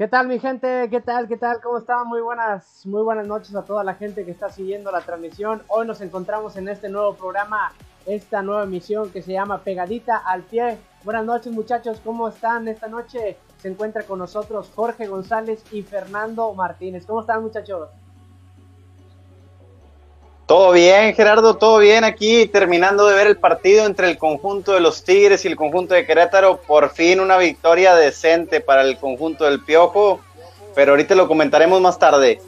¿Qué 0.00 0.08
tal 0.08 0.28
mi 0.28 0.38
gente? 0.38 0.88
¿Qué 0.88 1.02
tal? 1.02 1.28
¿Qué 1.28 1.36
tal? 1.36 1.60
¿Cómo 1.60 1.76
están? 1.76 2.06
Muy 2.08 2.22
buenas, 2.22 2.86
muy 2.86 3.02
buenas 3.02 3.26
noches 3.26 3.54
a 3.54 3.66
toda 3.66 3.84
la 3.84 3.96
gente 3.96 4.24
que 4.24 4.30
está 4.30 4.48
siguiendo 4.48 4.90
la 4.90 5.02
transmisión. 5.02 5.62
Hoy 5.68 5.86
nos 5.86 6.00
encontramos 6.00 6.56
en 6.56 6.70
este 6.70 6.88
nuevo 6.88 7.14
programa 7.16 7.70
esta 8.14 8.42
nueva 8.42 8.64
emisión 8.64 9.10
que 9.10 9.22
se 9.22 9.32
llama 9.32 9.62
Pegadita 9.62 10.16
al 10.16 10.42
pie. 10.42 10.78
Buenas 11.04 11.24
noches 11.24 11.52
muchachos, 11.52 12.00
¿cómo 12.04 12.28
están? 12.28 12.66
Esta 12.66 12.88
noche 12.88 13.36
se 13.62 13.68
encuentra 13.68 14.02
con 14.02 14.18
nosotros 14.18 14.70
Jorge 14.74 15.06
González 15.06 15.62
y 15.70 15.82
Fernando 15.82 16.52
Martínez. 16.54 17.06
¿Cómo 17.06 17.20
están 17.20 17.42
muchachos? 17.42 17.88
Todo 20.46 20.72
bien, 20.72 21.14
Gerardo, 21.14 21.56
todo 21.56 21.78
bien 21.78 22.02
aquí, 22.02 22.46
terminando 22.46 23.06
de 23.06 23.14
ver 23.14 23.28
el 23.28 23.36
partido 23.36 23.86
entre 23.86 24.10
el 24.10 24.18
conjunto 24.18 24.72
de 24.72 24.80
los 24.80 25.04
Tigres 25.04 25.44
y 25.44 25.48
el 25.48 25.54
conjunto 25.54 25.94
de 25.94 26.04
Querétaro. 26.04 26.60
Por 26.62 26.90
fin 26.90 27.20
una 27.20 27.36
victoria 27.36 27.94
decente 27.94 28.60
para 28.60 28.82
el 28.82 28.98
conjunto 28.98 29.44
del 29.44 29.62
Piojo, 29.62 30.20
pero 30.74 30.92
ahorita 30.92 31.14
lo 31.14 31.28
comentaremos 31.28 31.80
más 31.80 31.96
tarde. 32.00 32.42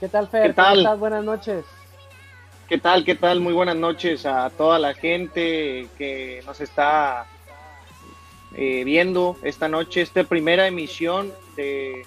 ¿Qué 0.00 0.08
tal, 0.08 0.28
Fer? 0.28 0.46
¿Qué 0.46 0.52
tal? 0.54 0.96
Buenas 0.96 1.22
noches. 1.22 1.66
¿Qué 2.68 2.78
tal? 2.78 3.04
¿Qué 3.04 3.14
tal? 3.14 3.40
Muy 3.40 3.52
buenas 3.52 3.76
noches 3.76 4.24
a 4.24 4.48
toda 4.48 4.78
la 4.78 4.94
gente 4.94 5.86
que 5.98 6.42
nos 6.46 6.62
está 6.62 7.26
eh, 8.56 8.84
viendo 8.84 9.36
esta 9.42 9.68
noche, 9.68 10.00
esta 10.00 10.24
primera 10.24 10.66
emisión 10.66 11.30
de 11.56 12.06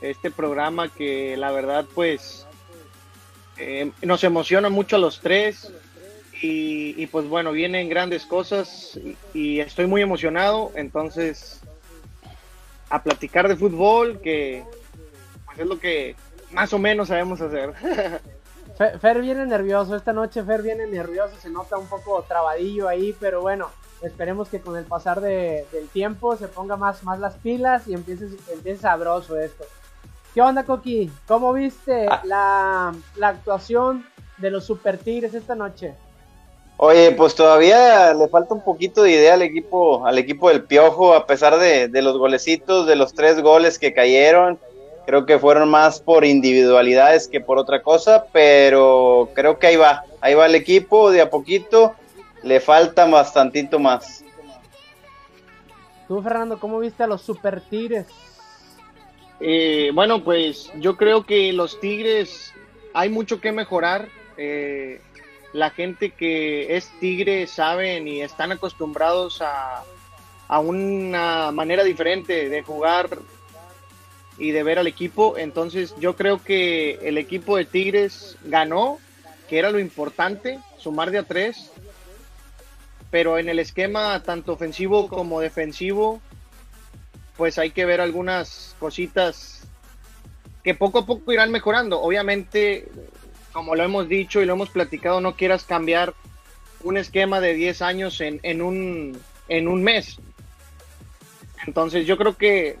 este 0.00 0.32
programa 0.32 0.88
que 0.88 1.36
la 1.36 1.52
verdad 1.52 1.86
pues 1.94 2.48
eh, 3.58 3.92
nos 4.02 4.24
emociona 4.24 4.70
mucho 4.70 4.96
a 4.96 4.98
los 4.98 5.20
tres 5.20 5.72
y, 6.44 7.06
pues 7.06 7.28
bueno, 7.28 7.52
vienen 7.52 7.88
grandes 7.88 8.26
cosas 8.26 8.98
y, 9.32 9.60
estoy 9.60 9.86
muy 9.86 10.02
emocionado, 10.02 10.72
entonces 10.74 11.60
a 12.90 13.00
platicar 13.04 13.46
de 13.46 13.54
fútbol, 13.54 14.20
que 14.20 14.64
pues, 15.44 15.60
es 15.60 15.66
lo 15.66 15.78
que 15.78 16.16
más 16.50 16.72
o 16.72 16.80
menos 16.80 17.06
sabemos 17.06 17.40
hacer. 17.40 17.72
Fer, 18.76 19.20
viene 19.20 19.46
nervioso, 19.46 19.94
esta 19.94 20.12
noche 20.12 20.42
Fer 20.42 20.62
viene 20.62 20.86
nervioso, 20.86 21.36
se 21.40 21.50
nota 21.50 21.76
un 21.76 21.86
poco 21.86 22.24
trabadillo 22.26 22.88
ahí, 22.88 23.14
pero 23.20 23.40
bueno, 23.40 23.70
esperemos 24.00 24.48
que 24.48 24.60
con 24.60 24.76
el 24.76 24.84
pasar 24.84 25.20
del 25.20 25.88
tiempo 25.92 26.36
se 26.36 26.48
ponga 26.48 26.76
más, 26.76 27.02
más 27.04 27.18
las 27.18 27.34
pilas 27.34 27.86
y 27.86 27.94
empiece, 27.94 28.28
empiece 28.52 28.80
sabroso 28.80 29.38
esto. 29.38 29.64
¿Qué 30.34 30.40
onda, 30.40 30.64
Coqui? 30.64 31.10
¿Cómo 31.28 31.52
viste 31.52 32.06
ah. 32.08 32.22
la, 32.24 33.28
actuación 33.28 34.06
de 34.38 34.50
los 34.50 34.64
Super 34.64 34.96
Tigres 34.96 35.34
esta 35.34 35.54
noche? 35.54 35.94
Oye, 36.78 37.12
pues 37.12 37.34
todavía 37.34 38.14
le 38.14 38.28
falta 38.28 38.54
un 38.54 38.64
poquito 38.64 39.02
de 39.02 39.12
idea 39.12 39.34
al 39.34 39.42
equipo, 39.42 40.06
al 40.06 40.18
equipo 40.18 40.48
del 40.48 40.64
Piojo, 40.64 41.14
a 41.14 41.26
pesar 41.26 41.58
de, 41.58 41.88
los 42.02 42.16
golecitos, 42.16 42.86
de 42.86 42.96
los 42.96 43.12
tres 43.12 43.42
goles 43.42 43.78
que 43.78 43.92
cayeron. 43.92 44.58
Creo 45.06 45.26
que 45.26 45.38
fueron 45.38 45.68
más 45.68 46.00
por 46.00 46.24
individualidades 46.24 47.26
que 47.26 47.40
por 47.40 47.58
otra 47.58 47.82
cosa, 47.82 48.26
pero 48.32 49.30
creo 49.34 49.58
que 49.58 49.66
ahí 49.66 49.76
va, 49.76 50.04
ahí 50.20 50.34
va 50.34 50.46
el 50.46 50.54
equipo 50.54 51.10
de 51.10 51.20
a 51.20 51.30
poquito, 51.30 51.94
le 52.42 52.60
falta 52.60 53.04
bastantito 53.06 53.78
más. 53.78 54.24
Tú, 56.06 56.22
Fernando, 56.22 56.58
¿cómo 56.60 56.78
viste 56.78 57.02
a 57.02 57.06
los 57.06 57.22
Super 57.22 57.60
Tigres? 57.60 58.06
Eh, 59.40 59.90
bueno, 59.92 60.22
pues 60.22 60.70
yo 60.76 60.96
creo 60.96 61.24
que 61.24 61.52
los 61.52 61.80
Tigres 61.80 62.52
hay 62.94 63.08
mucho 63.08 63.40
que 63.40 63.50
mejorar. 63.50 64.08
Eh, 64.36 65.00
la 65.52 65.70
gente 65.70 66.10
que 66.10 66.76
es 66.76 66.90
Tigre 67.00 67.46
saben 67.46 68.06
y 68.06 68.22
están 68.22 68.52
acostumbrados 68.52 69.42
a, 69.42 69.82
a 70.48 70.60
una 70.60 71.50
manera 71.50 71.82
diferente 71.82 72.48
de 72.48 72.62
jugar 72.62 73.08
y 74.42 74.50
de 74.50 74.64
ver 74.64 74.80
al 74.80 74.88
equipo. 74.88 75.38
Entonces 75.38 75.94
yo 76.00 76.16
creo 76.16 76.42
que 76.42 76.98
el 77.02 77.16
equipo 77.16 77.56
de 77.56 77.64
Tigres 77.64 78.36
ganó, 78.42 78.98
que 79.48 79.60
era 79.60 79.70
lo 79.70 79.78
importante, 79.78 80.58
sumar 80.78 81.12
de 81.12 81.18
a 81.18 81.22
tres. 81.22 81.70
Pero 83.12 83.38
en 83.38 83.48
el 83.48 83.60
esquema 83.60 84.20
tanto 84.24 84.52
ofensivo 84.52 85.06
como 85.06 85.40
defensivo, 85.40 86.20
pues 87.36 87.56
hay 87.56 87.70
que 87.70 87.84
ver 87.84 88.00
algunas 88.00 88.74
cositas 88.80 89.68
que 90.64 90.74
poco 90.74 90.98
a 90.98 91.06
poco 91.06 91.32
irán 91.32 91.52
mejorando. 91.52 92.02
Obviamente, 92.02 92.88
como 93.52 93.76
lo 93.76 93.84
hemos 93.84 94.08
dicho 94.08 94.42
y 94.42 94.44
lo 94.44 94.54
hemos 94.54 94.70
platicado, 94.70 95.20
no 95.20 95.36
quieras 95.36 95.62
cambiar 95.62 96.14
un 96.82 96.96
esquema 96.96 97.40
de 97.40 97.54
10 97.54 97.80
años 97.82 98.20
en, 98.20 98.40
en, 98.42 98.60
un, 98.60 99.16
en 99.46 99.68
un 99.68 99.84
mes. 99.84 100.16
Entonces 101.64 102.08
yo 102.08 102.16
creo 102.16 102.36
que 102.36 102.76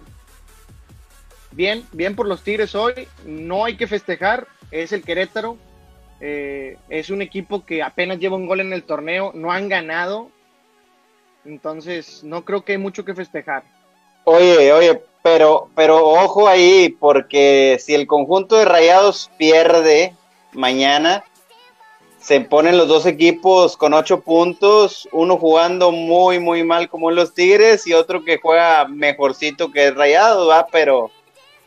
bien, 1.52 1.84
bien 1.92 2.16
por 2.16 2.26
los 2.26 2.42
Tigres 2.42 2.74
hoy, 2.74 3.08
no 3.24 3.64
hay 3.64 3.76
que 3.76 3.86
festejar, 3.86 4.46
es 4.70 4.92
el 4.92 5.02
Querétaro, 5.02 5.56
eh, 6.20 6.76
es 6.88 7.10
un 7.10 7.22
equipo 7.22 7.64
que 7.64 7.82
apenas 7.82 8.18
lleva 8.18 8.36
un 8.36 8.46
gol 8.46 8.60
en 8.60 8.72
el 8.72 8.84
torneo, 8.84 9.32
no 9.34 9.52
han 9.52 9.68
ganado, 9.68 10.30
entonces 11.44 12.22
no 12.22 12.44
creo 12.44 12.64
que 12.64 12.72
hay 12.72 12.78
mucho 12.78 13.04
que 13.04 13.14
festejar. 13.14 13.64
Oye, 14.24 14.72
oye, 14.72 15.02
pero, 15.22 15.68
pero 15.74 16.06
ojo 16.06 16.48
ahí, 16.48 16.90
porque 17.00 17.78
si 17.80 17.94
el 17.94 18.06
conjunto 18.06 18.56
de 18.56 18.64
Rayados 18.64 19.30
pierde 19.36 20.14
mañana, 20.52 21.24
se 22.20 22.40
ponen 22.40 22.78
los 22.78 22.86
dos 22.86 23.04
equipos 23.06 23.76
con 23.76 23.94
ocho 23.94 24.20
puntos, 24.20 25.08
uno 25.10 25.38
jugando 25.38 25.90
muy, 25.90 26.38
muy 26.38 26.62
mal 26.62 26.88
como 26.88 27.10
los 27.10 27.34
Tigres 27.34 27.84
y 27.88 27.94
otro 27.94 28.24
que 28.24 28.38
juega 28.40 28.86
mejorcito 28.86 29.72
que 29.72 29.90
Rayados, 29.90 30.48
va, 30.48 30.68
pero 30.70 31.10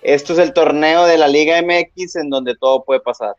esto 0.05 0.33
es 0.33 0.39
el 0.39 0.53
torneo 0.53 1.05
de 1.05 1.17
la 1.17 1.27
Liga 1.27 1.61
MX 1.61 2.17
en 2.17 2.29
donde 2.29 2.55
todo 2.55 2.83
puede 2.83 2.99
pasar. 2.99 3.35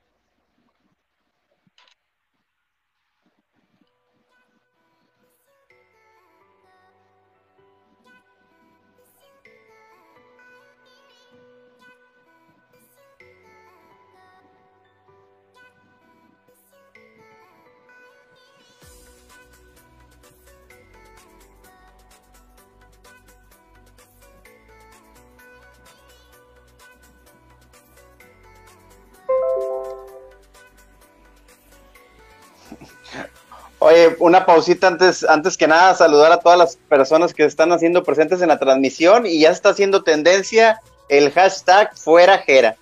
Oye, 33.86 34.16
una 34.18 34.44
pausita 34.44 34.88
antes, 34.88 35.22
antes 35.22 35.56
que 35.56 35.68
nada, 35.68 35.94
saludar 35.94 36.32
a 36.32 36.40
todas 36.40 36.58
las 36.58 36.74
personas 36.74 37.32
que 37.32 37.44
están 37.44 37.70
haciendo 37.70 38.02
presentes 38.02 38.42
en 38.42 38.48
la 38.48 38.58
transmisión 38.58 39.26
y 39.26 39.38
ya 39.38 39.50
está 39.50 39.68
haciendo 39.68 40.02
tendencia 40.02 40.82
el 41.08 41.30
hashtag 41.30 41.96
fuera 41.96 42.38
Jera. 42.38 42.74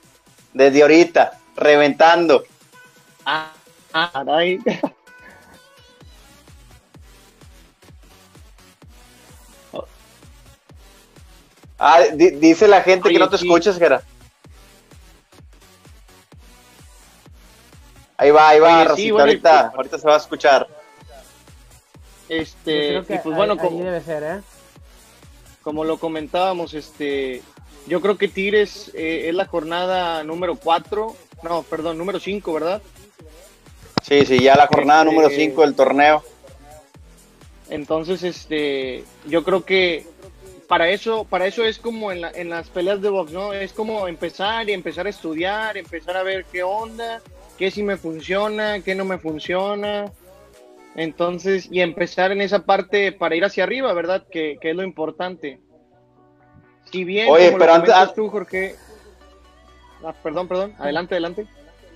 Desde 0.54 0.80
ahorita, 0.80 1.38
reventando. 1.56 2.44
Ah, 3.26 3.52
ah, 3.92 4.24
ah 11.78 12.00
dice 12.14 12.66
la 12.66 12.80
gente 12.80 13.10
que 13.10 13.18
no 13.18 13.28
te 13.28 13.36
escuchas, 13.36 13.78
Jera. 13.78 14.00
Ahí 18.16 18.30
va, 18.30 18.48
ahí 18.48 18.58
va, 18.58 18.84
ahorita, 18.84 19.72
ahorita 19.76 19.98
se 19.98 20.06
va 20.06 20.14
a 20.14 20.18
escuchar. 20.18 20.66
Este, 22.28 22.98
y 22.98 23.18
pues 23.18 23.36
bueno, 23.36 23.56
como, 23.56 23.82
debe 23.82 24.00
ser, 24.00 24.22
¿eh? 24.22 24.40
como 25.62 25.84
lo 25.84 25.98
comentábamos, 25.98 26.74
este, 26.74 27.42
yo 27.86 28.00
creo 28.00 28.16
que 28.16 28.28
Tigres 28.28 28.90
eh, 28.94 29.28
es 29.28 29.34
la 29.34 29.46
jornada 29.46 30.24
número 30.24 30.56
4, 30.56 31.14
no, 31.42 31.62
perdón, 31.64 31.98
número 31.98 32.18
5, 32.18 32.52
¿verdad? 32.52 32.82
Sí, 34.02 34.24
sí, 34.24 34.38
ya 34.40 34.54
la 34.56 34.66
jornada 34.66 35.02
este, 35.02 35.14
número 35.14 35.30
5 35.34 35.60
del 35.62 35.74
torneo. 35.74 36.22
Entonces, 37.68 38.22
este, 38.22 39.04
yo 39.26 39.42
creo 39.44 39.64
que 39.64 40.06
para 40.68 40.88
eso, 40.88 41.24
para 41.24 41.46
eso 41.46 41.64
es 41.64 41.78
como 41.78 42.10
en, 42.10 42.24
en 42.34 42.50
las 42.50 42.68
peleas 42.68 43.02
de 43.02 43.10
box, 43.10 43.32
¿no? 43.32 43.52
Es 43.52 43.72
como 43.72 44.08
empezar 44.08 44.68
y 44.68 44.72
empezar 44.72 45.06
a 45.06 45.10
estudiar, 45.10 45.76
empezar 45.76 46.16
a 46.16 46.22
ver 46.22 46.46
qué 46.50 46.62
onda, 46.62 47.20
qué 47.58 47.70
sí 47.70 47.82
me 47.82 47.96
funciona, 47.96 48.80
qué 48.80 48.94
no 48.94 49.04
me 49.04 49.18
funciona 49.18 50.12
entonces, 50.96 51.68
y 51.70 51.80
empezar 51.80 52.30
en 52.30 52.40
esa 52.40 52.64
parte 52.64 53.12
para 53.12 53.34
ir 53.34 53.44
hacia 53.44 53.64
arriba, 53.64 53.92
¿verdad? 53.92 54.24
Que, 54.30 54.58
es 54.60 54.76
lo 54.76 54.84
importante. 54.84 55.60
Si 56.92 57.04
bien, 57.04 57.28
Oye, 57.30 57.54
pero 57.58 57.74
antes, 57.74 57.94
tú, 58.14 58.28
Jorge. 58.28 58.76
Ah, 60.04 60.14
perdón, 60.22 60.46
perdón, 60.46 60.74
adelante, 60.78 61.14
adelante. 61.14 61.46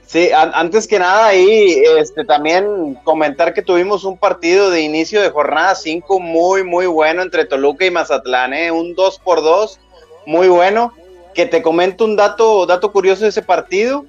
Sí, 0.09 0.31
antes 0.33 0.89
que 0.89 0.99
nada 0.99 1.27
ahí, 1.27 1.83
este, 1.99 2.25
también 2.25 2.95
comentar 3.05 3.53
que 3.53 3.61
tuvimos 3.61 4.05
un 4.05 4.17
partido 4.17 4.71
de 4.71 4.81
inicio 4.81 5.21
de 5.21 5.29
jornada 5.29 5.75
5 5.75 6.19
muy, 6.19 6.65
muy 6.65 6.87
bueno 6.87 7.21
entre 7.21 7.45
Toluca 7.45 7.85
y 7.85 7.91
Mazatlán, 7.91 8.55
¿eh? 8.55 8.73
un 8.73 8.95
2 8.95 9.19
por 9.19 9.43
2 9.43 9.79
muy 10.25 10.49
bueno. 10.49 10.95
Que 11.35 11.45
te 11.47 11.63
comento 11.63 12.05
un 12.05 12.17
dato, 12.17 12.67
dato 12.67 12.91
curioso 12.91 13.25
de 13.25 13.29
ese 13.29 13.43
partido. 13.43 14.07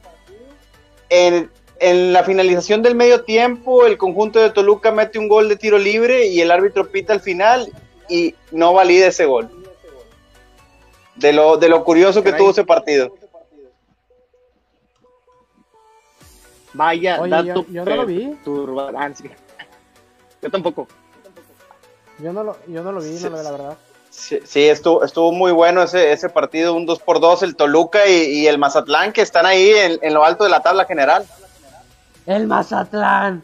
En, 1.09 1.51
en 1.79 2.13
la 2.13 2.23
finalización 2.23 2.81
del 2.81 2.95
medio 2.95 3.23
tiempo, 3.23 3.85
el 3.85 3.97
conjunto 3.97 4.39
de 4.39 4.49
Toluca 4.51 4.91
mete 4.91 5.17
un 5.19 5.27
gol 5.27 5.47
de 5.49 5.55
tiro 5.55 5.77
libre 5.77 6.27
y 6.27 6.41
el 6.41 6.51
árbitro 6.51 6.89
pita 6.89 7.13
al 7.13 7.21
final 7.21 7.71
y 8.09 8.35
no 8.51 8.73
valida 8.73 9.07
ese 9.07 9.25
gol. 9.25 9.49
De 11.15 11.33
lo, 11.33 11.57
de 11.57 11.69
lo 11.69 11.83
curioso 11.83 12.23
que 12.23 12.31
tuvo 12.33 12.51
ese 12.51 12.63
partido. 12.63 13.13
Vaya, 16.73 17.19
Oye, 17.21 17.29
dato 17.31 17.45
yo- 17.45 17.65
yo 17.71 17.85
no 17.85 17.95
lo 17.95 18.05
vi. 18.05 18.25
perturbante. 18.27 19.31
Yo 20.41 20.51
tampoco. 20.51 20.87
Yo 22.19 22.31
no 22.33 22.43
lo, 22.43 22.57
yo 22.67 22.83
no 22.83 22.91
lo 22.91 23.01
vi, 23.01 23.11
no 23.11 23.29
lo 23.29 23.37
vi, 23.37 23.43
la 23.43 23.51
verdad. 23.51 23.77
Sí, 24.09 24.39
sí, 24.43 24.67
estuvo, 24.67 25.03
estuvo 25.03 25.31
muy 25.31 25.51
bueno 25.51 25.81
ese, 25.83 26.11
ese 26.11 26.29
partido, 26.29 26.73
un 26.73 26.85
2 26.85 26.99
por 26.99 27.19
2 27.19 27.43
el 27.43 27.55
Toluca 27.55 28.07
y, 28.07 28.13
y 28.39 28.47
el 28.47 28.57
Mazatlán 28.57 29.13
que 29.13 29.21
están 29.21 29.45
ahí 29.45 29.69
en, 29.69 29.99
en 30.01 30.13
lo 30.13 30.23
alto 30.25 30.43
de 30.43 30.49
la 30.49 30.61
tabla 30.61 30.85
general. 30.85 31.25
El 32.29 32.45
Mazatlán. 32.45 33.41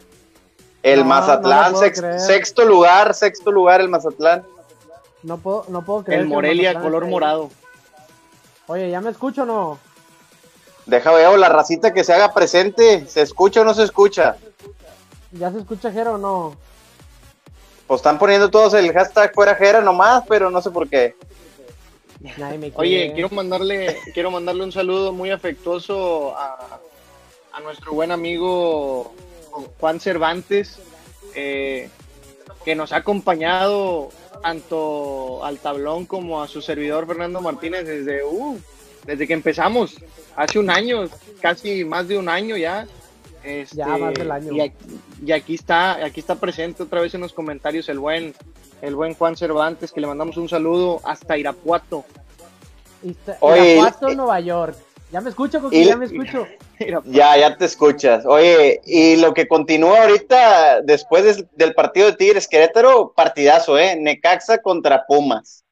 El 0.84 1.00
No, 1.00 1.06
Mazatlán, 1.06 1.74
sexto 2.20 2.64
lugar, 2.64 3.14
sexto 3.14 3.50
lugar 3.50 3.80
el 3.80 3.88
Mazatlán. 3.88 4.44
No 5.24 5.38
puedo, 5.38 5.64
no 5.68 5.84
puedo 5.84 6.04
creer. 6.04 6.20
El 6.20 6.28
Morelia 6.28 6.80
color 6.80 7.04
morado. 7.06 7.50
Oye, 8.68 8.88
¿ya 8.88 9.00
me 9.00 9.10
escucho 9.10 9.42
o 9.42 9.46
no? 9.46 9.78
Deja 10.86 11.10
veo 11.10 11.36
la 11.36 11.48
racita 11.48 11.92
que 11.92 12.04
se 12.04 12.12
haga 12.12 12.32
presente. 12.32 13.04
¿Se 13.08 13.22
escucha 13.22 13.62
o 13.62 13.64
no 13.64 13.74
se 13.74 13.82
escucha? 13.82 14.36
¿Ya 15.32 15.50
se 15.50 15.58
escucha 15.58 15.90
Jero 15.90 16.12
o 16.12 16.18
no? 16.18 16.56
Pues 17.88 17.98
están 17.98 18.20
poniendo 18.20 18.50
todos 18.50 18.74
el 18.74 18.92
hashtag 18.92 19.34
fuera 19.34 19.56
Jera 19.56 19.80
nomás, 19.80 20.22
pero 20.28 20.48
no 20.48 20.62
sé 20.62 20.70
por 20.70 20.88
qué. 20.88 21.16
Nadie 22.36 22.58
me 22.58 22.72
Oye, 22.76 23.10
quiero 23.14 23.30
mandarle, 23.30 23.98
quiero 24.14 24.30
mandarle 24.30 24.62
un 24.62 24.70
saludo 24.70 25.12
muy 25.12 25.32
afectuoso 25.32 26.36
a, 26.36 26.78
a 27.56 27.60
nuestro 27.60 27.92
buen 27.92 28.12
amigo 28.12 29.14
Juan 29.80 29.98
Cervantes, 29.98 30.78
eh, 31.34 31.88
que 32.64 32.74
nos 32.74 32.92
ha 32.92 32.96
acompañado 32.96 34.10
tanto 34.42 35.42
al 35.42 35.58
tablón 35.58 36.04
como 36.04 36.42
a 36.42 36.48
su 36.48 36.60
servidor 36.60 37.06
Fernando 37.06 37.40
Martínez 37.40 37.86
desde, 37.86 38.22
uh, 38.24 38.60
desde 39.06 39.26
que 39.26 39.32
empezamos, 39.32 39.96
hace 40.36 40.58
un 40.58 40.68
año, 40.68 41.08
casi 41.40 41.84
más 41.84 42.08
de 42.08 42.18
un 42.18 42.28
año 42.28 42.58
ya. 42.58 42.86
Este, 43.42 43.76
Ya, 43.76 43.86
más 43.86 44.12
del 44.12 44.30
año. 44.30 44.52
Y 44.52 44.60
aquí, 44.60 45.00
y 45.24 45.32
aquí 45.32 45.54
está, 45.54 46.04
aquí 46.04 46.20
está 46.20 46.34
presente 46.34 46.82
otra 46.82 47.00
vez 47.00 47.14
en 47.14 47.22
los 47.22 47.32
comentarios 47.32 47.88
el 47.88 47.98
buen, 47.98 48.34
el 48.82 48.94
buen 48.94 49.14
Juan 49.14 49.34
Cervantes, 49.34 49.92
que 49.92 50.00
le 50.02 50.06
mandamos 50.06 50.36
un 50.36 50.48
saludo 50.48 51.00
hasta 51.04 51.38
Irapuato. 51.38 52.04
Oye, 53.40 53.76
Irapuato, 53.76 54.14
Nueva 54.14 54.40
York. 54.40 54.76
Ya 55.12 55.20
me 55.20 55.30
escucho, 55.30 55.60
Coqui, 55.60 55.84
ya 55.84 55.96
me 55.96 56.06
escucho. 56.06 56.46
Irapuato. 56.80 57.16
Ya, 57.16 57.36
ya 57.36 57.56
te 57.56 57.64
escuchas. 57.64 58.26
Oye, 58.26 58.80
y 58.84 59.16
lo 59.16 59.32
que 59.34 59.46
continúa 59.46 60.02
ahorita, 60.02 60.82
después 60.82 61.24
des- 61.24 61.44
del 61.56 61.74
partido 61.74 62.06
de 62.06 62.16
Tigres 62.16 62.48
Querétaro, 62.48 63.12
partidazo, 63.14 63.78
¿eh? 63.78 63.96
Necaxa 63.96 64.58
contra 64.58 65.06
Pumas. 65.06 65.64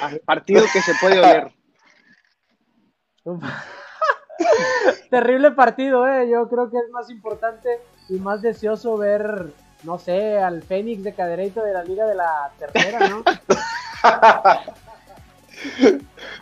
Ah, 0.00 0.10
partido 0.24 0.64
que 0.72 0.80
se 0.82 0.92
puede 1.00 1.18
oler. 1.18 1.52
Terrible 5.10 5.52
partido, 5.52 6.06
eh. 6.06 6.28
Yo 6.28 6.48
creo 6.48 6.70
que 6.70 6.76
es 6.78 6.90
más 6.90 7.10
importante 7.10 7.80
y 8.08 8.14
más 8.14 8.42
deseoso 8.42 8.96
ver, 8.96 9.46
no 9.84 9.98
sé, 9.98 10.38
al 10.38 10.62
Fénix 10.62 11.02
de 11.04 11.14
Cadereito 11.14 11.62
de 11.62 11.72
la 11.72 11.82
Liga 11.84 12.06
de 12.06 12.14
la 12.16 12.50
Tercera, 12.58 13.08
¿no? 13.08 13.22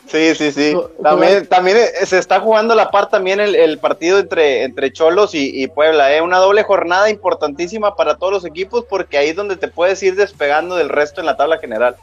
Sí, 0.06 0.35
sí, 0.35 0.52
sí. 0.52 0.76
También, 1.02 1.47
también 1.47 1.76
eh, 1.78 2.06
se 2.06 2.18
está 2.18 2.40
jugando 2.40 2.75
la 2.75 2.90
par 2.90 3.09
también 3.09 3.40
el, 3.40 3.54
el 3.54 3.78
partido 3.78 4.18
entre, 4.18 4.64
entre 4.64 4.92
Cholos 4.92 5.35
y, 5.35 5.62
y 5.62 5.66
Puebla, 5.68 6.14
¿eh? 6.14 6.21
Una 6.21 6.38
doble 6.38 6.62
jornada 6.62 7.11
importantísima 7.11 7.97
para 7.97 8.16
todos 8.16 8.33
los 8.33 8.44
equipos 8.44 8.85
porque 8.88 9.18
ahí 9.18 9.30
es 9.30 9.37
donde 9.37 9.56
te 9.56 9.68
puedes 9.68 10.02
ir 10.02 10.14
despegando 10.14 10.76
del 10.76 10.88
resto 10.88 11.21
en 11.21 11.26
la 11.26 11.37
tabla 11.37 11.59
general. 11.59 11.97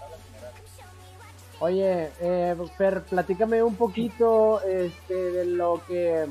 Oye, 1.59 2.09
eh, 2.21 2.55
Fer, 2.77 3.01
platícame 3.03 3.61
un 3.61 3.75
poquito 3.75 4.61
este, 4.63 5.13
de 5.13 5.45
lo 5.45 5.81
que. 5.87 6.25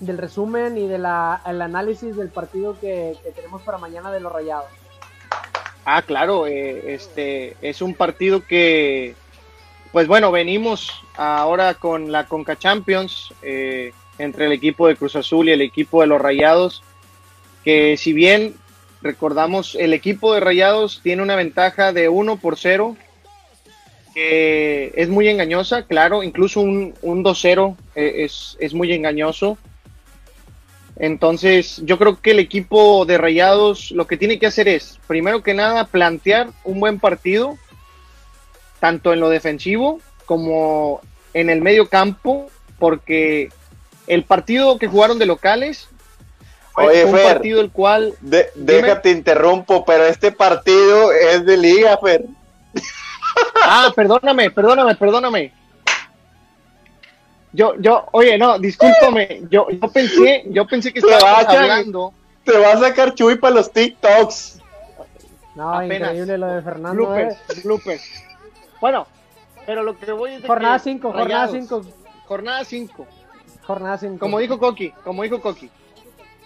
del 0.00 0.18
resumen 0.18 0.76
y 0.76 0.88
del 0.88 1.06
análisis 1.06 2.16
del 2.16 2.28
partido 2.28 2.76
que, 2.80 3.16
que 3.22 3.30
tenemos 3.30 3.62
para 3.62 3.78
mañana 3.78 4.10
de 4.10 4.20
los 4.20 4.32
Rayados. 4.32 4.66
Ah, 5.84 6.02
claro, 6.02 6.48
eh, 6.48 6.94
este 6.94 7.56
es 7.62 7.80
un 7.80 7.94
partido 7.94 8.44
que, 8.44 9.14
pues 9.92 10.06
bueno, 10.06 10.30
venimos 10.30 10.92
ahora 11.16 11.74
con 11.74 12.12
la 12.12 12.26
Conca 12.26 12.56
Champions 12.56 13.32
eh, 13.42 13.92
entre 14.18 14.46
el 14.46 14.52
equipo 14.52 14.88
de 14.88 14.96
Cruz 14.96 15.16
Azul 15.16 15.48
y 15.48 15.52
el 15.52 15.62
equipo 15.62 16.00
de 16.00 16.06
los 16.06 16.20
Rayados, 16.20 16.82
que 17.64 17.96
si 17.96 18.12
bien 18.12 18.54
recordamos, 19.02 19.74
el 19.74 19.92
equipo 19.92 20.34
de 20.34 20.40
Rayados 20.40 21.00
tiene 21.02 21.22
una 21.22 21.36
ventaja 21.36 21.92
de 21.92 22.08
1 22.08 22.36
por 22.38 22.58
0, 22.58 22.96
que 24.14 24.92
es 24.96 25.08
muy 25.08 25.28
engañosa, 25.28 25.82
claro, 25.82 26.22
incluso 26.22 26.60
un, 26.60 26.94
un 27.02 27.22
2-0 27.22 27.76
eh, 27.94 28.24
es, 28.24 28.56
es 28.60 28.74
muy 28.74 28.92
engañoso. 28.92 29.58
Entonces, 30.98 31.82
yo 31.84 31.98
creo 31.98 32.20
que 32.20 32.30
el 32.30 32.38
equipo 32.38 33.04
de 33.04 33.18
Rayados 33.18 33.90
lo 33.90 34.06
que 34.06 34.16
tiene 34.16 34.38
que 34.38 34.46
hacer 34.46 34.68
es, 34.68 34.98
primero 35.06 35.42
que 35.42 35.52
nada, 35.52 35.84
plantear 35.84 36.48
un 36.64 36.80
buen 36.80 36.98
partido, 36.98 37.58
tanto 38.80 39.12
en 39.12 39.20
lo 39.20 39.28
defensivo 39.28 40.00
como 40.26 41.00
en 41.34 41.50
el 41.50 41.60
medio 41.62 41.88
campo, 41.88 42.50
porque 42.78 43.50
el 44.06 44.24
partido 44.24 44.78
que 44.78 44.86
jugaron 44.88 45.18
de 45.18 45.26
locales 45.26 45.88
fue 46.72 46.86
Oye, 46.88 47.04
un 47.04 47.14
Fer. 47.14 47.24
partido 47.34 47.60
el 47.60 47.70
cual 47.70 48.14
De- 48.20 48.50
déjate 48.54 49.10
interrumpo, 49.10 49.84
pero 49.84 50.04
este 50.04 50.30
partido 50.32 51.12
es 51.12 51.44
de 51.46 51.56
liga, 51.56 51.96
Fer. 51.98 52.24
Ah, 53.64 53.92
perdóname, 53.94 54.50
perdóname, 54.50 54.94
perdóname. 54.94 55.52
Yo, 57.52 57.74
yo, 57.78 58.06
oye, 58.12 58.36
no, 58.36 58.58
discúlpame. 58.58 59.42
Yo, 59.50 59.68
yo 59.70 59.88
pensé, 59.90 60.44
yo 60.50 60.66
pensé 60.66 60.92
que 60.92 61.00
vaya. 61.00 61.48
hablando. 61.48 62.12
Te 62.44 62.56
va 62.58 62.72
a 62.72 62.78
sacar 62.78 63.14
Chuy 63.14 63.36
para 63.36 63.54
los 63.54 63.72
TikToks. 63.72 64.60
No, 65.54 65.72
Apenas. 65.72 66.10
increíble 66.10 66.36
lo 66.38 66.46
de 66.48 66.62
Fernando. 66.62 67.16
eh. 67.16 67.24
Bloopers, 67.24 67.62
bloopers. 67.64 68.02
Bueno, 68.80 69.06
pero 69.66 69.82
lo 69.82 69.98
que 69.98 70.10
voy 70.12 70.32
es 70.32 70.42
de 70.42 70.48
Jornada 70.48 70.78
que 70.78 70.84
5, 70.84 71.08
jornada 71.08 71.46
Rayados, 71.46 71.50
5. 71.68 71.82
Jornada 72.26 72.64
5. 72.64 73.06
Jornada 73.66 73.98
5. 73.98 74.18
Como 74.18 74.38
dijo 74.38 74.58
Coqui, 74.58 74.90
como 75.04 75.22
dijo 75.22 75.40
Coqui. 75.40 75.70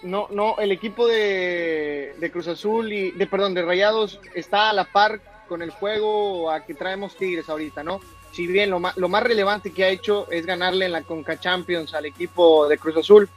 No, 0.02 0.28
no, 0.30 0.56
el 0.58 0.72
equipo 0.72 1.06
de, 1.06 2.14
de 2.18 2.30
Cruz 2.30 2.48
Azul 2.48 2.90
y 2.92 3.10
de 3.10 3.26
perdón, 3.26 3.52
de 3.52 3.62
Rayados 3.62 4.18
está 4.34 4.70
a 4.70 4.72
la 4.72 4.84
par 4.84 5.20
con 5.46 5.60
el 5.60 5.70
juego 5.70 6.50
a 6.50 6.64
que 6.64 6.74
traemos 6.74 7.16
Tigres 7.16 7.48
ahorita, 7.50 7.82
¿no? 7.82 8.00
Si 8.32 8.46
bien 8.46 8.70
lo 8.70 8.80
más, 8.80 8.96
lo 8.96 9.08
más 9.08 9.22
relevante 9.22 9.72
que 9.72 9.84
ha 9.84 9.88
hecho 9.88 10.30
es 10.30 10.46
ganarle 10.46 10.86
en 10.86 10.92
la 10.92 11.02
Conca 11.02 11.38
Champions 11.38 11.92
al 11.92 12.06
equipo 12.06 12.68
de 12.68 12.78
Cruz 12.78 12.96
Azul. 12.96 13.28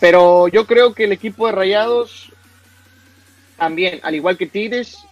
Pero 0.00 0.48
yo 0.48 0.66
creo 0.66 0.92
que 0.92 1.04
el 1.04 1.12
equipo 1.12 1.46
de 1.46 1.52
Rayados 1.52 2.32
también, 3.56 4.00
al 4.02 4.16
igual 4.16 4.36
que 4.36 4.46
Tigres, 4.46 5.06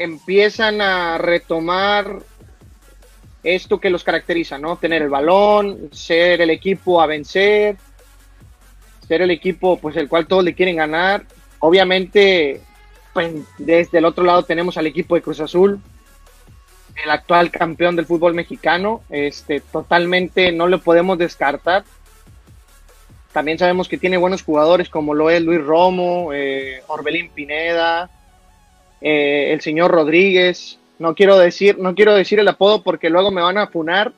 empiezan 0.00 0.80
a 0.80 1.18
retomar 1.18 2.20
esto 3.42 3.78
que 3.78 3.90
los 3.90 4.02
caracteriza, 4.02 4.56
¿no? 4.56 4.76
Tener 4.76 5.02
el 5.02 5.10
balón, 5.10 5.90
ser 5.92 6.40
el 6.40 6.48
equipo 6.48 7.02
a 7.02 7.06
vencer, 7.06 7.76
ser 9.06 9.20
el 9.20 9.30
equipo 9.30 9.78
pues 9.78 9.96
el 9.96 10.08
cual 10.08 10.26
todos 10.26 10.42
le 10.42 10.54
quieren 10.54 10.76
ganar. 10.76 11.26
Obviamente, 11.58 12.62
pues 13.12 13.30
desde 13.58 13.98
el 13.98 14.06
otro 14.06 14.24
lado 14.24 14.42
tenemos 14.42 14.78
al 14.78 14.86
equipo 14.86 15.14
de 15.14 15.22
Cruz 15.22 15.40
Azul, 15.40 15.80
el 17.04 17.10
actual 17.10 17.50
campeón 17.50 17.94
del 17.94 18.06
fútbol 18.06 18.32
mexicano, 18.32 19.02
este 19.10 19.60
totalmente 19.60 20.50
no 20.50 20.66
lo 20.66 20.80
podemos 20.80 21.18
descartar. 21.18 21.84
También 23.32 23.58
sabemos 23.58 23.86
que 23.86 23.98
tiene 23.98 24.16
buenos 24.16 24.42
jugadores 24.42 24.88
como 24.88 25.12
lo 25.12 25.28
es 25.28 25.42
Luis 25.42 25.62
Romo, 25.62 26.32
eh, 26.32 26.82
Orbelín 26.88 27.30
Pineda, 27.30 28.10
eh, 29.00 29.52
el 29.52 29.60
señor 29.60 29.90
Rodríguez. 29.90 30.78
No 30.98 31.14
quiero 31.14 31.38
decir, 31.38 31.78
no 31.78 31.94
quiero 31.94 32.14
decir 32.14 32.38
el 32.40 32.48
apodo 32.48 32.82
porque 32.82 33.10
luego 33.10 33.30
me 33.30 33.42
van 33.42 33.58
a 33.58 33.68
funar. 33.68 34.12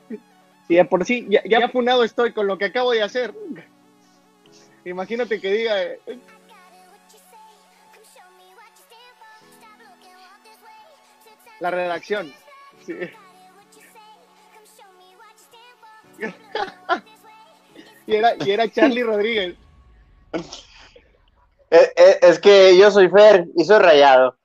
Si 0.67 0.75
de 0.75 0.85
por 0.85 1.05
sí 1.05 1.25
ya, 1.29 1.41
ya 1.45 1.69
funado 1.69 2.03
estoy 2.03 2.33
con 2.33 2.47
lo 2.47 2.57
que 2.57 2.65
acabo 2.65 2.91
de 2.91 3.01
hacer. 3.01 3.33
Imagínate 4.85 5.39
que 5.39 5.51
diga 5.51 5.81
eh, 5.81 5.99
la 11.59 11.71
redacción. 11.71 12.33
Sí. 12.85 12.93
y, 18.07 18.15
era, 18.15 18.35
y 18.45 18.51
era 18.51 18.69
Charlie 18.69 19.03
Rodríguez. 19.03 19.55
Eh, 21.75 21.91
eh, 21.95 22.19
es 22.21 22.37
que 22.37 22.77
yo 22.77 22.91
soy 22.91 23.09
Fer 23.09 23.47
y 23.57 23.63
soy 23.63 23.79
rayado. 23.79 24.37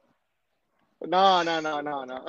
No, 1.01 1.43
no, 1.45 1.61
no, 1.61 1.81
no, 1.83 2.05
no. 2.07 2.25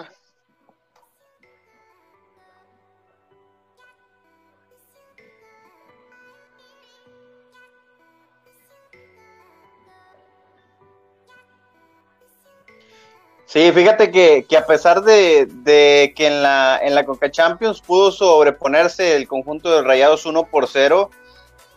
Sí, 13.46 13.72
fíjate 13.72 14.12
que, 14.12 14.46
que 14.48 14.58
a 14.58 14.68
pesar 14.68 15.02
de, 15.02 15.48
de, 15.48 16.14
que 16.16 16.28
en 16.28 16.44
la, 16.44 16.80
en 16.84 16.94
la 16.94 17.04
Conca 17.04 17.32
Champions 17.32 17.82
pudo 17.82 18.12
sobreponerse 18.12 19.16
el 19.16 19.28
conjunto 19.28 19.72
de 19.72 19.82
Rayados 19.82 20.28
1 20.28 20.44
por 20.52 20.68
0, 20.68 21.10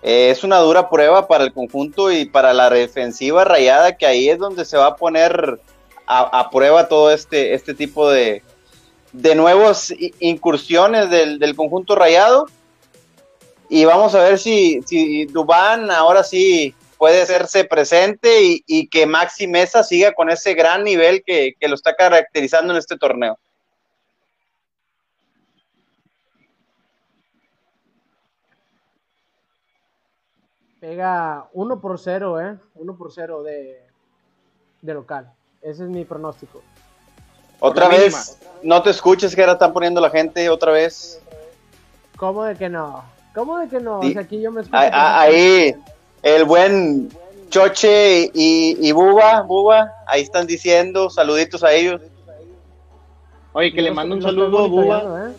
eh, 0.02 0.30
es 0.30 0.44
una 0.44 0.58
dura 0.58 0.90
prueba 0.90 1.28
para 1.28 1.44
el 1.44 1.52
conjunto 1.54 2.12
y 2.12 2.26
para 2.26 2.52
la 2.52 2.68
defensiva 2.68 3.44
rayada, 3.44 3.96
que 3.96 4.06
ahí 4.06 4.28
es 4.28 4.38
donde 4.38 4.66
se 4.66 4.76
va 4.76 4.88
a 4.88 4.96
poner 4.96 5.61
a, 6.12 6.50
prueba 6.50 6.88
todo 6.88 7.11
este, 7.11 7.54
este 7.54 7.75
tipo 7.75 8.11
de, 8.11 8.42
de 9.12 9.35
nuevas 9.35 9.92
incursiones 10.21 11.11
del, 11.11 11.38
del, 11.38 11.57
conjunto 11.57 11.95
rayado. 11.95 12.47
Y 13.69 13.85
vamos 13.85 14.14
a 14.14 14.23
ver 14.23 14.38
si, 14.38 14.83
si 14.83 15.25
Dubán 15.26 15.90
ahora 15.90 16.23
sí 16.23 16.75
puede 16.99 17.23
hacerse 17.23 17.64
presente 17.64 18.62
y, 18.66 18.88
que 18.88 19.07
Maxi 19.07 19.49
Mesa 19.49 19.83
siga 19.83 20.12
con 20.12 20.31
ese 20.31 20.54
gran 20.54 20.85
nivel 20.85 21.25
que, 21.25 21.57
lo 21.62 21.75
está 21.75 21.95
caracterizando 21.97 22.73
en 22.73 22.78
este 22.78 22.97
torneo. 22.97 23.38
Pega 30.78 31.49
1 31.52 31.81
por 31.81 31.99
0, 31.99 32.40
¿eh? 32.40 32.59
1 32.75 32.97
por 32.97 33.12
0 33.12 33.42
de, 33.42 33.85
de 34.83 34.95
local. 34.95 35.33
Ese 35.62 35.85
es 35.85 35.88
mi 35.88 36.04
pronóstico. 36.04 36.61
Otra 37.61 37.87
vez, 37.87 38.37
no 38.64 38.83
te 38.83 38.90
escuches 38.90 39.35
que 39.35 39.40
ahora 39.40 39.52
están 39.52 39.73
poniendo 39.73 40.00
la 40.00 40.11
gente 40.11 40.49
otra 40.50 40.73
vez. 40.73 41.21
¿Cómo 42.16 42.42
de 42.42 42.57
que 42.57 42.69
no? 42.69 43.04
¿Cómo 43.33 43.59
de 43.59 43.69
que 43.69 43.78
no? 43.78 44.00
aquí 44.19 44.40
yo 44.40 44.50
me 44.50 44.62
escucho. 44.62 44.76
ahí, 44.76 45.75
el 46.23 46.45
buen 46.45 47.09
Choche 47.49 48.31
y, 48.35 48.90
Buba, 48.92 49.42
Buba, 49.42 49.92
ahí 50.07 50.23
están 50.23 50.47
diciendo, 50.47 51.11
saluditos 51.11 51.62
a 51.62 51.73
ellos. 51.73 52.00
Oye, 53.52 53.73
que 53.73 53.83
le 53.83 53.92
mando 53.92 54.16
un 54.16 54.23
saludo 54.23 54.64
a 54.64 54.66
Buba. 54.66 55.28
¿eh? 55.28 55.33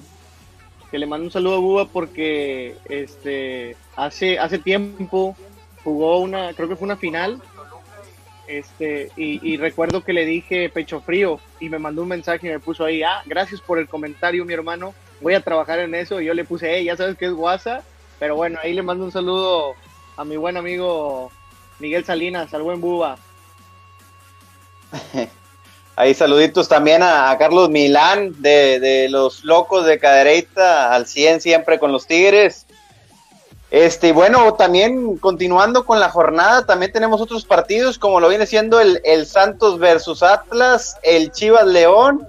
Que 0.90 1.00
le 1.00 1.06
mando 1.06 1.26
un 1.26 1.32
saludo 1.32 1.56
a 1.56 1.60
Buba 1.60 1.86
porque 1.86 2.78
este 2.88 3.76
hace 3.98 4.40
hace 4.40 4.60
tiempo 4.60 5.36
jugó 5.84 6.20
una, 6.20 6.54
creo 6.54 6.70
que 6.70 6.76
fue 6.78 6.86
una 6.86 6.98
final. 6.98 7.42
Este, 8.60 9.12
y, 9.16 9.58
recuerdo 9.58 10.04
que 10.04 10.14
le 10.14 10.26
dije 10.26 10.70
pecho 10.70 11.02
frío 11.02 11.40
y 11.60 11.70
me 11.70 11.80
mandó 11.80 12.04
un 12.04 12.10
mensaje 12.10 12.48
y 12.48 12.52
me 12.52 12.60
puso 12.60 12.86
ahí, 12.86 13.04
ah, 13.04 13.22
gracias 13.26 13.62
por 13.62 13.80
el 13.80 13.88
comentario, 13.88 14.46
mi 14.46 14.54
hermano. 14.54 14.94
Voy 15.22 15.34
a 15.34 15.42
trabajar 15.42 15.80
en 15.80 15.96
eso. 15.96 16.22
Y 16.22 16.26
yo 16.26 16.34
le 16.34 16.46
puse, 16.46 16.74
hey, 16.74 16.86
ya 16.86 16.98
sabes 16.98 17.18
que 17.18 17.26
es 17.26 17.34
WhatsApp. 17.34 17.84
Pero 18.20 18.36
bueno, 18.36 18.60
ahí 18.62 18.74
le 18.74 18.84
mando 18.84 19.06
un 19.06 19.12
saludo 19.12 19.74
a 20.18 20.24
mi 20.24 20.38
buen 20.38 20.58
amigo 20.58 21.32
Miguel 21.80 22.06
Salinas, 22.06 22.54
al 22.54 22.64
buen 22.64 22.80
Buba. 22.80 23.18
Ahí 25.96 26.16
saluditos 26.16 26.68
también 26.68 27.04
a, 27.04 27.36
Carlos 27.38 27.70
Milán 27.70 28.42
de, 28.42 29.08
los 29.10 29.44
locos 29.44 29.86
de 29.86 30.00
Cadereyta 30.00 30.92
al 30.92 31.06
100 31.06 31.42
siempre 31.42 31.78
con 31.78 31.92
los 31.92 32.08
Tigres. 32.08 32.66
Este, 33.74 34.14
bueno, 34.14 34.54
también 34.54 35.18
continuando 35.18 35.84
con 35.84 36.00
la 36.00 36.10
jornada, 36.10 36.66
también 36.66 36.94
tenemos 36.94 37.20
otros 37.20 37.44
partidos 37.44 37.98
como 37.98 38.20
lo 38.20 38.30
viene 38.30 38.46
siendo 38.46 38.80
el, 38.80 39.02
el 39.04 39.26
Santos 39.26 39.80
versus 39.80 40.22
Atlas, 40.22 40.96
el 41.02 41.32
Chivas 41.32 41.66
León 41.66 42.28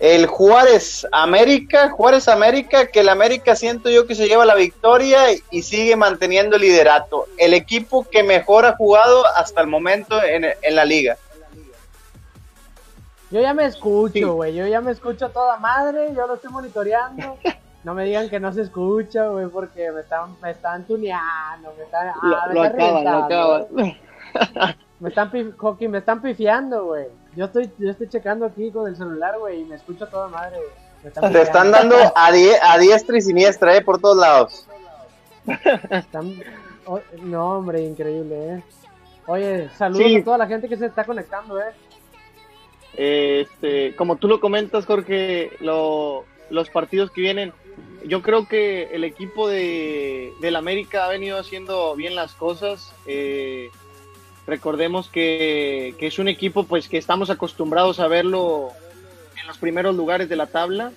el 0.00 0.26
Juárez 0.26 1.06
América, 1.12 1.88
Juárez 1.90 2.28
América, 2.28 2.88
que 2.88 3.00
el 3.00 3.08
América 3.08 3.56
siento 3.56 3.88
yo 3.88 4.06
que 4.06 4.14
se 4.14 4.26
lleva 4.26 4.44
la 4.44 4.54
victoria 4.54 5.26
y 5.50 5.62
sigue 5.62 5.96
manteniendo 5.96 6.56
el 6.56 6.62
liderato. 6.62 7.26
El 7.38 7.54
equipo 7.54 8.04
que 8.10 8.22
mejor 8.22 8.66
ha 8.66 8.76
jugado 8.76 9.24
hasta 9.36 9.60
el 9.60 9.66
momento 9.66 10.20
en, 10.22 10.44
la 10.74 10.84
liga. 10.84 11.16
Yo 13.30 13.40
ya 13.40 13.54
me 13.54 13.64
escucho, 13.64 14.34
güey, 14.34 14.54
yo 14.54 14.66
ya 14.66 14.80
me 14.80 14.92
escucho 14.92 15.30
toda 15.30 15.56
madre, 15.56 16.08
yo 16.14 16.26
lo 16.26 16.34
estoy 16.34 16.50
monitoreando. 16.50 17.38
No 17.84 17.94
me 17.94 18.04
digan 18.04 18.30
que 18.30 18.40
no 18.40 18.52
se 18.52 18.62
escucha, 18.62 19.28
güey, 19.28 19.46
porque 19.48 19.92
me 19.92 20.00
están, 20.00 20.36
me 20.40 20.50
están 20.50 20.84
tuneando, 20.84 21.72
me 21.76 21.84
están... 21.84 22.08
Ah, 22.08 22.48
lo, 22.50 22.62
acaban, 22.62 23.04
lo 23.04 23.24
acaban. 23.24 23.66
Me 25.00 25.08
están, 25.10 25.30
me 25.32 25.98
están 25.98 26.22
pifiando, 26.22 26.86
güey. 26.86 27.06
Yo 27.36 27.44
estoy, 27.46 27.70
yo 27.78 27.90
estoy 27.90 28.08
checando 28.08 28.46
aquí 28.46 28.70
con 28.70 28.88
el 28.88 28.96
celular, 28.96 29.38
güey, 29.38 29.60
y 29.60 29.64
me 29.64 29.74
escucho 29.74 30.06
toda 30.06 30.28
madre, 30.28 30.56
Te 31.02 31.42
están 31.42 31.70
dando 31.72 31.96
a, 32.14 32.28
a, 32.28 32.78
diestra 32.78 33.18
y 33.18 33.20
siniestra, 33.20 33.76
eh, 33.76 33.82
por 33.82 34.00
todos 34.00 34.16
lados. 34.16 34.66
no, 37.22 37.58
hombre, 37.58 37.82
increíble, 37.82 38.54
eh. 38.54 38.62
Oye, 39.26 39.68
saludos 39.76 40.22
a 40.22 40.24
toda 40.24 40.38
la 40.38 40.46
gente 40.46 40.68
que 40.68 40.76
se 40.76 40.86
está 40.86 41.04
conectando, 41.04 41.60
eh. 41.60 41.74
Este, 42.96 43.94
como 43.96 44.16
tú 44.16 44.28
lo 44.28 44.40
comentas, 44.40 44.86
Jorge, 44.86 45.50
los 45.60 46.70
partidos 46.72 47.10
que 47.10 47.20
vienen, 47.20 47.52
yo 48.06 48.22
creo 48.22 48.46
que 48.48 48.94
el 48.94 49.04
equipo 49.04 49.48
de, 49.48 50.32
del 50.40 50.56
América 50.56 51.04
ha 51.04 51.08
venido 51.08 51.38
haciendo 51.38 51.94
bien 51.96 52.14
las 52.14 52.34
cosas. 52.34 52.92
Eh, 53.06 53.70
Recordemos 54.46 55.08
que, 55.08 55.94
es 55.98 56.18
un 56.18 56.28
equipo 56.28 56.64
pues 56.64 56.88
que 56.88 56.98
estamos 56.98 57.30
acostumbrados 57.30 57.98
a 57.98 58.08
verlo 58.08 58.70
en 59.40 59.46
los 59.46 59.56
primeros 59.58 59.96
lugares 59.96 60.28
de 60.28 60.36
la 60.36 60.46
tabla. 60.46 60.92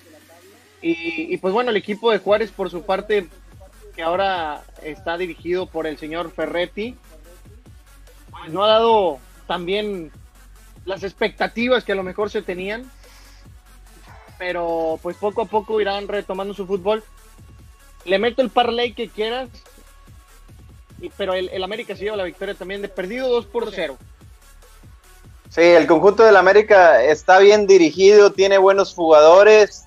Y, 0.82 1.36
pues 1.38 1.54
bueno, 1.54 1.72
el 1.72 1.78
equipo 1.78 2.12
de 2.12 2.20
Juárez 2.20 2.52
por 2.52 2.70
su 2.70 2.84
parte, 2.84 3.28
que 3.96 4.04
ahora 4.04 4.64
está 4.84 5.18
dirigido 5.18 5.66
por 5.66 5.88
el 5.88 5.98
señor 5.98 6.32
Ferretti, 6.32 6.96
pues 8.30 8.52
no 8.52 8.64
ha 8.64 8.68
dado 8.68 9.20
también 9.48 10.12
las 10.86 11.04
expectativas 11.04 11.84
que 11.84 11.94
a 11.94 11.96
lo 11.96 12.04
mejor 12.04 12.30
se 12.30 12.42
tenían. 12.42 12.90
Pero 14.38 15.00
pues 15.02 15.18
poco 15.18 15.42
a 15.42 15.46
poco 15.46 15.82
irán 15.82 16.08
retomando 16.08 16.54
su 16.54 16.66
fútbol. 16.66 17.04
Le 18.06 18.20
meto 18.20 18.42
el 18.42 18.50
parlay 18.50 18.94
que 18.94 19.10
quieras, 19.10 19.50
pero 21.18 21.34
el, 21.34 21.64
América 21.64 21.96
se 21.96 22.04
lleva 22.04 22.18
la 22.18 22.24
victoria 22.24 22.56
también 22.56 22.82
de 22.82 22.90
perdido 22.90 23.30
2 23.30 23.46
por 23.48 23.72
0. 23.72 23.98
Sí, 25.50 25.62
el 25.62 25.88
conjunto 25.88 26.24
del 26.24 26.36
América 26.36 27.04
está 27.04 27.40
bien 27.40 27.68
dirigido, 27.68 28.32
tiene 28.32 28.58
buenos 28.58 28.94
jugadores, 28.94 29.86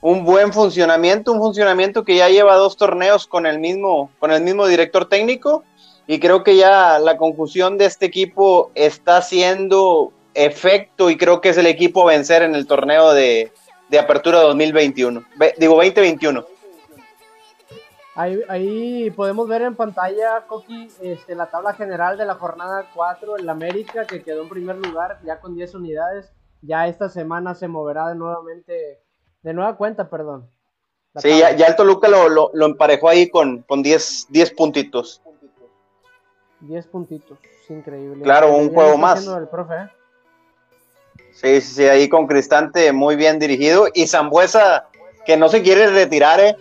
un 0.00 0.24
buen 0.24 0.52
funcionamiento, 0.52 1.32
un 1.32 1.40
funcionamiento 1.40 2.04
que 2.04 2.16
ya 2.16 2.28
lleva 2.28 2.56
dos 2.56 2.76
torneos 2.76 3.26
con 3.26 3.46
el 3.46 3.58
mismo, 3.58 4.10
con 4.18 4.30
el 4.30 4.42
mismo 4.42 4.66
director 4.66 5.08
técnico 5.08 5.64
y 6.06 6.20
creo 6.20 6.44
que 6.44 6.56
ya 6.56 6.98
la 6.98 7.16
confusión 7.16 7.78
de 7.78 7.86
este 7.86 8.06
equipo 8.06 8.70
está 8.74 9.18
haciendo 9.18 10.12
efecto 10.34 11.10
y 11.10 11.16
creo 11.16 11.40
que 11.40 11.50
es 11.50 11.58
el 11.58 11.66
equipo 11.66 12.02
a 12.02 12.12
vencer 12.12 12.42
en 12.42 12.54
el 12.54 12.66
torneo 12.66 13.12
de, 13.12 13.52
de 13.88 13.98
apertura 13.98 14.40
2021, 14.40 15.24
digo 15.58 15.74
2021. 15.76 16.44
Ahí, 18.14 19.12
podemos 19.12 19.46
ver 19.46 19.62
en 19.62 19.76
pantalla, 19.76 20.44
Coqui, 20.48 20.88
este, 21.00 21.36
la 21.36 21.46
tabla 21.46 21.74
general 21.74 22.18
de 22.18 22.26
la 22.26 22.34
jornada 22.34 22.90
4, 22.92 23.36
el 23.36 23.48
América, 23.48 24.06
que 24.06 24.24
quedó 24.24 24.42
en 24.42 24.48
primer 24.48 24.76
lugar, 24.76 25.20
ya 25.24 25.38
con 25.40 25.54
10 25.54 25.74
unidades. 25.76 26.32
Ya 26.60 26.88
esta 26.88 27.08
semana 27.08 27.54
se 27.54 27.68
moverá 27.68 28.08
de 28.08 28.16
nuevamente, 28.16 29.00
de 29.42 29.54
nueva 29.54 29.76
cuenta, 29.76 30.10
perdón. 30.10 30.50
Sí, 31.14 31.38
ya, 31.38 31.50
el 31.50 31.76
Toluca 31.76 32.08
lo, 32.08 32.50
emparejó 32.66 33.08
ahí 33.08 33.30
con, 33.30 33.62
con 33.62 33.84
10, 33.84 34.26
10 34.30 34.50
puntitos. 34.54 35.22
10 36.58 36.86
puntitos, 36.88 37.38
increíble. 37.68 38.24
Claro, 38.24 38.52
un 38.52 38.74
juego 38.74 38.98
más. 38.98 39.24
¿eh? 39.24 39.90
Sí, 41.32 41.60
sí, 41.60 41.74
sí, 41.74 41.84
ahí 41.84 42.08
con 42.08 42.26
Cristante 42.26 42.92
muy 42.92 43.16
bien 43.16 43.38
dirigido. 43.38 43.88
Y 43.94 44.06
Zambuesa, 44.06 44.88
que 45.24 45.36
no 45.36 45.48
se 45.48 45.62
quiere 45.62 45.86
retirar, 45.88 46.40
¿eh? 46.40 46.56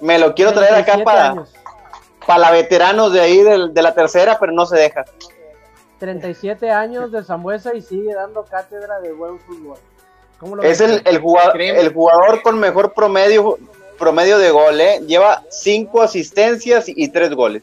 Me 0.00 0.18
lo 0.18 0.34
quiero 0.34 0.52
traer 0.52 0.74
acá 0.74 0.98
para, 1.04 1.44
para 2.26 2.38
la 2.38 2.50
veteranos 2.50 3.12
de 3.12 3.20
ahí 3.20 3.42
de, 3.42 3.82
la 3.82 3.94
tercera, 3.94 4.38
pero 4.38 4.52
no 4.52 4.66
se 4.66 4.76
deja. 4.76 5.04
37 5.98 6.70
años 6.70 7.12
de 7.12 7.22
Zambuesa 7.22 7.74
y 7.74 7.82
sigue 7.82 8.14
dando 8.14 8.44
cátedra 8.44 9.00
de 9.00 9.12
buen 9.12 9.38
fútbol. 9.40 9.78
es 10.62 10.80
el, 10.80 11.02
el, 11.04 11.18
jugador, 11.20 11.60
el 11.60 11.92
jugador 11.92 12.42
con 12.42 12.58
mejor 12.58 12.92
promedio, 12.92 13.58
promedio 13.98 14.38
de 14.38 14.50
gol, 14.50 14.80
¿eh? 14.80 15.00
Lleva 15.06 15.44
5 15.48 16.02
asistencias 16.02 16.84
y 16.88 17.08
3 17.08 17.34
goles. 17.34 17.62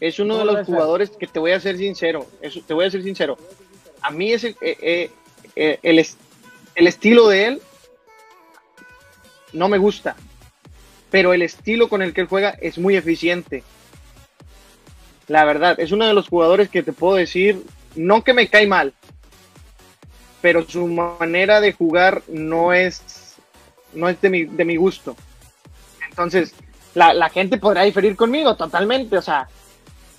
Es 0.00 0.20
uno 0.20 0.38
de 0.38 0.44
los 0.44 0.66
jugadores 0.66 1.10
que 1.10 1.26
te 1.26 1.40
voy 1.40 1.52
a 1.52 1.60
ser 1.60 1.76
sincero, 1.76 2.24
te 2.66 2.74
voy 2.74 2.86
a 2.86 2.90
ser 2.90 3.02
sincero. 3.02 3.36
A 4.02 4.10
mí 4.10 4.32
ese, 4.32 4.56
eh, 4.60 4.76
eh, 4.80 5.10
eh, 5.56 5.78
el, 5.82 6.86
estilo 6.86 7.28
de 7.28 7.46
él 7.46 7.62
no 9.52 9.68
me 9.68 9.78
gusta, 9.78 10.16
pero 11.10 11.32
el 11.32 11.42
estilo 11.42 11.88
con 11.88 12.02
el 12.02 12.12
que 12.12 12.22
él 12.22 12.26
juega 12.26 12.50
es 12.50 12.78
muy 12.78 12.96
eficiente. 12.96 13.64
La 15.26 15.44
verdad, 15.44 15.78
es 15.78 15.92
uno 15.92 16.06
de 16.06 16.14
los 16.14 16.28
jugadores 16.28 16.68
que 16.68 16.82
te 16.82 16.92
puedo 16.92 17.16
decir, 17.16 17.62
no 17.94 18.24
que 18.24 18.34
me 18.34 18.48
cae 18.48 18.66
mal, 18.66 18.94
pero 20.40 20.66
su 20.66 20.86
manera 20.86 21.60
de 21.60 21.72
jugar 21.72 22.22
no 22.28 22.72
es, 22.72 23.34
no 23.92 24.08
es 24.08 24.20
de, 24.20 24.30
mi, 24.30 24.44
de 24.44 24.64
mi 24.64 24.76
gusto. 24.76 25.16
Entonces, 26.08 26.54
la, 26.94 27.12
la 27.12 27.28
gente 27.28 27.58
podrá 27.58 27.82
diferir 27.82 28.16
conmigo 28.16 28.56
totalmente, 28.56 29.18
o 29.18 29.22
sea, 29.22 29.48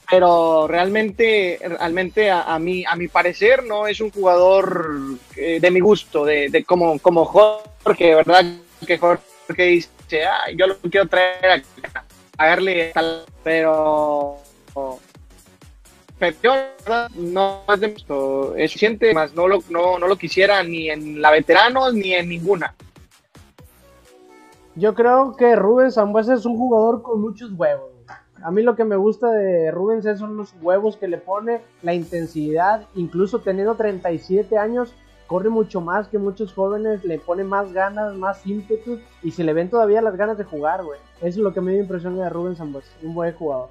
pero 0.09 0.67
realmente, 0.67 1.59
realmente 1.61 2.31
a, 2.31 2.57
mí, 2.57 2.83
a 2.85 2.95
mi 2.95 3.07
parecer 3.07 3.63
no 3.63 3.87
es 3.87 4.01
un 4.01 4.09
jugador 4.09 5.17
eh, 5.35 5.59
de 5.59 5.71
mi 5.71 5.79
gusto, 5.79 6.25
de, 6.25 6.63
como, 6.65 6.97
como 6.99 7.25
Jorge, 7.25 8.15
¿verdad? 8.15 8.43
Que 8.85 8.97
Jorge 8.97 9.63
dice, 9.63 10.25
ah, 10.25 10.49
yo 10.55 10.67
lo 10.67 10.77
quiero 10.79 11.07
traer 11.07 11.63
a, 12.37 12.45
darle 12.45 12.91
tal, 12.93 13.23
pero 13.43 14.37
pero 16.17 16.53
no 17.15 17.61
es 17.73 17.79
de 17.79 17.91
gusto, 17.91 18.55
es 18.55 18.71
suficiente, 18.71 19.13
más 19.13 19.33
no 19.33 19.47
lo, 19.47 19.63
no, 19.69 19.97
no 19.97 20.07
lo 20.07 20.17
quisiera 20.17 20.61
ni 20.63 20.89
en 20.89 21.21
la 21.21 21.31
veteranos 21.31 21.93
ni 21.93 22.13
en 22.13 22.27
ninguna. 22.27 22.75
Yo 24.75 24.93
creo 24.93 25.35
que 25.37 25.55
Rubén 25.55 25.91
Zambuesa 25.91 26.33
es 26.33 26.45
un 26.45 26.57
jugador 26.57 27.01
con 27.01 27.21
muchos 27.21 27.51
huevos. 27.53 27.98
A 28.43 28.51
mí 28.51 28.61
lo 28.61 28.75
que 28.75 28.85
me 28.85 28.95
gusta 28.95 29.31
de 29.31 29.71
Rubens 29.71 30.05
son 30.17 30.37
los 30.37 30.53
huevos 30.61 30.97
que 30.97 31.07
le 31.07 31.17
pone, 31.17 31.61
la 31.81 31.93
intensidad, 31.93 32.85
incluso 32.95 33.39
teniendo 33.39 33.75
37 33.75 34.57
años, 34.57 34.93
corre 35.27 35.49
mucho 35.49 35.81
más 35.81 36.07
que 36.07 36.17
muchos 36.17 36.53
jóvenes, 36.53 37.03
le 37.03 37.19
pone 37.19 37.43
más 37.43 37.71
ganas, 37.73 38.15
más 38.15 38.45
ímpetu 38.47 38.99
y 39.21 39.31
se 39.31 39.43
le 39.43 39.53
ven 39.53 39.69
todavía 39.69 40.01
las 40.01 40.17
ganas 40.17 40.37
de 40.37 40.43
jugar, 40.43 40.83
güey. 40.83 40.99
Eso 41.17 41.27
es 41.27 41.37
lo 41.37 41.53
que 41.53 41.61
me 41.61 41.71
dio 41.71 41.81
impresión 41.81 42.17
de 42.17 42.29
Rubens 42.29 42.57
Zambuesa, 42.57 42.89
un 43.03 43.13
buen 43.13 43.33
jugador. 43.33 43.69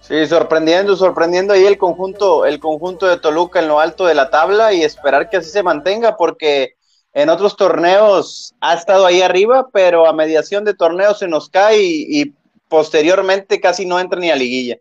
Sí, 0.00 0.26
sorprendiendo, 0.26 0.96
sorprendiendo 0.96 1.52
ahí 1.52 1.64
el 1.64 1.78
conjunto, 1.78 2.44
el 2.44 2.58
conjunto 2.58 3.06
de 3.06 3.18
Toluca 3.18 3.60
en 3.60 3.68
lo 3.68 3.78
alto 3.78 4.04
de 4.04 4.16
la 4.16 4.30
tabla 4.30 4.72
y 4.72 4.82
esperar 4.82 5.30
que 5.30 5.36
así 5.36 5.50
se 5.50 5.62
mantenga 5.62 6.16
porque 6.16 6.74
en 7.14 7.28
otros 7.28 7.56
torneos 7.56 8.52
ha 8.60 8.74
estado 8.74 9.06
ahí 9.06 9.22
arriba, 9.22 9.68
pero 9.72 10.06
a 10.06 10.12
mediación 10.12 10.64
de 10.64 10.74
torneos 10.74 11.20
se 11.20 11.28
nos 11.28 11.48
cae 11.48 11.78
y, 11.80 12.34
posteriormente 12.72 13.60
casi 13.60 13.84
no 13.84 14.00
entra 14.00 14.18
ni 14.18 14.30
a 14.30 14.34
liguilla. 14.34 14.78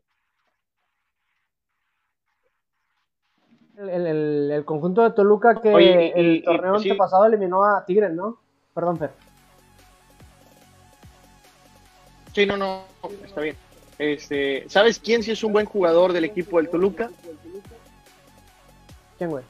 El, 3.77 4.63
conjunto 4.63 5.01
de 5.03 5.11
Toluca 5.11 5.59
que 5.61 6.13
el 6.15 6.41
torneo 6.41 6.77
pasado 6.97 7.25
eliminó 7.25 7.65
a 7.65 7.83
Tigres, 7.85 8.13
¿no? 8.13 8.37
Perdón, 8.73 8.97
Fer. 8.97 9.11
Sí, 12.33 12.45
no, 12.45 12.55
no, 12.55 12.85
está 13.25 13.41
bien. 13.41 13.57
Este, 13.99 14.69
¿Sabes 14.69 14.97
quién 14.97 15.21
sí 15.21 15.31
es 15.31 15.43
un 15.43 15.51
buen 15.51 15.65
jugador 15.65 16.13
del 16.13 16.23
equipo 16.23 16.59
del 16.59 16.69
Toluca? 16.69 17.11
¿Quién, 19.17 19.31
güey? 19.31 19.43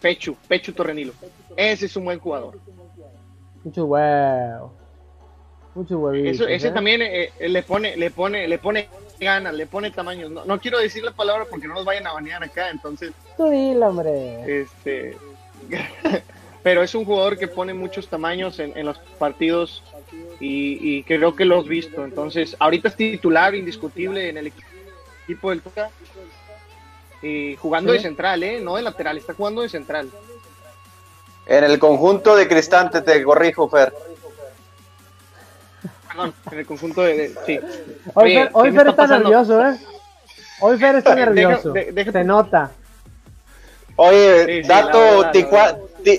Pechu, 0.00 0.36
Pechu 0.46 0.72
Torrenilo. 0.72 1.14
Ese 1.56 1.86
es 1.86 1.96
un 1.96 2.04
buen 2.04 2.20
jugador. 2.20 2.60
Mucho 3.64 3.86
huevo. 3.86 4.77
Mucho 5.78 5.96
huevito. 6.00 6.48
ese 6.48 6.68
¿eh? 6.68 6.70
también 6.72 7.02
eh, 7.02 7.30
eh, 7.38 7.48
le 7.48 7.62
pone, 7.62 7.96
le 7.96 8.10
pone, 8.10 8.48
le 8.48 8.58
pone 8.58 8.88
ganas, 9.20 9.54
le 9.54 9.64
pone 9.64 9.92
tamaño. 9.92 10.28
No, 10.28 10.58
quiero 10.58 10.80
decir 10.80 11.04
la 11.04 11.12
palabra 11.12 11.46
porque 11.48 11.68
no 11.68 11.74
nos 11.74 11.84
vayan 11.84 12.04
a 12.08 12.14
banear 12.14 12.42
acá, 12.42 12.68
entonces. 12.70 13.12
Tú 13.36 13.48
dilo, 13.48 13.86
hombre. 13.86 14.62
Este. 14.62 15.16
pero 16.64 16.82
es 16.82 16.92
un 16.96 17.04
jugador 17.04 17.38
que 17.38 17.46
pone 17.46 17.74
muchos 17.74 18.08
tamaños 18.08 18.58
en, 18.58 18.84
los 18.84 18.98
partidos 19.20 19.84
y, 20.40 21.04
creo 21.04 21.36
que 21.36 21.44
lo 21.44 21.60
has 21.60 21.68
visto. 21.68 22.04
Entonces, 22.04 22.56
ahorita 22.58 22.88
es 22.88 22.96
titular 22.96 23.54
indiscutible 23.54 24.30
en 24.30 24.38
el 24.38 24.52
equipo 25.28 25.50
del 25.50 25.62
Tuca 25.62 25.90
y 27.22 27.54
jugando 27.54 27.92
de 27.92 28.00
central, 28.00 28.42
¿eh? 28.42 28.58
No 28.60 28.74
de 28.74 28.82
lateral, 28.82 29.16
está 29.16 29.32
jugando 29.32 29.62
de 29.62 29.68
central. 29.68 30.10
En 31.46 31.62
el 31.62 31.78
conjunto 31.78 32.34
de 32.34 32.48
Cristante, 32.48 33.00
te 33.00 33.22
corrijo, 33.22 33.68
Fer. 33.68 33.92
Perdón, 36.18 36.34
en 36.50 36.58
el 36.58 36.66
conjunto 36.66 37.02
de. 37.02 37.32
sí. 37.46 37.60
Hoy, 38.14 38.34
Fer, 38.72 38.88
está, 38.88 39.06
nervioso, 39.06 39.64
¿eh? 39.64 39.78
Hoy 40.60 40.78
Fer 40.78 40.96
está 40.96 41.14
nervioso. 41.14 41.72
Se 41.72 42.24
nota. 42.24 42.72
Oye, 43.94 44.62
dato: 44.62 45.30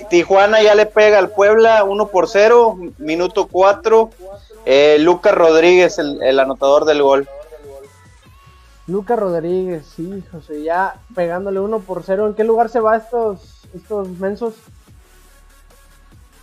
Tijuana, 0.08 0.62
ya 0.62 0.74
le 0.74 0.86
pega 0.86 1.18
al 1.18 1.30
Puebla 1.30 1.84
1 1.84 2.08
por 2.08 2.28
0, 2.28 2.78
minuto 2.98 3.46
4. 3.48 4.10
Eh, 4.64 4.96
Lucas 5.00 5.34
Rodríguez, 5.34 5.98
el, 5.98 6.22
el 6.22 6.38
anotador 6.38 6.86
del 6.86 7.02
gol. 7.02 7.28
Lucas 8.86 9.18
Rodríguez, 9.18 9.84
sí, 9.84 10.24
José, 10.32 10.62
ya 10.62 10.96
pegándole 11.14 11.60
uno 11.60 11.80
por 11.80 12.02
cero. 12.02 12.26
¿En 12.26 12.34
qué 12.34 12.44
lugar 12.44 12.70
se 12.70 12.80
va 12.80 12.96
estos, 12.96 13.66
estos 13.74 14.08
mensos? 14.18 14.54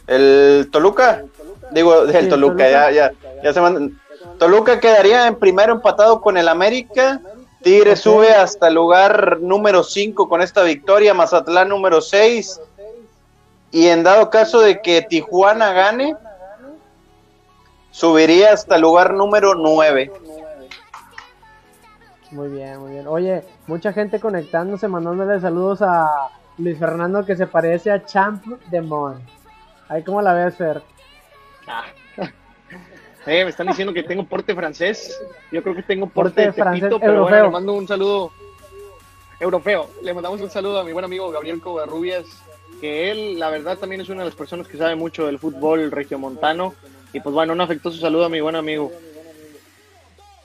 El 0.07 0.69
Toluca. 0.71 1.23
Digo, 1.71 2.03
el 2.03 2.29
Toluca, 2.29 2.69
ya, 2.69 2.91
ya, 2.91 3.11
ya 3.43 3.53
se 3.53 3.61
mandan. 3.61 3.99
Toluca 4.39 4.79
quedaría 4.79 5.27
en 5.27 5.35
primero 5.35 5.73
empatado 5.73 6.21
con 6.21 6.37
el 6.37 6.47
América. 6.47 7.21
Tigre 7.61 7.95
sube 7.95 8.33
hasta 8.33 8.67
el 8.67 8.75
lugar 8.75 9.39
número 9.41 9.83
5 9.83 10.29
con 10.29 10.41
esta 10.41 10.63
victoria. 10.63 11.13
Mazatlán 11.13 11.69
número 11.69 12.01
6. 12.01 12.61
Y 13.71 13.87
en 13.87 14.03
dado 14.03 14.29
caso 14.29 14.61
de 14.61 14.81
que 14.81 15.01
Tijuana 15.01 15.73
gane, 15.73 16.15
subiría 17.91 18.53
hasta 18.53 18.75
el 18.75 18.81
lugar 18.81 19.13
número 19.13 19.55
9. 19.55 20.11
Muy 22.31 22.49
bien, 22.49 22.79
muy 22.79 22.91
bien. 22.91 23.07
Oye, 23.07 23.43
mucha 23.67 23.91
gente 23.91 24.19
conectándose, 24.19 24.87
mandándole 24.87 25.39
saludos 25.39 25.81
a 25.81 26.29
Luis 26.57 26.77
Fernando 26.77 27.25
que 27.25 27.35
se 27.35 27.47
parece 27.47 27.91
a 27.91 28.05
Champ 28.05 28.45
de 28.69 28.81
Mon. 28.81 29.21
Ahí 29.89 30.04
cómo 30.04 30.21
la 30.21 30.34
ves, 30.34 30.56
Fer. 30.56 30.82
Ah. 31.67 31.86
Eh, 33.28 33.43
me 33.43 33.50
están 33.50 33.67
diciendo 33.67 33.93
que 33.93 34.04
tengo 34.04 34.23
porte 34.23 34.56
francés. 34.56 35.19
Yo 35.52 35.62
creo 35.62 35.76
que 35.76 35.84
tengo 35.84 36.08
porte, 36.08 36.54
francés, 36.54 36.89
pero 37.00 37.23
bueno, 37.23 37.43
le 37.43 37.50
mando 37.50 37.73
un 37.73 37.86
saludo 37.86 38.32
europeo. 39.39 39.89
Le 40.02 40.13
mandamos 40.13 40.39
un 40.39 40.50
saludo 40.50 40.80
a 40.80 40.84
mi 40.86 40.93
buen 40.93 41.04
amigo 41.04 41.30
Gabriel 41.30 41.60
Covarrubias, 41.60 42.26
que 42.80 43.12
él, 43.12 43.38
la 43.38 43.50
verdad, 43.50 43.78
también 43.78 44.00
es 44.00 44.08
una 44.08 44.21
de 44.21 44.30
las 44.30 44.36
personas 44.36 44.67
que 44.69 44.78
sabe 44.78 44.95
mucho 44.95 45.26
del 45.26 45.39
fútbol 45.39 45.91
regiomontano. 45.91 46.73
Y 47.12 47.19
pues 47.19 47.36
bueno, 47.36 47.52
un 47.52 47.60
afectuoso 47.60 47.97
saludo 48.00 48.26
a 48.26 48.30
mi 48.30 48.39
buen 48.39 48.56
amigo. 48.56 48.93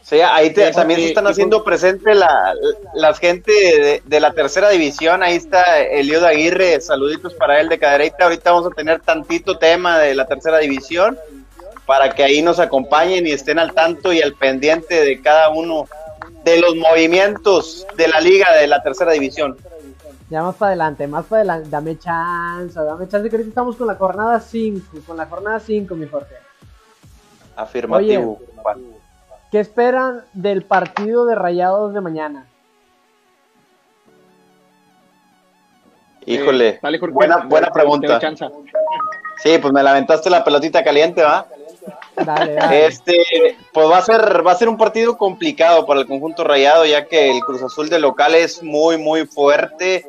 Sí, 0.02 0.20
ahí 0.20 0.52
también 0.52 1.00
se 1.00 1.08
están 1.08 1.28
haciendo 1.28 1.62
presente 1.62 2.14
la, 2.14 2.54
la 2.94 3.14
gente 3.14 4.02
de, 4.04 4.20
la 4.20 4.32
tercera 4.32 4.68
división. 4.68 5.22
Ahí 5.22 5.36
está 5.36 5.80
Elio 5.80 6.26
Aguirre, 6.26 6.80
saluditos 6.80 7.34
para 7.34 7.60
él 7.60 7.68
de 7.68 7.78
Cadereyta. 7.78 8.24
Ahorita 8.24 8.50
vamos 8.50 8.70
a 8.70 8.74
tener 8.74 9.00
tantito 9.00 9.58
tema 9.58 9.98
de 9.98 10.14
la 10.14 10.26
tercera 10.26 10.58
división 10.58 11.16
para 11.86 12.10
que 12.10 12.24
ahí 12.24 12.42
nos 12.42 12.58
acompañen 12.58 13.26
y 13.26 13.30
estén 13.30 13.58
al 13.58 13.72
tanto 13.74 14.12
y 14.12 14.20
al 14.20 14.34
pendiente 14.34 15.04
de 15.04 15.20
cada 15.20 15.50
uno 15.50 15.86
de 16.44 16.60
los 16.60 16.74
movimientos 16.74 17.86
de 17.96 18.08
la 18.08 18.20
liga 18.20 18.52
de 18.54 18.66
la 18.66 18.82
tercera 18.82 19.12
división. 19.12 19.56
Ya 20.28 20.42
más 20.42 20.56
para 20.56 20.70
adelante, 20.70 21.06
más 21.06 21.26
para 21.26 21.42
adelante. 21.42 21.68
Dame 21.70 21.98
chance, 21.98 22.74
dame 22.74 23.06
chance 23.06 23.28
que 23.28 23.36
ahorita 23.36 23.50
estamos 23.50 23.76
con 23.76 23.86
la 23.86 23.94
jornada 23.94 24.40
5, 24.40 24.98
con 25.06 25.16
la 25.16 25.26
jornada 25.26 25.60
5, 25.60 25.94
mi 25.94 26.06
Jorge. 26.06 26.34
Afirmativo. 27.54 28.40
¿Qué 29.52 29.60
esperan 29.60 30.24
del 30.32 30.64
partido 30.64 31.26
de 31.26 31.34
Rayados 31.34 31.92
de 31.92 32.00
mañana? 32.00 32.46
Híjole, 36.24 36.80
eh, 36.82 36.98
buena, 37.10 37.36
buena 37.44 37.70
pregunta. 37.70 38.18
Sí, 39.42 39.58
pues 39.58 39.74
me 39.74 39.82
lamentaste 39.82 40.30
la 40.30 40.42
pelotita 40.42 40.82
caliente, 40.82 41.22
¿va? 41.22 41.46
Dale, 42.16 42.54
dale. 42.54 42.86
Este, 42.86 43.58
pues 43.74 43.90
va 43.90 43.98
a 43.98 44.02
ser, 44.02 44.46
va 44.46 44.52
a 44.52 44.56
ser 44.56 44.70
un 44.70 44.78
partido 44.78 45.18
complicado 45.18 45.84
para 45.84 46.00
el 46.00 46.06
conjunto 46.06 46.44
rayado, 46.44 46.86
ya 46.86 47.04
que 47.04 47.30
el 47.30 47.40
Cruz 47.40 47.62
Azul 47.62 47.90
de 47.90 47.98
local 47.98 48.34
es 48.34 48.62
muy, 48.62 48.96
muy 48.96 49.26
fuerte. 49.26 50.06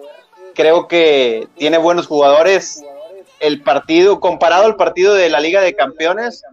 Creo 0.56 0.88
que 0.88 1.50
tiene 1.58 1.78
buenos 1.80 2.08
jugadores. 2.08 2.82
El 3.42 3.62
partido, 3.62 4.22
comparado 4.22 4.64
al 4.64 4.78
partido 4.78 5.14
de 5.16 5.30
la 5.30 5.42
Liga 5.42 5.60
de 5.60 5.76
Campeones, 5.76 6.46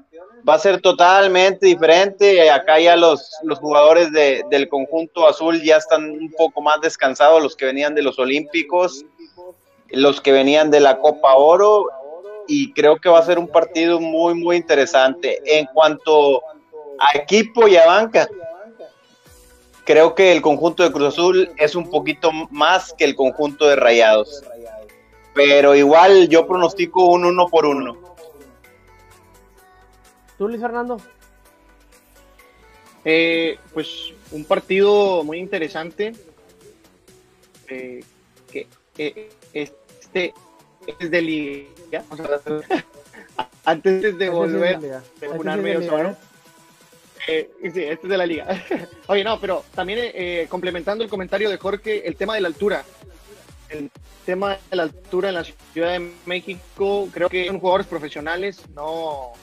va 0.49 0.55
a 0.55 0.59
ser 0.59 0.81
totalmente 0.81 1.67
diferente. 1.67 2.51
Acá 2.51 2.79
ya 2.79 2.97
los, 2.97 3.31
los 3.43 3.59
jugadores 3.59 4.13
de, 4.13 4.45
del 4.51 4.69
conjunto 4.69 5.27
azul 5.27 5.63
ya 5.63 5.77
están 5.77 6.11
un 6.11 6.33
poco 6.37 6.61
más 6.61 6.81
descansados, 6.81 7.43
los 7.43 7.57
que 7.57 7.67
venían 7.67 7.95
de 7.95 8.03
los 8.03 8.19
Olímpicos, 8.19 9.05
los 9.91 10.21
que 10.21 10.33
venían 10.33 10.71
de 10.71 10.81
la 10.81 10.99
Copa 10.99 11.35
Oro, 11.35 11.87
y 12.47 12.73
creo 12.73 12.97
que 12.97 13.09
va 13.09 13.21
a 13.21 13.25
ser 13.25 13.39
un 13.39 13.49
partido 13.49 14.01
muy, 14.01 14.35
muy 14.35 14.57
interesante. 14.57 15.41
En 15.45 15.67
cuanto 15.67 16.43
a 16.99 17.17
equipo 17.17 17.69
y 17.69 17.77
a 17.77 17.87
banca, 17.87 18.29
creo 19.85 20.15
que 20.15 20.33
el 20.33 20.43
conjunto 20.43 20.83
de 20.83 20.91
Cruz 20.91 21.09
Azul 21.09 21.51
es 21.57 21.75
un 21.75 21.89
poquito 21.89 22.31
más 22.51 22.93
que 22.93 23.05
el 23.05 23.15
conjunto 23.15 23.67
de 23.67 23.77
Rayados. 23.77 24.43
Pero 25.33 25.77
igual 25.77 26.29
yo 26.29 26.47
pronostico 26.47 27.07
un 27.07 27.25
uno 27.25 27.47
por 27.47 27.67
uno. 27.67 28.10
¿Tú, 30.41 30.49
Luis 30.49 30.63
Fernando? 30.63 30.99
Eh, 33.05 33.59
pues 33.75 34.15
un 34.31 34.47
partido 34.47 35.23
muy 35.23 35.39
interesante. 35.39 36.15
Eh, 37.69 38.03
que 38.51 38.67
este 39.53 40.33
es 40.99 41.11
de 41.11 41.21
liga. 41.21 42.03
antes 43.67 44.17
de 44.17 44.31
volver 44.31 44.81
de 44.81 45.29
un 45.29 46.17
Eh, 47.29 47.51
sí, 47.61 47.83
este 47.83 47.93
es 47.93 48.09
de 48.09 48.17
la 48.17 48.25
liga. 48.25 48.47
Oye, 49.09 49.23
no, 49.23 49.39
pero 49.39 49.63
también 49.75 49.99
eh, 50.01 50.47
complementando 50.49 51.05
el 51.05 51.11
comentario 51.11 51.51
de 51.51 51.59
Jorge, 51.59 52.09
el 52.09 52.17
tema 52.17 52.37
de 52.37 52.41
la 52.41 52.49
altura. 52.49 52.83
El 53.69 53.91
tema 54.25 54.57
de 54.71 54.77
la 54.77 54.85
altura 54.85 55.29
en 55.29 55.35
la 55.35 55.45
Ciudad 55.45 55.93
de 55.93 56.13
México, 56.25 57.11
creo 57.13 57.29
que 57.29 57.47
son 57.47 57.61
jugadores 57.61 57.87
profesionales, 57.87 58.63
no. 58.75 59.35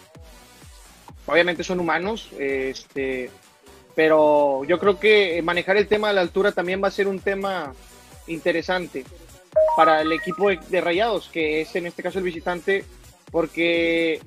Obviamente 1.28 1.64
son 1.64 1.80
humanos, 1.80 2.30
este, 2.40 3.30
pero 3.96 4.64
yo 4.64 4.80
creo 4.80 5.00
que 5.00 5.42
manejar 5.44 5.78
el 5.78 5.88
tema 5.88 6.08
de 6.08 6.14
la 6.14 6.22
altura 6.22 6.54
también 6.54 6.82
va 6.82 6.88
a 6.88 6.92
ser 6.92 7.08
un 7.08 7.20
tema 7.20 7.74
interesante 8.28 9.06
para 9.76 10.02
el 10.02 10.12
equipo 10.12 10.50
de, 10.50 10.82
Rayados, 10.82 11.30
que 11.30 11.62
es 11.62 11.76
en 11.76 11.86
este 11.86 12.02
caso 12.02 12.20
el 12.20 12.26
visitante, 12.26 12.86
porque 13.32 14.22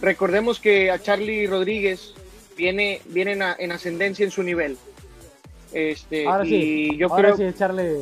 recordemos 0.00 0.58
que 0.58 0.90
a 0.90 0.98
Charlie 0.98 1.46
Rodríguez 1.46 2.14
viene, 2.56 3.00
viene 3.06 3.32
en, 3.58 3.72
ascendencia 3.72 4.24
en 4.24 4.30
su 4.30 4.42
nivel. 4.42 4.76
Este, 5.72 6.26
ahora 6.26 6.44
y 6.44 6.48
sí, 6.48 6.96
yo 6.96 7.08
ahora 7.08 7.34
creo 7.34 7.50
sí, 7.50 7.56
Charlie. 7.58 8.00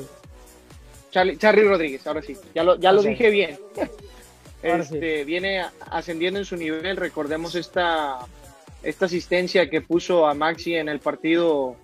Charlie, 1.11 1.37
Charlie 1.37 1.65
Rodríguez, 1.65 2.07
ahora 2.07 2.23
sí, 2.23 2.37
ya 2.55 2.65
lo, 2.65 2.77
ya 2.77 2.91
lo 2.93 3.03
dije 3.03 3.29
bien. 3.29 3.59
Este, 4.63 5.25
Viene 5.25 5.65
ascendiendo 5.91 6.39
en 6.39 6.45
su 6.45 6.57
nivel, 6.57 6.97
recordemos 6.97 7.55
esta, 7.55 8.19
esta 8.83 9.07
asistencia 9.07 9.69
que 9.69 9.81
puso 9.81 10.27
a 10.27 10.35
Maxi 10.35 10.77
en 10.77 10.89
el 10.89 11.01
partido 11.01 11.77